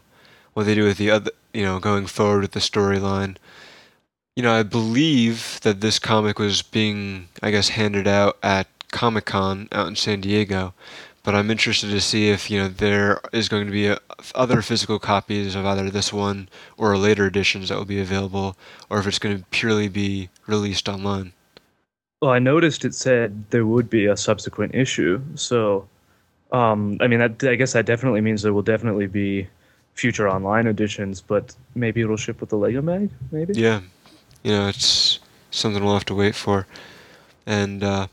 what 0.54 0.66
they 0.66 0.76
do 0.76 0.86
with 0.86 0.98
the 0.98 1.12
other, 1.12 1.32
you 1.54 1.64
know, 1.64 1.80
going 1.80 2.08
forward 2.08 2.42
with 2.42 2.52
the 2.52 2.60
storyline. 2.60 3.38
You 4.36 4.44
know, 4.44 4.54
I 4.54 4.64
believe 4.64 5.60
that 5.64 5.82
this 5.82 6.00
comic 6.00 6.40
was 6.40 6.62
being, 6.62 7.28
I 7.44 7.52
guess, 7.52 7.70
handed 7.70 8.08
out 8.08 8.38
at 8.42 8.68
Comic 8.92 9.26
Con 9.26 9.68
out 9.72 9.88
in 9.88 9.96
San 9.96 10.22
Diego, 10.22 10.74
but 11.24 11.36
I'm 11.36 11.52
interested 11.52 11.90
to 11.90 12.02
see 12.02 12.30
if 12.30 12.50
you 12.50 12.60
know 12.60 12.68
there 12.68 13.22
is 13.32 13.50
going 13.50 13.66
to 13.66 13.72
be 13.72 13.88
a, 13.88 14.00
other 14.36 14.62
physical 14.62 15.00
copies 15.00 15.56
of 15.56 15.66
either 15.66 15.90
this 15.90 16.12
one 16.12 16.50
or 16.78 16.98
later 16.98 17.28
editions 17.28 17.70
that 17.70 17.78
will 17.78 17.86
be 17.86 18.00
available, 18.00 18.58
or 18.90 19.00
if 19.00 19.08
it's 19.08 19.20
going 19.20 19.38
to 19.38 19.44
purely 19.52 19.88
be 19.88 20.30
released 20.48 20.90
online. 20.90 21.34
Well, 22.22 22.32
I 22.32 22.40
noticed 22.40 22.86
it 22.86 22.94
said 22.94 23.46
there 23.50 23.66
would 23.66 23.90
be 23.90 24.06
a 24.06 24.16
subsequent 24.16 24.76
issue. 24.76 25.22
So, 25.36 25.88
um, 26.52 26.98
I 27.02 27.08
mean, 27.08 27.20
that, 27.20 27.44
I 27.44 27.56
guess 27.56 27.74
that 27.74 27.86
definitely 27.88 28.22
means 28.22 28.44
there 28.44 28.54
will 28.54 28.62
definitely 28.62 29.08
be 29.08 29.48
future 29.96 30.30
online 30.30 30.68
editions, 30.68 31.22
but 31.22 31.56
maybe 31.74 32.02
it'll 32.02 32.18
ship 32.18 32.40
with 32.40 32.50
the 32.50 32.58
Lego 32.58 32.82
Mag, 32.82 33.10
maybe? 33.32 33.54
Yeah, 33.56 33.82
you 34.44 34.52
know, 34.52 34.68
it's 34.68 35.20
something 35.50 35.84
we'll 35.84 35.94
have 35.94 36.06
to 36.06 36.16
wait 36.16 36.36
for. 36.36 36.68
And 37.46 37.84
uh, 37.84 38.08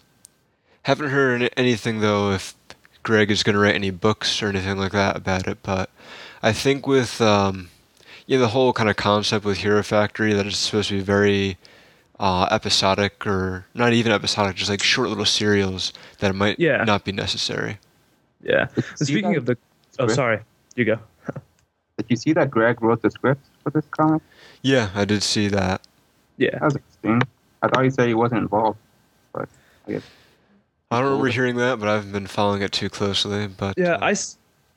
haven't 0.82 1.10
heard 1.10 1.50
anything 1.56 2.00
though 2.00 2.32
if 2.32 2.54
Greg 3.02 3.30
is 3.30 3.42
going 3.42 3.54
to 3.54 3.60
write 3.60 3.74
any 3.74 3.90
books 3.90 4.42
or 4.42 4.48
anything 4.48 4.76
like 4.78 4.92
that 4.92 5.16
about 5.16 5.46
it. 5.48 5.58
But 5.62 5.90
I 6.42 6.52
think 6.52 6.86
with 6.86 7.20
um, 7.20 7.70
you 8.26 8.36
know 8.36 8.42
the 8.42 8.48
whole 8.48 8.72
kind 8.72 8.88
of 8.90 8.96
concept 8.96 9.44
with 9.44 9.58
Hero 9.58 9.82
Factory 9.82 10.32
that 10.34 10.46
it's 10.46 10.58
supposed 10.58 10.88
to 10.90 10.96
be 10.96 11.00
very 11.02 11.56
uh, 12.20 12.48
episodic 12.50 13.26
or 13.26 13.64
not 13.74 13.92
even 13.92 14.12
episodic, 14.12 14.56
just 14.56 14.70
like 14.70 14.82
short 14.82 15.08
little 15.08 15.24
serials 15.24 15.92
that 16.18 16.30
it 16.30 16.34
might 16.34 16.58
Yeah. 16.58 16.84
not 16.84 17.04
be 17.04 17.12
necessary. 17.12 17.78
Yeah. 18.42 18.66
See 18.96 19.04
Speaking 19.06 19.36
of 19.36 19.46
the. 19.46 19.56
Oh, 19.98 20.04
script? 20.04 20.12
sorry. 20.14 20.40
You 20.76 20.84
go. 20.84 20.98
Did 21.96 22.06
you 22.08 22.16
see 22.16 22.32
that 22.34 22.50
Greg 22.50 22.80
wrote 22.80 23.02
the 23.02 23.10
script 23.10 23.44
for 23.64 23.70
this 23.70 23.84
comic? 23.90 24.22
Yeah, 24.62 24.90
I 24.94 25.04
did 25.04 25.22
see 25.24 25.48
that. 25.48 25.80
Yeah. 26.36 26.50
That 26.52 26.62
was 26.62 26.76
interesting. 26.76 27.22
I 27.62 27.68
thought 27.68 27.82
he 27.82 27.90
said 27.90 28.06
he 28.06 28.14
wasn't 28.14 28.42
involved, 28.42 28.78
but 29.32 29.48
I 29.88 29.92
guess 29.92 30.02
I 30.90 30.98
don't 31.00 31.06
remember 31.06 31.28
hearing 31.28 31.56
that, 31.56 31.78
but 31.78 31.88
I 31.88 31.94
haven't 31.94 32.12
been 32.12 32.26
following 32.26 32.62
it 32.62 32.72
too 32.72 32.88
closely. 32.88 33.46
But 33.46 33.74
Yeah, 33.76 33.94
uh, 33.96 34.06
I, 34.06 34.14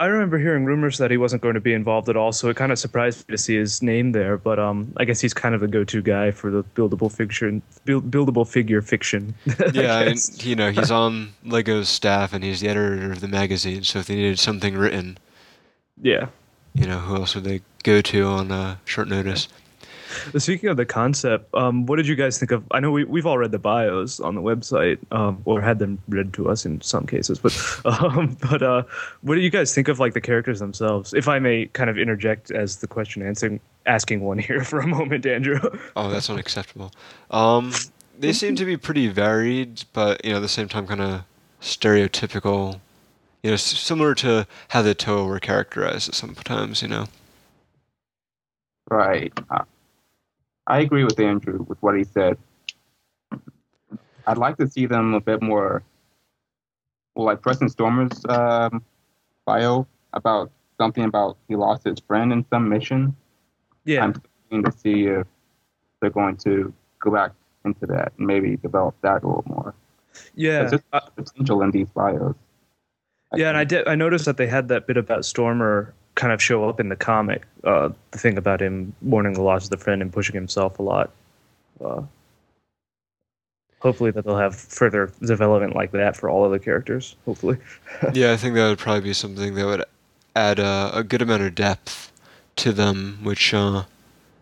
I 0.03 0.07
remember 0.07 0.37
hearing 0.37 0.65
rumors 0.65 0.97
that 0.97 1.09
he 1.09 1.15
wasn't 1.15 1.41
going 1.41 1.53
to 1.53 1.61
be 1.61 1.73
involved 1.73 2.09
at 2.09 2.17
all, 2.17 2.33
so 2.33 2.49
it 2.49 2.57
kind 2.57 2.71
of 2.71 2.79
surprised 2.79 3.29
me 3.29 3.33
to 3.33 3.37
see 3.37 3.55
his 3.55 3.81
name 3.81 4.11
there. 4.11 4.37
But 4.37 4.59
um, 4.59 4.91
I 4.97 5.05
guess 5.05 5.21
he's 5.21 5.33
kind 5.33 5.55
of 5.55 5.61
the 5.61 5.69
go-to 5.69 6.01
guy 6.01 6.31
for 6.31 6.51
the 6.51 6.63
buildable 6.75 7.09
fiction, 7.09 7.61
build, 7.85 8.11
buildable 8.11 8.47
figure 8.47 8.81
fiction. 8.81 9.35
Yeah, 9.73 9.99
and 9.99 10.43
you 10.43 10.55
know 10.55 10.71
he's 10.71 10.91
on 10.91 11.33
Lego's 11.45 11.87
staff, 11.87 12.33
and 12.33 12.43
he's 12.43 12.59
the 12.59 12.67
editor 12.67 13.11
of 13.11 13.21
the 13.21 13.27
magazine. 13.29 13.83
So 13.83 13.99
if 13.99 14.07
they 14.07 14.15
needed 14.15 14.39
something 14.39 14.75
written, 14.75 15.17
yeah. 16.01 16.27
you 16.73 16.87
know, 16.87 16.99
who 16.99 17.15
else 17.15 17.35
would 17.35 17.45
they 17.45 17.61
go 17.83 18.01
to 18.01 18.23
on 18.25 18.51
uh, 18.51 18.77
short 18.83 19.07
notice? 19.07 19.47
Speaking 20.37 20.69
of 20.69 20.77
the 20.77 20.85
concept, 20.85 21.53
um, 21.53 21.85
what 21.85 21.97
did 21.97 22.07
you 22.07 22.15
guys 22.15 22.37
think 22.37 22.51
of? 22.51 22.63
I 22.71 22.79
know 22.79 22.91
we, 22.91 23.03
we've 23.03 23.25
all 23.25 23.37
read 23.37 23.51
the 23.51 23.59
bios 23.59 24.19
on 24.19 24.35
the 24.35 24.41
website, 24.41 24.97
um, 25.11 25.41
or 25.45 25.61
had 25.61 25.79
them 25.79 25.99
read 26.09 26.33
to 26.33 26.49
us 26.49 26.65
in 26.65 26.81
some 26.81 27.05
cases, 27.05 27.39
but 27.39 27.57
um, 27.85 28.37
but 28.49 28.61
uh, 28.61 28.83
what 29.21 29.35
do 29.35 29.41
you 29.41 29.49
guys 29.49 29.73
think 29.73 29.87
of 29.87 29.99
like 29.99 30.13
the 30.13 30.21
characters 30.21 30.59
themselves? 30.59 31.13
If 31.13 31.27
I 31.27 31.39
may 31.39 31.67
kind 31.67 31.89
of 31.89 31.97
interject 31.97 32.51
as 32.51 32.77
the 32.77 32.87
question 32.87 33.21
answering 33.21 33.59
asking 33.85 34.21
one 34.21 34.37
here 34.37 34.63
for 34.63 34.79
a 34.79 34.87
moment, 34.87 35.25
Andrew. 35.25 35.59
Oh, 35.95 36.09
that's 36.09 36.29
unacceptable. 36.29 36.91
Um, 37.29 37.73
they 38.17 38.33
seem 38.33 38.55
to 38.55 38.65
be 38.65 38.77
pretty 38.77 39.07
varied, 39.07 39.83
but 39.93 40.23
you 40.23 40.31
know, 40.31 40.37
at 40.37 40.41
the 40.41 40.47
same 40.49 40.67
time, 40.67 40.87
kind 40.87 41.01
of 41.01 41.23
stereotypical. 41.61 42.79
You 43.43 43.49
know, 43.49 43.55
s- 43.55 43.63
similar 43.63 44.13
to 44.15 44.45
how 44.69 44.83
the 44.83 44.93
Toa 44.93 45.25
were 45.25 45.39
characterized 45.39 46.09
at 46.09 46.15
sometimes. 46.15 46.81
You 46.81 46.89
know. 46.89 47.05
Right. 48.89 49.33
I 50.67 50.79
agree 50.79 51.03
with 51.03 51.19
Andrew 51.19 51.65
with 51.67 51.81
what 51.81 51.97
he 51.97 52.03
said. 52.03 52.37
I'd 54.27 54.37
like 54.37 54.57
to 54.57 54.69
see 54.69 54.85
them 54.85 55.13
a 55.13 55.19
bit 55.19 55.41
more, 55.41 55.83
well, 57.15 57.25
like 57.25 57.41
Preston 57.41 57.69
Stormer's 57.69 58.23
um, 58.29 58.83
bio 59.45 59.87
about 60.13 60.51
something 60.77 61.03
about 61.03 61.37
he 61.47 61.55
lost 61.55 61.83
his 61.83 61.99
friend 62.07 62.31
in 62.31 62.45
some 62.49 62.69
mission. 62.69 63.15
yeah, 63.85 64.03
I'm 64.03 64.21
keen 64.49 64.63
to 64.63 64.71
see 64.71 65.05
if 65.05 65.25
they're 65.99 66.09
going 66.09 66.37
to 66.37 66.73
go 66.99 67.11
back 67.11 67.31
into 67.65 67.85
that 67.87 68.13
and 68.17 68.27
maybe 68.27 68.57
develop 68.57 68.95
that 69.01 69.23
a 69.23 69.27
little 69.27 69.43
more. 69.47 69.73
yeah, 70.35 70.63
There's 70.63 70.81
uh, 70.93 70.99
potential 71.15 71.61
in 71.63 71.71
these 71.71 71.89
bios. 71.89 72.35
I 73.33 73.37
yeah. 73.37 73.49
And 73.49 73.57
I 73.57 73.63
did. 73.63 73.87
I 73.87 73.95
noticed 73.95 74.25
that 74.25 74.37
they 74.37 74.47
had 74.47 74.67
that 74.67 74.87
bit 74.87 74.97
about 74.97 75.25
Stormer 75.25 75.93
kind 76.21 76.31
of 76.31 76.39
show 76.39 76.69
up 76.69 76.79
in 76.79 76.89
the 76.89 76.95
comic. 76.95 77.47
Uh, 77.63 77.89
the 78.11 78.19
thing 78.19 78.37
about 78.37 78.61
him 78.61 78.93
mourning 79.01 79.33
the 79.33 79.41
loss 79.41 79.63
of 79.63 79.71
the 79.71 79.77
friend 79.77 80.03
and 80.03 80.13
pushing 80.13 80.35
himself 80.35 80.77
a 80.77 80.83
lot. 80.83 81.09
Uh, 81.83 82.03
hopefully 83.79 84.11
that 84.11 84.23
they'll 84.23 84.37
have 84.37 84.55
further 84.55 85.11
development 85.25 85.75
like 85.75 85.91
that 85.93 86.15
for 86.15 86.29
all 86.29 86.45
of 86.45 86.51
the 86.51 86.59
characters. 86.59 87.15
Hopefully. 87.25 87.57
yeah, 88.13 88.33
I 88.33 88.37
think 88.37 88.53
that 88.53 88.69
would 88.69 88.77
probably 88.77 89.01
be 89.01 89.13
something 89.13 89.55
that 89.55 89.65
would 89.65 89.83
add 90.35 90.59
a, 90.59 90.91
a 90.93 91.03
good 91.03 91.23
amount 91.23 91.41
of 91.41 91.55
depth 91.55 92.11
to 92.57 92.71
them, 92.71 93.17
which 93.23 93.51
uh, 93.51 93.85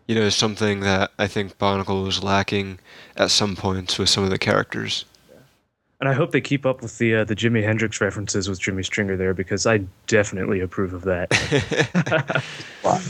you 0.06 0.16
know 0.16 0.24
is 0.24 0.36
something 0.36 0.82
that 0.82 1.12
I 1.18 1.28
think 1.28 1.58
Bionicle 1.58 2.04
was 2.04 2.22
lacking 2.22 2.80
at 3.16 3.32
some 3.32 3.56
points 3.56 3.98
with 3.98 4.10
some 4.10 4.26
of 4.26 4.32
the 4.32 4.38
characters. 4.38 5.06
And 6.00 6.08
I 6.08 6.14
hope 6.14 6.32
they 6.32 6.40
keep 6.42 6.66
up 6.66 6.82
with 6.82 6.98
the 6.98 7.16
uh, 7.16 7.24
the 7.26 7.36
Jimi 7.36 7.62
Hendrix 7.64 8.00
references 8.00 8.48
with 8.50 8.60
Jimmy 8.60 8.84
Stringer 8.84 9.18
there 9.18 9.34
because 9.34 9.66
I 9.66 9.80
definitely 10.08 10.62
approve 10.62 10.94
of 10.94 11.02
that. 11.04 12.44
Wow. 12.84 13.02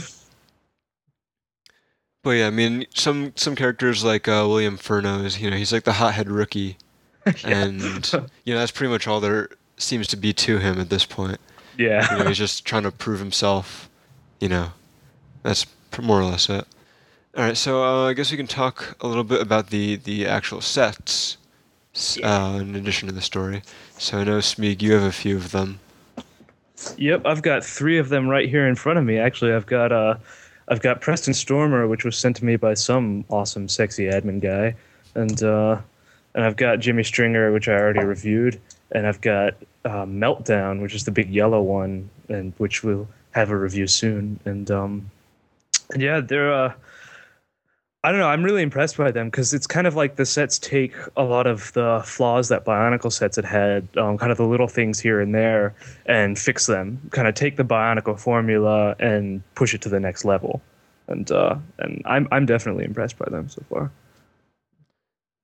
But 2.22 2.30
yeah, 2.32 2.48
I 2.48 2.50
mean, 2.50 2.84
some 2.94 3.32
some 3.36 3.56
characters 3.56 4.04
like 4.04 4.28
uh, 4.28 4.44
William 4.46 4.76
Furno 4.76 5.24
is, 5.24 5.40
you 5.40 5.50
know, 5.50 5.56
he's 5.56 5.72
like 5.72 5.84
the 5.84 5.94
hothead 5.94 6.28
rookie, 6.28 6.76
and 7.44 7.80
you 8.44 8.52
know 8.54 8.58
that's 8.60 8.72
pretty 8.72 8.92
much 8.92 9.06
all 9.06 9.20
there 9.20 9.48
seems 9.78 10.06
to 10.08 10.16
be 10.16 10.32
to 10.34 10.58
him 10.58 10.78
at 10.78 10.90
this 10.90 11.06
point. 11.06 11.40
yeah. 11.78 12.12
You 12.12 12.18
know, 12.22 12.28
he's 12.28 12.36
just 12.38 12.66
trying 12.66 12.82
to 12.82 12.90
prove 12.90 13.20
himself. 13.20 13.88
You 14.38 14.48
know, 14.50 14.72
that's 15.42 15.64
more 16.00 16.20
or 16.20 16.24
less 16.24 16.50
it. 16.50 16.66
All 17.36 17.44
right, 17.44 17.56
so 17.56 17.82
uh, 17.82 18.08
I 18.08 18.12
guess 18.12 18.30
we 18.30 18.36
can 18.36 18.46
talk 18.48 18.96
a 19.00 19.06
little 19.06 19.24
bit 19.24 19.40
about 19.40 19.68
the 19.68 19.96
the 19.96 20.26
actual 20.26 20.60
sets, 20.60 21.36
s- 21.36 21.36
uh, 22.22 22.58
in 22.60 22.74
addition 22.76 23.08
to 23.08 23.14
the 23.14 23.20
story. 23.20 23.62
So 23.98 24.18
I 24.18 24.24
know 24.24 24.38
Smeeg, 24.38 24.82
you 24.82 24.92
have 24.92 25.02
a 25.02 25.12
few 25.12 25.36
of 25.36 25.52
them. 25.52 25.80
Yep, 26.96 27.26
I've 27.26 27.42
got 27.42 27.64
three 27.64 27.98
of 27.98 28.08
them 28.08 28.28
right 28.28 28.48
here 28.48 28.66
in 28.66 28.74
front 28.74 28.98
of 28.98 29.04
me. 29.04 29.18
Actually, 29.18 29.52
I've 29.52 29.66
got 29.66 29.92
uh, 29.92 30.16
I've 30.68 30.80
got 30.80 31.00
Preston 31.00 31.34
Stormer, 31.34 31.86
which 31.88 32.04
was 32.04 32.16
sent 32.16 32.36
to 32.36 32.44
me 32.44 32.56
by 32.56 32.74
some 32.74 33.24
awesome, 33.28 33.68
sexy 33.68 34.04
admin 34.04 34.40
guy, 34.40 34.74
and 35.14 35.42
uh, 35.42 35.78
and 36.34 36.44
I've 36.44 36.56
got 36.56 36.78
Jimmy 36.78 37.02
Stringer, 37.02 37.52
which 37.52 37.68
I 37.68 37.74
already 37.74 38.04
reviewed, 38.04 38.60
and 38.92 39.06
I've 39.06 39.20
got 39.20 39.54
uh, 39.84 40.06
Meltdown, 40.06 40.80
which 40.80 40.94
is 40.94 41.04
the 41.04 41.10
big 41.10 41.28
yellow 41.28 41.60
one, 41.60 42.08
and 42.28 42.54
which 42.58 42.82
we'll 42.82 43.08
have 43.32 43.50
a 43.50 43.56
review 43.56 43.86
soon. 43.86 44.40
And 44.44 44.70
um, 44.70 45.10
and 45.92 46.02
yeah, 46.02 46.20
they're 46.20 46.52
uh, 46.52 46.72
I 48.02 48.10
don't 48.10 48.20
know. 48.20 48.28
I'm 48.28 48.42
really 48.42 48.62
impressed 48.62 48.96
by 48.96 49.10
them 49.10 49.28
because 49.28 49.52
it's 49.52 49.66
kind 49.66 49.86
of 49.86 49.94
like 49.94 50.16
the 50.16 50.24
sets 50.24 50.58
take 50.58 50.94
a 51.18 51.22
lot 51.22 51.46
of 51.46 51.70
the 51.74 52.02
flaws 52.06 52.48
that 52.48 52.64
Bionicle 52.64 53.12
sets 53.12 53.36
had 53.36 53.44
had, 53.44 53.88
um, 53.98 54.16
kind 54.16 54.32
of 54.32 54.38
the 54.38 54.46
little 54.46 54.68
things 54.68 54.98
here 54.98 55.20
and 55.20 55.34
there, 55.34 55.74
and 56.06 56.38
fix 56.38 56.64
them. 56.64 56.98
Kind 57.10 57.28
of 57.28 57.34
take 57.34 57.56
the 57.56 57.64
Bionicle 57.64 58.18
formula 58.18 58.96
and 58.98 59.42
push 59.54 59.74
it 59.74 59.82
to 59.82 59.90
the 59.90 60.00
next 60.00 60.24
level. 60.24 60.62
And 61.08 61.30
uh, 61.30 61.56
and 61.78 62.02
I'm 62.06 62.26
I'm 62.32 62.46
definitely 62.46 62.84
impressed 62.84 63.18
by 63.18 63.28
them 63.28 63.50
so 63.50 63.62
far. 63.68 63.90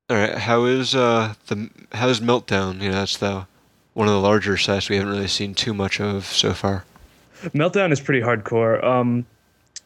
All 0.08 0.16
right, 0.16 0.38
how 0.38 0.64
is 0.64 0.94
uh 0.94 1.34
the 1.48 1.68
how's 1.92 2.20
Meltdown? 2.20 2.80
You 2.80 2.88
know, 2.90 2.94
that's 2.94 3.18
the 3.18 3.46
one 3.92 4.08
of 4.08 4.14
the 4.14 4.20
larger 4.20 4.56
sets 4.56 4.88
we 4.88 4.96
haven't 4.96 5.12
really 5.12 5.26
seen 5.26 5.52
too 5.54 5.74
much 5.74 6.00
of 6.00 6.24
so 6.24 6.54
far. 6.54 6.84
Meltdown 7.42 7.92
is 7.92 8.00
pretty 8.00 8.22
hardcore. 8.24 8.82
Um, 8.82 9.26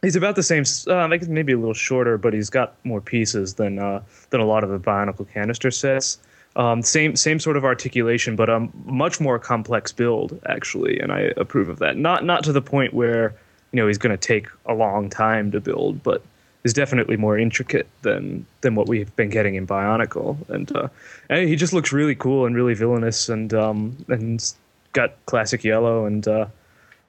he's 0.02 0.16
about 0.16 0.36
the 0.36 0.42
same, 0.42 0.64
uh, 0.86 1.08
like 1.08 1.26
maybe 1.28 1.52
a 1.52 1.58
little 1.58 1.74
shorter, 1.74 2.18
but 2.18 2.32
he's 2.32 2.50
got 2.50 2.74
more 2.84 3.00
pieces 3.00 3.54
than 3.54 3.78
uh, 3.78 4.02
than 4.30 4.40
a 4.40 4.46
lot 4.46 4.64
of 4.64 4.70
the 4.70 4.78
Bionicle 4.78 5.30
canister 5.32 5.70
sets. 5.70 6.18
Um, 6.56 6.82
same 6.82 7.14
same 7.16 7.38
sort 7.38 7.56
of 7.56 7.64
articulation, 7.64 8.36
but 8.36 8.50
a 8.50 8.68
much 8.84 9.20
more 9.20 9.38
complex 9.38 9.92
build 9.92 10.40
actually, 10.46 10.98
and 10.98 11.12
I 11.12 11.32
approve 11.36 11.68
of 11.68 11.78
that. 11.78 11.96
Not 11.96 12.24
not 12.24 12.42
to 12.44 12.52
the 12.52 12.62
point 12.62 12.92
where 12.92 13.34
you 13.72 13.76
know 13.76 13.86
he's 13.86 13.98
going 13.98 14.16
to 14.16 14.26
take 14.26 14.48
a 14.66 14.74
long 14.74 15.10
time 15.10 15.52
to 15.52 15.60
build, 15.60 16.02
but 16.02 16.22
is 16.64 16.72
definitely 16.72 17.16
more 17.16 17.38
intricate 17.38 17.86
than 18.02 18.44
than 18.62 18.74
what 18.74 18.88
we've 18.88 19.14
been 19.16 19.30
getting 19.30 19.54
in 19.54 19.66
Bionicle, 19.66 20.36
and 20.48 20.74
uh, 20.76 20.88
and 21.28 21.48
he 21.48 21.56
just 21.56 21.72
looks 21.72 21.92
really 21.92 22.14
cool 22.14 22.46
and 22.46 22.56
really 22.56 22.74
villainous, 22.74 23.28
and 23.28 23.54
um, 23.54 23.96
and 24.08 24.52
got 24.92 25.14
classic 25.26 25.62
yellow, 25.62 26.04
and 26.04 26.26
uh, 26.26 26.46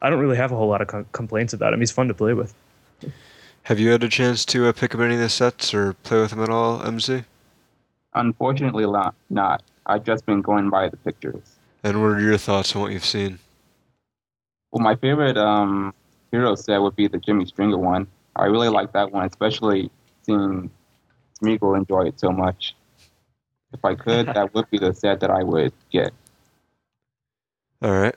I 0.04 0.10
don't 0.10 0.20
really 0.20 0.38
have 0.38 0.52
a 0.52 0.56
whole 0.56 0.68
lot 0.68 0.82
of 0.82 0.88
com- 0.88 1.08
complaints 1.14 1.54
about 1.54 1.74
him. 1.74 1.80
He's 1.80 1.92
fun 1.92 2.08
to 2.10 2.14
play 2.14 2.34
with. 2.34 2.54
Have 3.64 3.80
you 3.80 3.92
had 3.92 4.04
a 4.04 4.10
chance 4.10 4.44
to 4.46 4.68
uh, 4.68 4.72
pick 4.72 4.96
up 4.96 5.02
any 5.02 5.14
of 5.14 5.20
the 5.20 5.30
sets 5.30 5.74
or 5.74 5.94
play 5.94 6.20
with 6.20 6.32
them 6.32 6.42
at 6.42 6.50
all, 6.50 6.80
MZ? 6.80 7.26
Unfortunately, 8.14 8.86
not. 8.86 9.16
not. 9.30 9.64
I've 9.86 10.04
just 10.04 10.26
been 10.26 10.42
going 10.42 10.70
by 10.70 10.90
the 10.90 10.98
pictures. 10.98 11.58
And 11.84 12.02
what 12.02 12.12
are 12.12 12.20
your 12.20 12.38
thoughts 12.38 12.76
on 12.76 12.82
what 12.82 12.92
you've 12.92 13.06
seen? 13.06 13.40
Well, 14.72 14.84
my 14.84 14.96
favorite 14.96 15.38
um, 15.38 15.94
hero 16.32 16.56
set 16.56 16.82
would 16.82 16.96
be 16.96 17.08
the 17.08 17.18
Jimmy 17.18 17.46
Stringer 17.46 17.78
one. 17.78 18.08
I 18.36 18.46
really 18.46 18.70
like 18.70 18.94
that 18.94 19.12
one, 19.12 19.26
especially 19.26 19.92
seeing 20.24 20.70
Smeagol 21.42 21.78
enjoy 21.78 22.08
it 22.08 22.20
so 22.20 22.32
much. 22.32 22.76
If 23.74 23.84
I 23.86 23.96
could, 23.96 24.28
that 24.28 24.54
would 24.54 24.70
be 24.70 24.80
the 24.80 24.94
set 24.94 25.20
that 25.22 25.30
I 25.30 25.44
would 25.44 25.74
get. 25.92 26.12
All 27.82 27.92
right. 27.92 28.16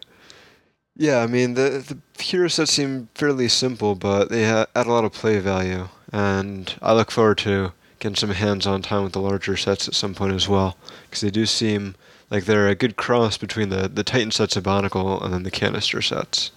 Yeah, 0.97 1.23
I 1.23 1.27
mean 1.27 1.55
the 1.55 1.85
the 2.17 2.23
hero 2.23 2.49
sets 2.49 2.73
seem 2.73 3.09
fairly 3.15 3.49
simple, 3.49 3.95
but 3.95 4.29
they 4.29 4.45
add 4.45 4.69
a 4.75 4.85
lot 4.85 5.05
of 5.05 5.13
play 5.13 5.39
value, 5.39 5.89
and 6.13 6.73
I 6.81 6.93
look 6.93 7.11
forward 7.11 7.39
to 7.39 7.73
getting 7.99 8.17
some 8.17 8.31
hands-on 8.31 8.83
time 8.83 9.03
with 9.03 9.13
the 9.13 9.21
larger 9.21 9.57
sets 9.57 9.89
at 9.89 9.95
some 9.95 10.15
point 10.15 10.35
as 10.35 10.49
well, 10.49 10.77
because 11.09 11.21
they 11.23 11.31
do 11.31 11.47
seem 11.47 11.95
like 12.31 12.45
they're 12.45 12.69
a 12.69 12.75
good 12.75 12.97
cross 12.97 13.37
between 13.37 13.71
the 13.71 13.89
the 13.89 14.05
Titan 14.05 14.31
sets 14.31 14.57
of 14.57 14.65
Bionicle 14.65 15.23
and 15.23 15.35
then 15.35 15.43
the 15.43 15.51
canister 15.51 16.01
sets. 16.01 16.53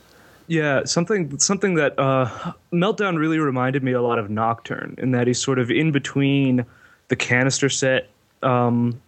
Yeah, 0.47 0.83
something 0.85 1.39
something 1.39 1.73
that 1.75 1.97
uh, 1.99 2.53
Meltdown 2.71 3.17
really 3.17 3.39
reminded 3.39 3.83
me 3.83 3.91
a 3.91 4.01
lot 4.01 4.19
of 4.19 4.29
Nocturn 4.29 4.95
in 4.97 5.11
that 5.11 5.27
he's 5.27 5.41
sort 5.41 5.57
of 5.57 5.71
in 5.71 5.91
between 5.91 6.65
the 7.07 7.15
canister 7.15 7.69
set 7.69 8.09
um, 8.43 9.01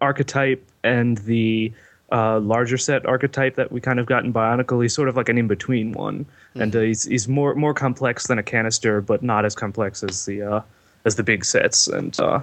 archetype 0.00 0.64
and 0.82 1.18
the 1.18 1.72
uh, 2.12 2.38
larger 2.40 2.78
set 2.78 3.04
archetype 3.06 3.56
that 3.56 3.72
we 3.72 3.80
kind 3.80 3.98
of 3.98 4.06
got 4.06 4.24
in 4.24 4.32
Bionicle. 4.32 4.82
He's 4.82 4.94
sort 4.94 5.08
of 5.08 5.16
like 5.16 5.28
an 5.28 5.38
in 5.38 5.48
between 5.48 5.92
one, 5.92 6.26
and 6.54 6.74
uh, 6.74 6.80
he's 6.80 7.04
he's 7.04 7.26
more 7.28 7.54
more 7.54 7.74
complex 7.74 8.26
than 8.28 8.38
a 8.38 8.42
canister, 8.42 9.00
but 9.00 9.22
not 9.22 9.44
as 9.44 9.54
complex 9.54 10.02
as 10.02 10.24
the 10.24 10.42
uh, 10.42 10.60
as 11.04 11.16
the 11.16 11.22
big 11.22 11.44
sets. 11.44 11.88
And 11.88 12.18
uh, 12.20 12.42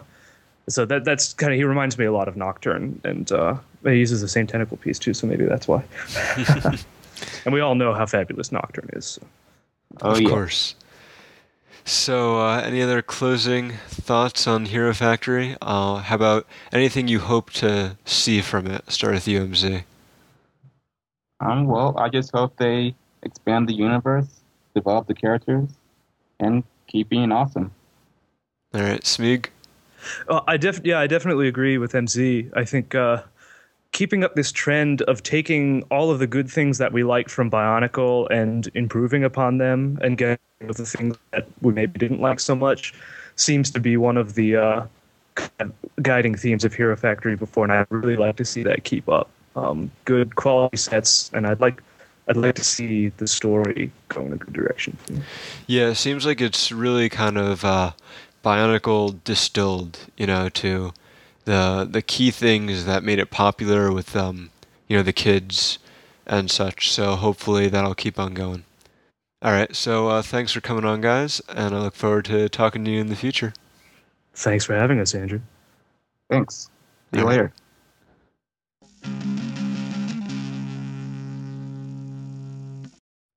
so 0.67 0.85
that 0.85 1.05
that's 1.05 1.33
kind 1.33 1.53
of 1.53 1.57
he 1.57 1.63
reminds 1.63 1.97
me 1.97 2.05
a 2.05 2.11
lot 2.11 2.27
of 2.27 2.35
Nocturn, 2.35 2.99
and 3.03 3.31
uh, 3.31 3.55
he 3.83 3.95
uses 3.95 4.21
the 4.21 4.27
same 4.27 4.47
tentacle 4.47 4.77
piece 4.77 4.99
too, 4.99 5.13
so 5.13 5.27
maybe 5.27 5.45
that's 5.45 5.67
why. 5.67 5.83
and 7.45 7.53
we 7.53 7.61
all 7.61 7.75
know 7.75 7.93
how 7.93 8.05
fabulous 8.05 8.51
Nocturn 8.51 8.89
is. 8.93 9.05
So. 9.05 9.21
Oh, 10.01 10.11
of 10.11 10.21
yeah. 10.21 10.29
course. 10.29 10.75
So, 11.85 12.39
uh, 12.39 12.61
any 12.63 12.81
other 12.81 13.01
closing 13.01 13.73
thoughts 13.87 14.47
on 14.47 14.65
Hero 14.67 14.93
Factory? 14.93 15.57
Uh, 15.61 15.97
how 15.97 16.15
about 16.15 16.47
anything 16.71 17.09
you 17.09 17.19
hope 17.19 17.49
to 17.51 17.97
see 18.05 18.39
from 18.41 18.67
it? 18.67 18.89
Start 18.89 19.15
with 19.15 19.25
UMZ. 19.25 19.83
Um, 21.41 21.67
well, 21.67 21.93
I 21.97 22.07
just 22.07 22.31
hope 22.31 22.55
they 22.55 22.95
expand 23.23 23.67
the 23.67 23.73
universe, 23.73 24.27
develop 24.73 25.07
the 25.07 25.13
characters, 25.13 25.69
and 26.39 26.63
keep 26.87 27.09
being 27.09 27.33
awesome. 27.33 27.71
All 28.73 28.81
right, 28.81 29.01
Smeeg. 29.01 29.47
Uh, 30.27 30.41
I 30.47 30.57
def 30.57 30.81
yeah, 30.83 30.99
I 30.99 31.07
definitely 31.07 31.47
agree 31.47 31.77
with 31.77 31.93
MZ. 31.93 32.51
I 32.55 32.63
think 32.63 32.95
uh, 32.95 33.23
keeping 33.93 34.23
up 34.23 34.35
this 34.35 34.51
trend 34.51 35.01
of 35.03 35.23
taking 35.23 35.83
all 35.83 36.11
of 36.11 36.19
the 36.19 36.27
good 36.27 36.49
things 36.49 36.79
that 36.79 36.91
we 36.91 37.03
like 37.03 37.29
from 37.29 37.49
Bionicle 37.49 38.27
and 38.29 38.69
improving 38.73 39.23
upon 39.23 39.59
them 39.59 39.97
and 40.01 40.17
getting 40.17 40.37
the 40.59 40.73
things 40.73 41.15
that 41.31 41.47
we 41.61 41.71
maybe 41.73 41.97
didn't 41.99 42.19
like 42.19 42.39
so 42.39 42.55
much 42.55 42.93
seems 43.35 43.71
to 43.71 43.79
be 43.79 43.95
one 43.95 44.17
of 44.17 44.35
the 44.35 44.55
uh, 44.57 44.85
guiding 46.01 46.35
themes 46.35 46.65
of 46.65 46.73
Hero 46.73 46.95
Factory 46.95 47.35
before, 47.35 47.63
and 47.63 47.73
I'd 47.73 47.87
really 47.89 48.15
like 48.15 48.35
to 48.37 48.45
see 48.45 48.63
that 48.63 48.83
keep 48.83 49.07
up. 49.07 49.29
Um, 49.55 49.91
good 50.05 50.35
quality 50.35 50.77
sets, 50.77 51.29
and 51.33 51.45
I'd 51.45 51.59
like 51.59 51.81
I'd 52.27 52.37
like 52.37 52.55
to 52.55 52.63
see 52.63 53.09
the 53.09 53.27
story 53.27 53.91
go 54.09 54.21
in 54.21 54.33
a 54.33 54.37
good 54.37 54.53
direction. 54.53 54.97
Yeah, 55.67 55.89
it 55.89 55.95
seems 55.95 56.25
like 56.25 56.41
it's 56.41 56.71
really 56.71 57.09
kind 57.09 57.37
of 57.37 57.63
uh, 57.63 57.91
Bionicle 58.43 59.23
distilled, 59.23 59.99
you 60.17 60.25
know, 60.25 60.49
to 60.49 60.93
the 61.45 61.87
the 61.89 62.01
key 62.01 62.31
things 62.31 62.85
that 62.85 63.03
made 63.03 63.19
it 63.19 63.31
popular 63.31 63.91
with 63.91 64.15
um, 64.15 64.49
you 64.87 64.97
know 64.97 65.03
the 65.03 65.13
kids 65.13 65.79
and 66.25 66.49
such. 66.49 66.91
So 66.91 67.15
hopefully 67.15 67.67
that'll 67.67 67.95
keep 67.95 68.19
on 68.19 68.33
going. 68.33 68.63
All 69.41 69.51
right, 69.51 69.75
so 69.75 70.07
uh, 70.07 70.21
thanks 70.21 70.53
for 70.53 70.61
coming 70.61 70.85
on, 70.85 71.01
guys, 71.01 71.41
and 71.49 71.75
I 71.75 71.79
look 71.79 71.95
forward 71.95 72.23
to 72.25 72.47
talking 72.47 72.85
to 72.85 72.91
you 72.91 73.01
in 73.01 73.07
the 73.07 73.15
future. 73.15 73.53
Thanks 74.35 74.63
for 74.63 74.73
having 74.73 75.01
us, 75.01 75.13
Andrew. 75.13 75.41
Thanks. 76.29 76.69
See 77.13 77.19
you 77.19 77.27
All 77.27 77.29
right. 77.29 77.37
later. 77.37 77.53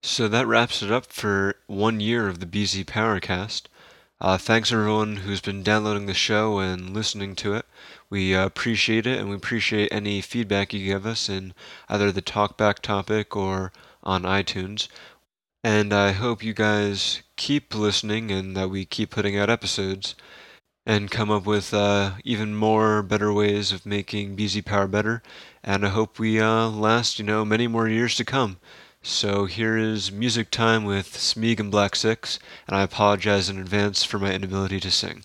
So 0.04 0.28
that 0.28 0.46
wraps 0.46 0.82
it 0.82 0.92
up 0.92 1.06
for 1.06 1.56
one 1.66 1.98
year 1.98 2.28
of 2.28 2.38
the 2.38 2.46
BZ 2.46 2.84
Powercast. 2.84 3.62
Uh, 4.18 4.38
thanks 4.38 4.72
everyone 4.72 5.16
who's 5.16 5.42
been 5.42 5.62
downloading 5.62 6.06
the 6.06 6.14
show 6.14 6.58
and 6.58 6.94
listening 6.94 7.34
to 7.36 7.52
it. 7.52 7.66
We 8.08 8.34
uh, 8.34 8.46
appreciate 8.46 9.06
it, 9.06 9.18
and 9.18 9.28
we 9.28 9.36
appreciate 9.36 9.92
any 9.92 10.22
feedback 10.22 10.72
you 10.72 10.86
give 10.86 11.04
us 11.04 11.28
in 11.28 11.52
either 11.90 12.10
the 12.10 12.22
talkback 12.22 12.78
topic 12.78 13.36
or 13.36 13.72
on 14.02 14.22
iTunes. 14.22 14.88
And 15.62 15.92
I 15.92 16.12
hope 16.12 16.42
you 16.42 16.54
guys 16.54 17.22
keep 17.36 17.74
listening 17.74 18.30
and 18.30 18.56
that 18.56 18.70
we 18.70 18.86
keep 18.86 19.10
putting 19.10 19.36
out 19.36 19.50
episodes 19.50 20.14
and 20.86 21.10
come 21.10 21.30
up 21.30 21.44
with 21.44 21.74
uh, 21.74 22.12
even 22.24 22.54
more 22.54 23.02
better 23.02 23.32
ways 23.34 23.70
of 23.70 23.84
making 23.84 24.34
BZ 24.34 24.64
Power 24.64 24.86
better. 24.86 25.22
And 25.62 25.84
I 25.84 25.90
hope 25.90 26.18
we 26.18 26.40
uh, 26.40 26.68
last, 26.68 27.18
you 27.18 27.24
know, 27.24 27.44
many 27.44 27.66
more 27.66 27.88
years 27.88 28.14
to 28.16 28.24
come. 28.24 28.58
So 29.08 29.44
here 29.44 29.78
is 29.78 30.10
music 30.10 30.50
time 30.50 30.84
with 30.84 31.12
Smeag 31.12 31.60
and 31.60 31.70
Black 31.70 31.94
Six, 31.94 32.40
and 32.66 32.76
I 32.76 32.82
apologize 32.82 33.48
in 33.48 33.56
advance 33.56 34.02
for 34.02 34.18
my 34.18 34.32
inability 34.32 34.80
to 34.80 34.90
sing. 34.90 35.24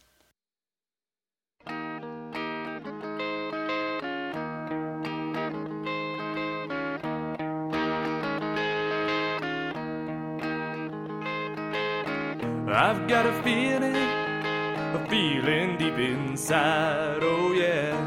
I've 12.68 13.08
got 13.08 13.26
a 13.26 13.34
feeling, 13.42 13.96
a 13.96 15.08
feeling 15.10 15.78
deep 15.78 15.98
inside. 15.98 17.24
Oh 17.24 17.52
yeah, 17.52 17.98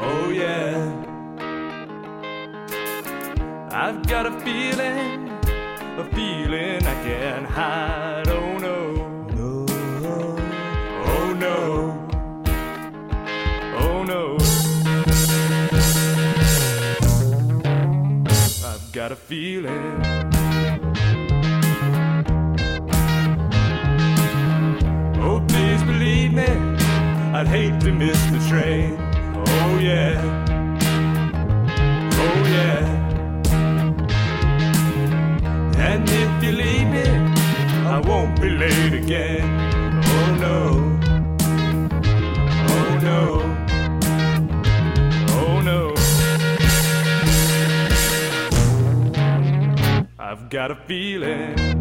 oh 0.00 0.30
yeah. 0.30 0.99
I've 3.82 4.06
got 4.06 4.26
a 4.26 4.40
feeling, 4.40 5.30
a 5.30 6.04
feeling 6.14 6.86
I 6.86 6.94
can't 7.02 7.46
hide. 7.46 8.28
Oh 8.28 8.58
no, 8.58 8.92
no, 9.30 9.66
oh 11.06 11.32
no, 11.32 12.06
oh 13.78 14.02
no. 14.02 14.36
I've 18.68 18.92
got 18.92 19.12
a 19.12 19.16
feeling. 19.16 20.02
Oh, 25.22 25.42
please 25.48 25.82
believe 25.84 26.34
me, 26.34 26.46
I'd 27.32 27.48
hate 27.48 27.80
to 27.80 27.92
miss 27.92 28.22
the 28.26 28.46
train. 28.46 28.98
Oh, 29.34 29.78
yeah. 29.80 30.39
Be 38.40 38.48
late 38.48 38.94
again. 38.94 39.42
Oh, 40.02 40.34
no. 40.40 40.98
Oh, 42.68 42.98
no. 43.02 43.42
Oh, 45.28 45.60
no. 45.60 45.94
I've 50.18 50.48
got 50.48 50.70
a 50.70 50.76
feeling. 50.86 51.79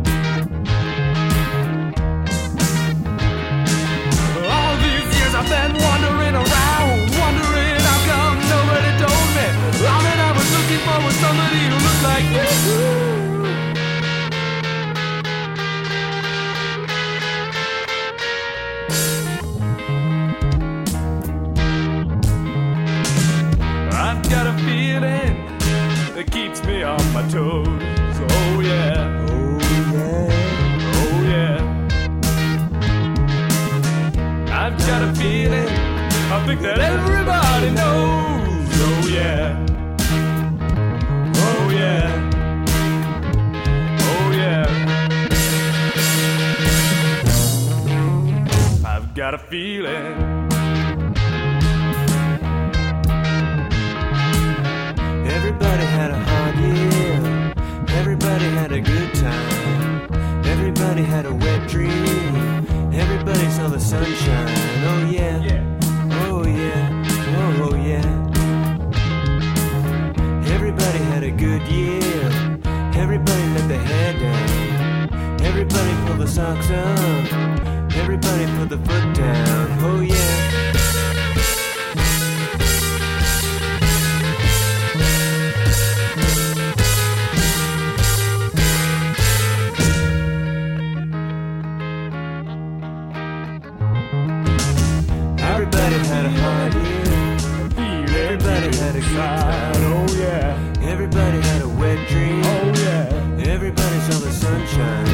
side. 99.13 99.75
Oh 99.77 100.07
yeah. 100.15 100.57
Everybody 100.81 101.39
had 101.41 101.61
a 101.61 101.67
wet 101.67 102.07
dream. 102.07 102.41
Oh 102.43 102.73
yeah. 102.83 103.53
Everybody 103.53 103.99
saw 104.07 104.19
the 104.19 104.31
sunshine. 104.31 105.07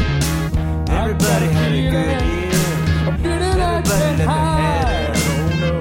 Everybody 0.90 1.48
had 1.58 1.72
a 1.72 1.84
good 1.96 2.22
year. 2.32 2.54
Everybody 3.08 3.60
let 3.60 3.86
their 3.86 4.16
head 4.16 4.22
out. 4.22 5.18
Oh 5.18 5.48
no. 5.64 5.74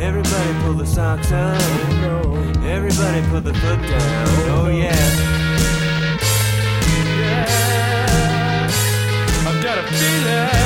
Everybody 0.00 0.50
pulled 0.62 0.78
the 0.78 0.86
socks 0.86 1.32
up. 1.32 1.60
Oh 1.60 1.88
no. 2.06 2.18
Everybody 2.68 3.20
put 3.28 3.44
the 3.44 3.54
foot 3.54 3.80
down. 3.80 4.28
Oh, 4.28 4.64
oh 4.64 4.68
yeah, 4.68 5.02
yeah. 7.20 8.68
I've 9.48 9.60
got 9.62 9.78
a 9.78 9.82
feeling 9.82 10.61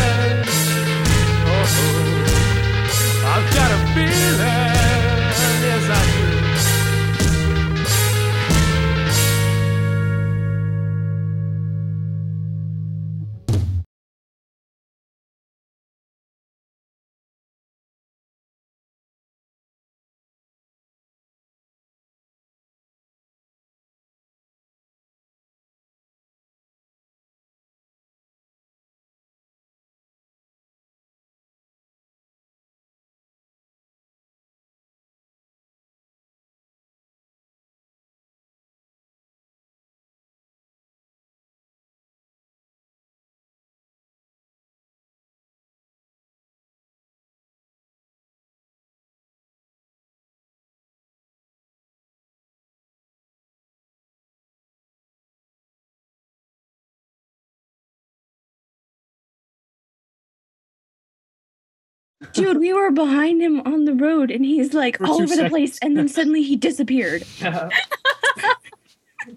Dude, 62.32 62.58
we 62.58 62.72
were 62.72 62.90
behind 62.90 63.42
him 63.42 63.60
on 63.60 63.84
the 63.84 63.94
road 63.94 64.30
and 64.30 64.44
he's 64.44 64.72
like 64.72 64.98
For 64.98 65.06
all 65.06 65.18
two 65.18 65.24
over 65.24 65.36
the 65.36 65.48
place 65.50 65.78
and 65.80 65.96
then 65.96 66.08
suddenly 66.08 66.42
he 66.42 66.56
disappeared. 66.56 67.24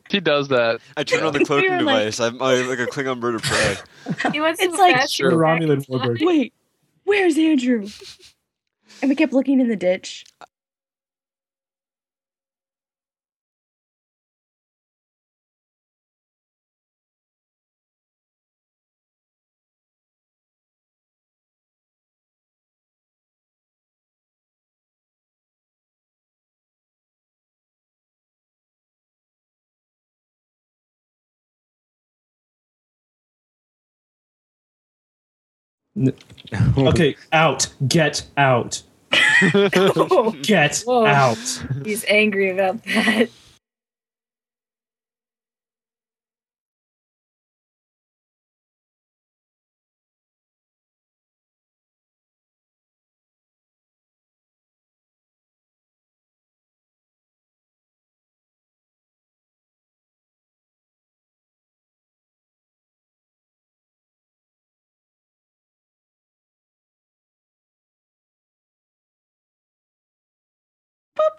He 0.09 0.19
does 0.19 0.49
that. 0.49 0.81
I 0.97 1.03
turned 1.03 1.25
on 1.25 1.33
the 1.33 1.39
cloaking 1.45 1.69
were 1.71 1.81
like- 1.81 1.97
device. 1.99 2.19
I'm, 2.19 2.39
I'm 2.41 2.67
like 2.69 2.77
a 2.79 2.85
Klingon 2.85 3.19
bird 3.19 3.35
of 3.35 3.41
prey. 3.41 3.75
He 4.31 4.39
went 4.39 4.59
It's 4.59 4.77
like- 4.77 5.09
Sure. 5.09 5.31
The 5.31 5.37
back 5.37 5.61
Romulan 5.61 5.71
in 5.73 5.81
warbird. 5.81 6.23
Wait, 6.25 6.53
where's 7.05 7.37
Andrew? 7.39 7.87
And 9.01 9.09
we 9.09 9.15
kept 9.15 9.33
looking 9.33 9.59
in 9.59 9.67
the 9.67 9.75
ditch. 9.75 10.25
Okay, 36.77 37.15
out. 37.31 37.67
Get 37.87 38.25
out. 38.37 38.81
Get 40.41 40.77
Whoa. 40.79 41.05
out. 41.05 41.63
He's 41.83 42.03
angry 42.07 42.49
about 42.49 42.83
that. 42.85 43.29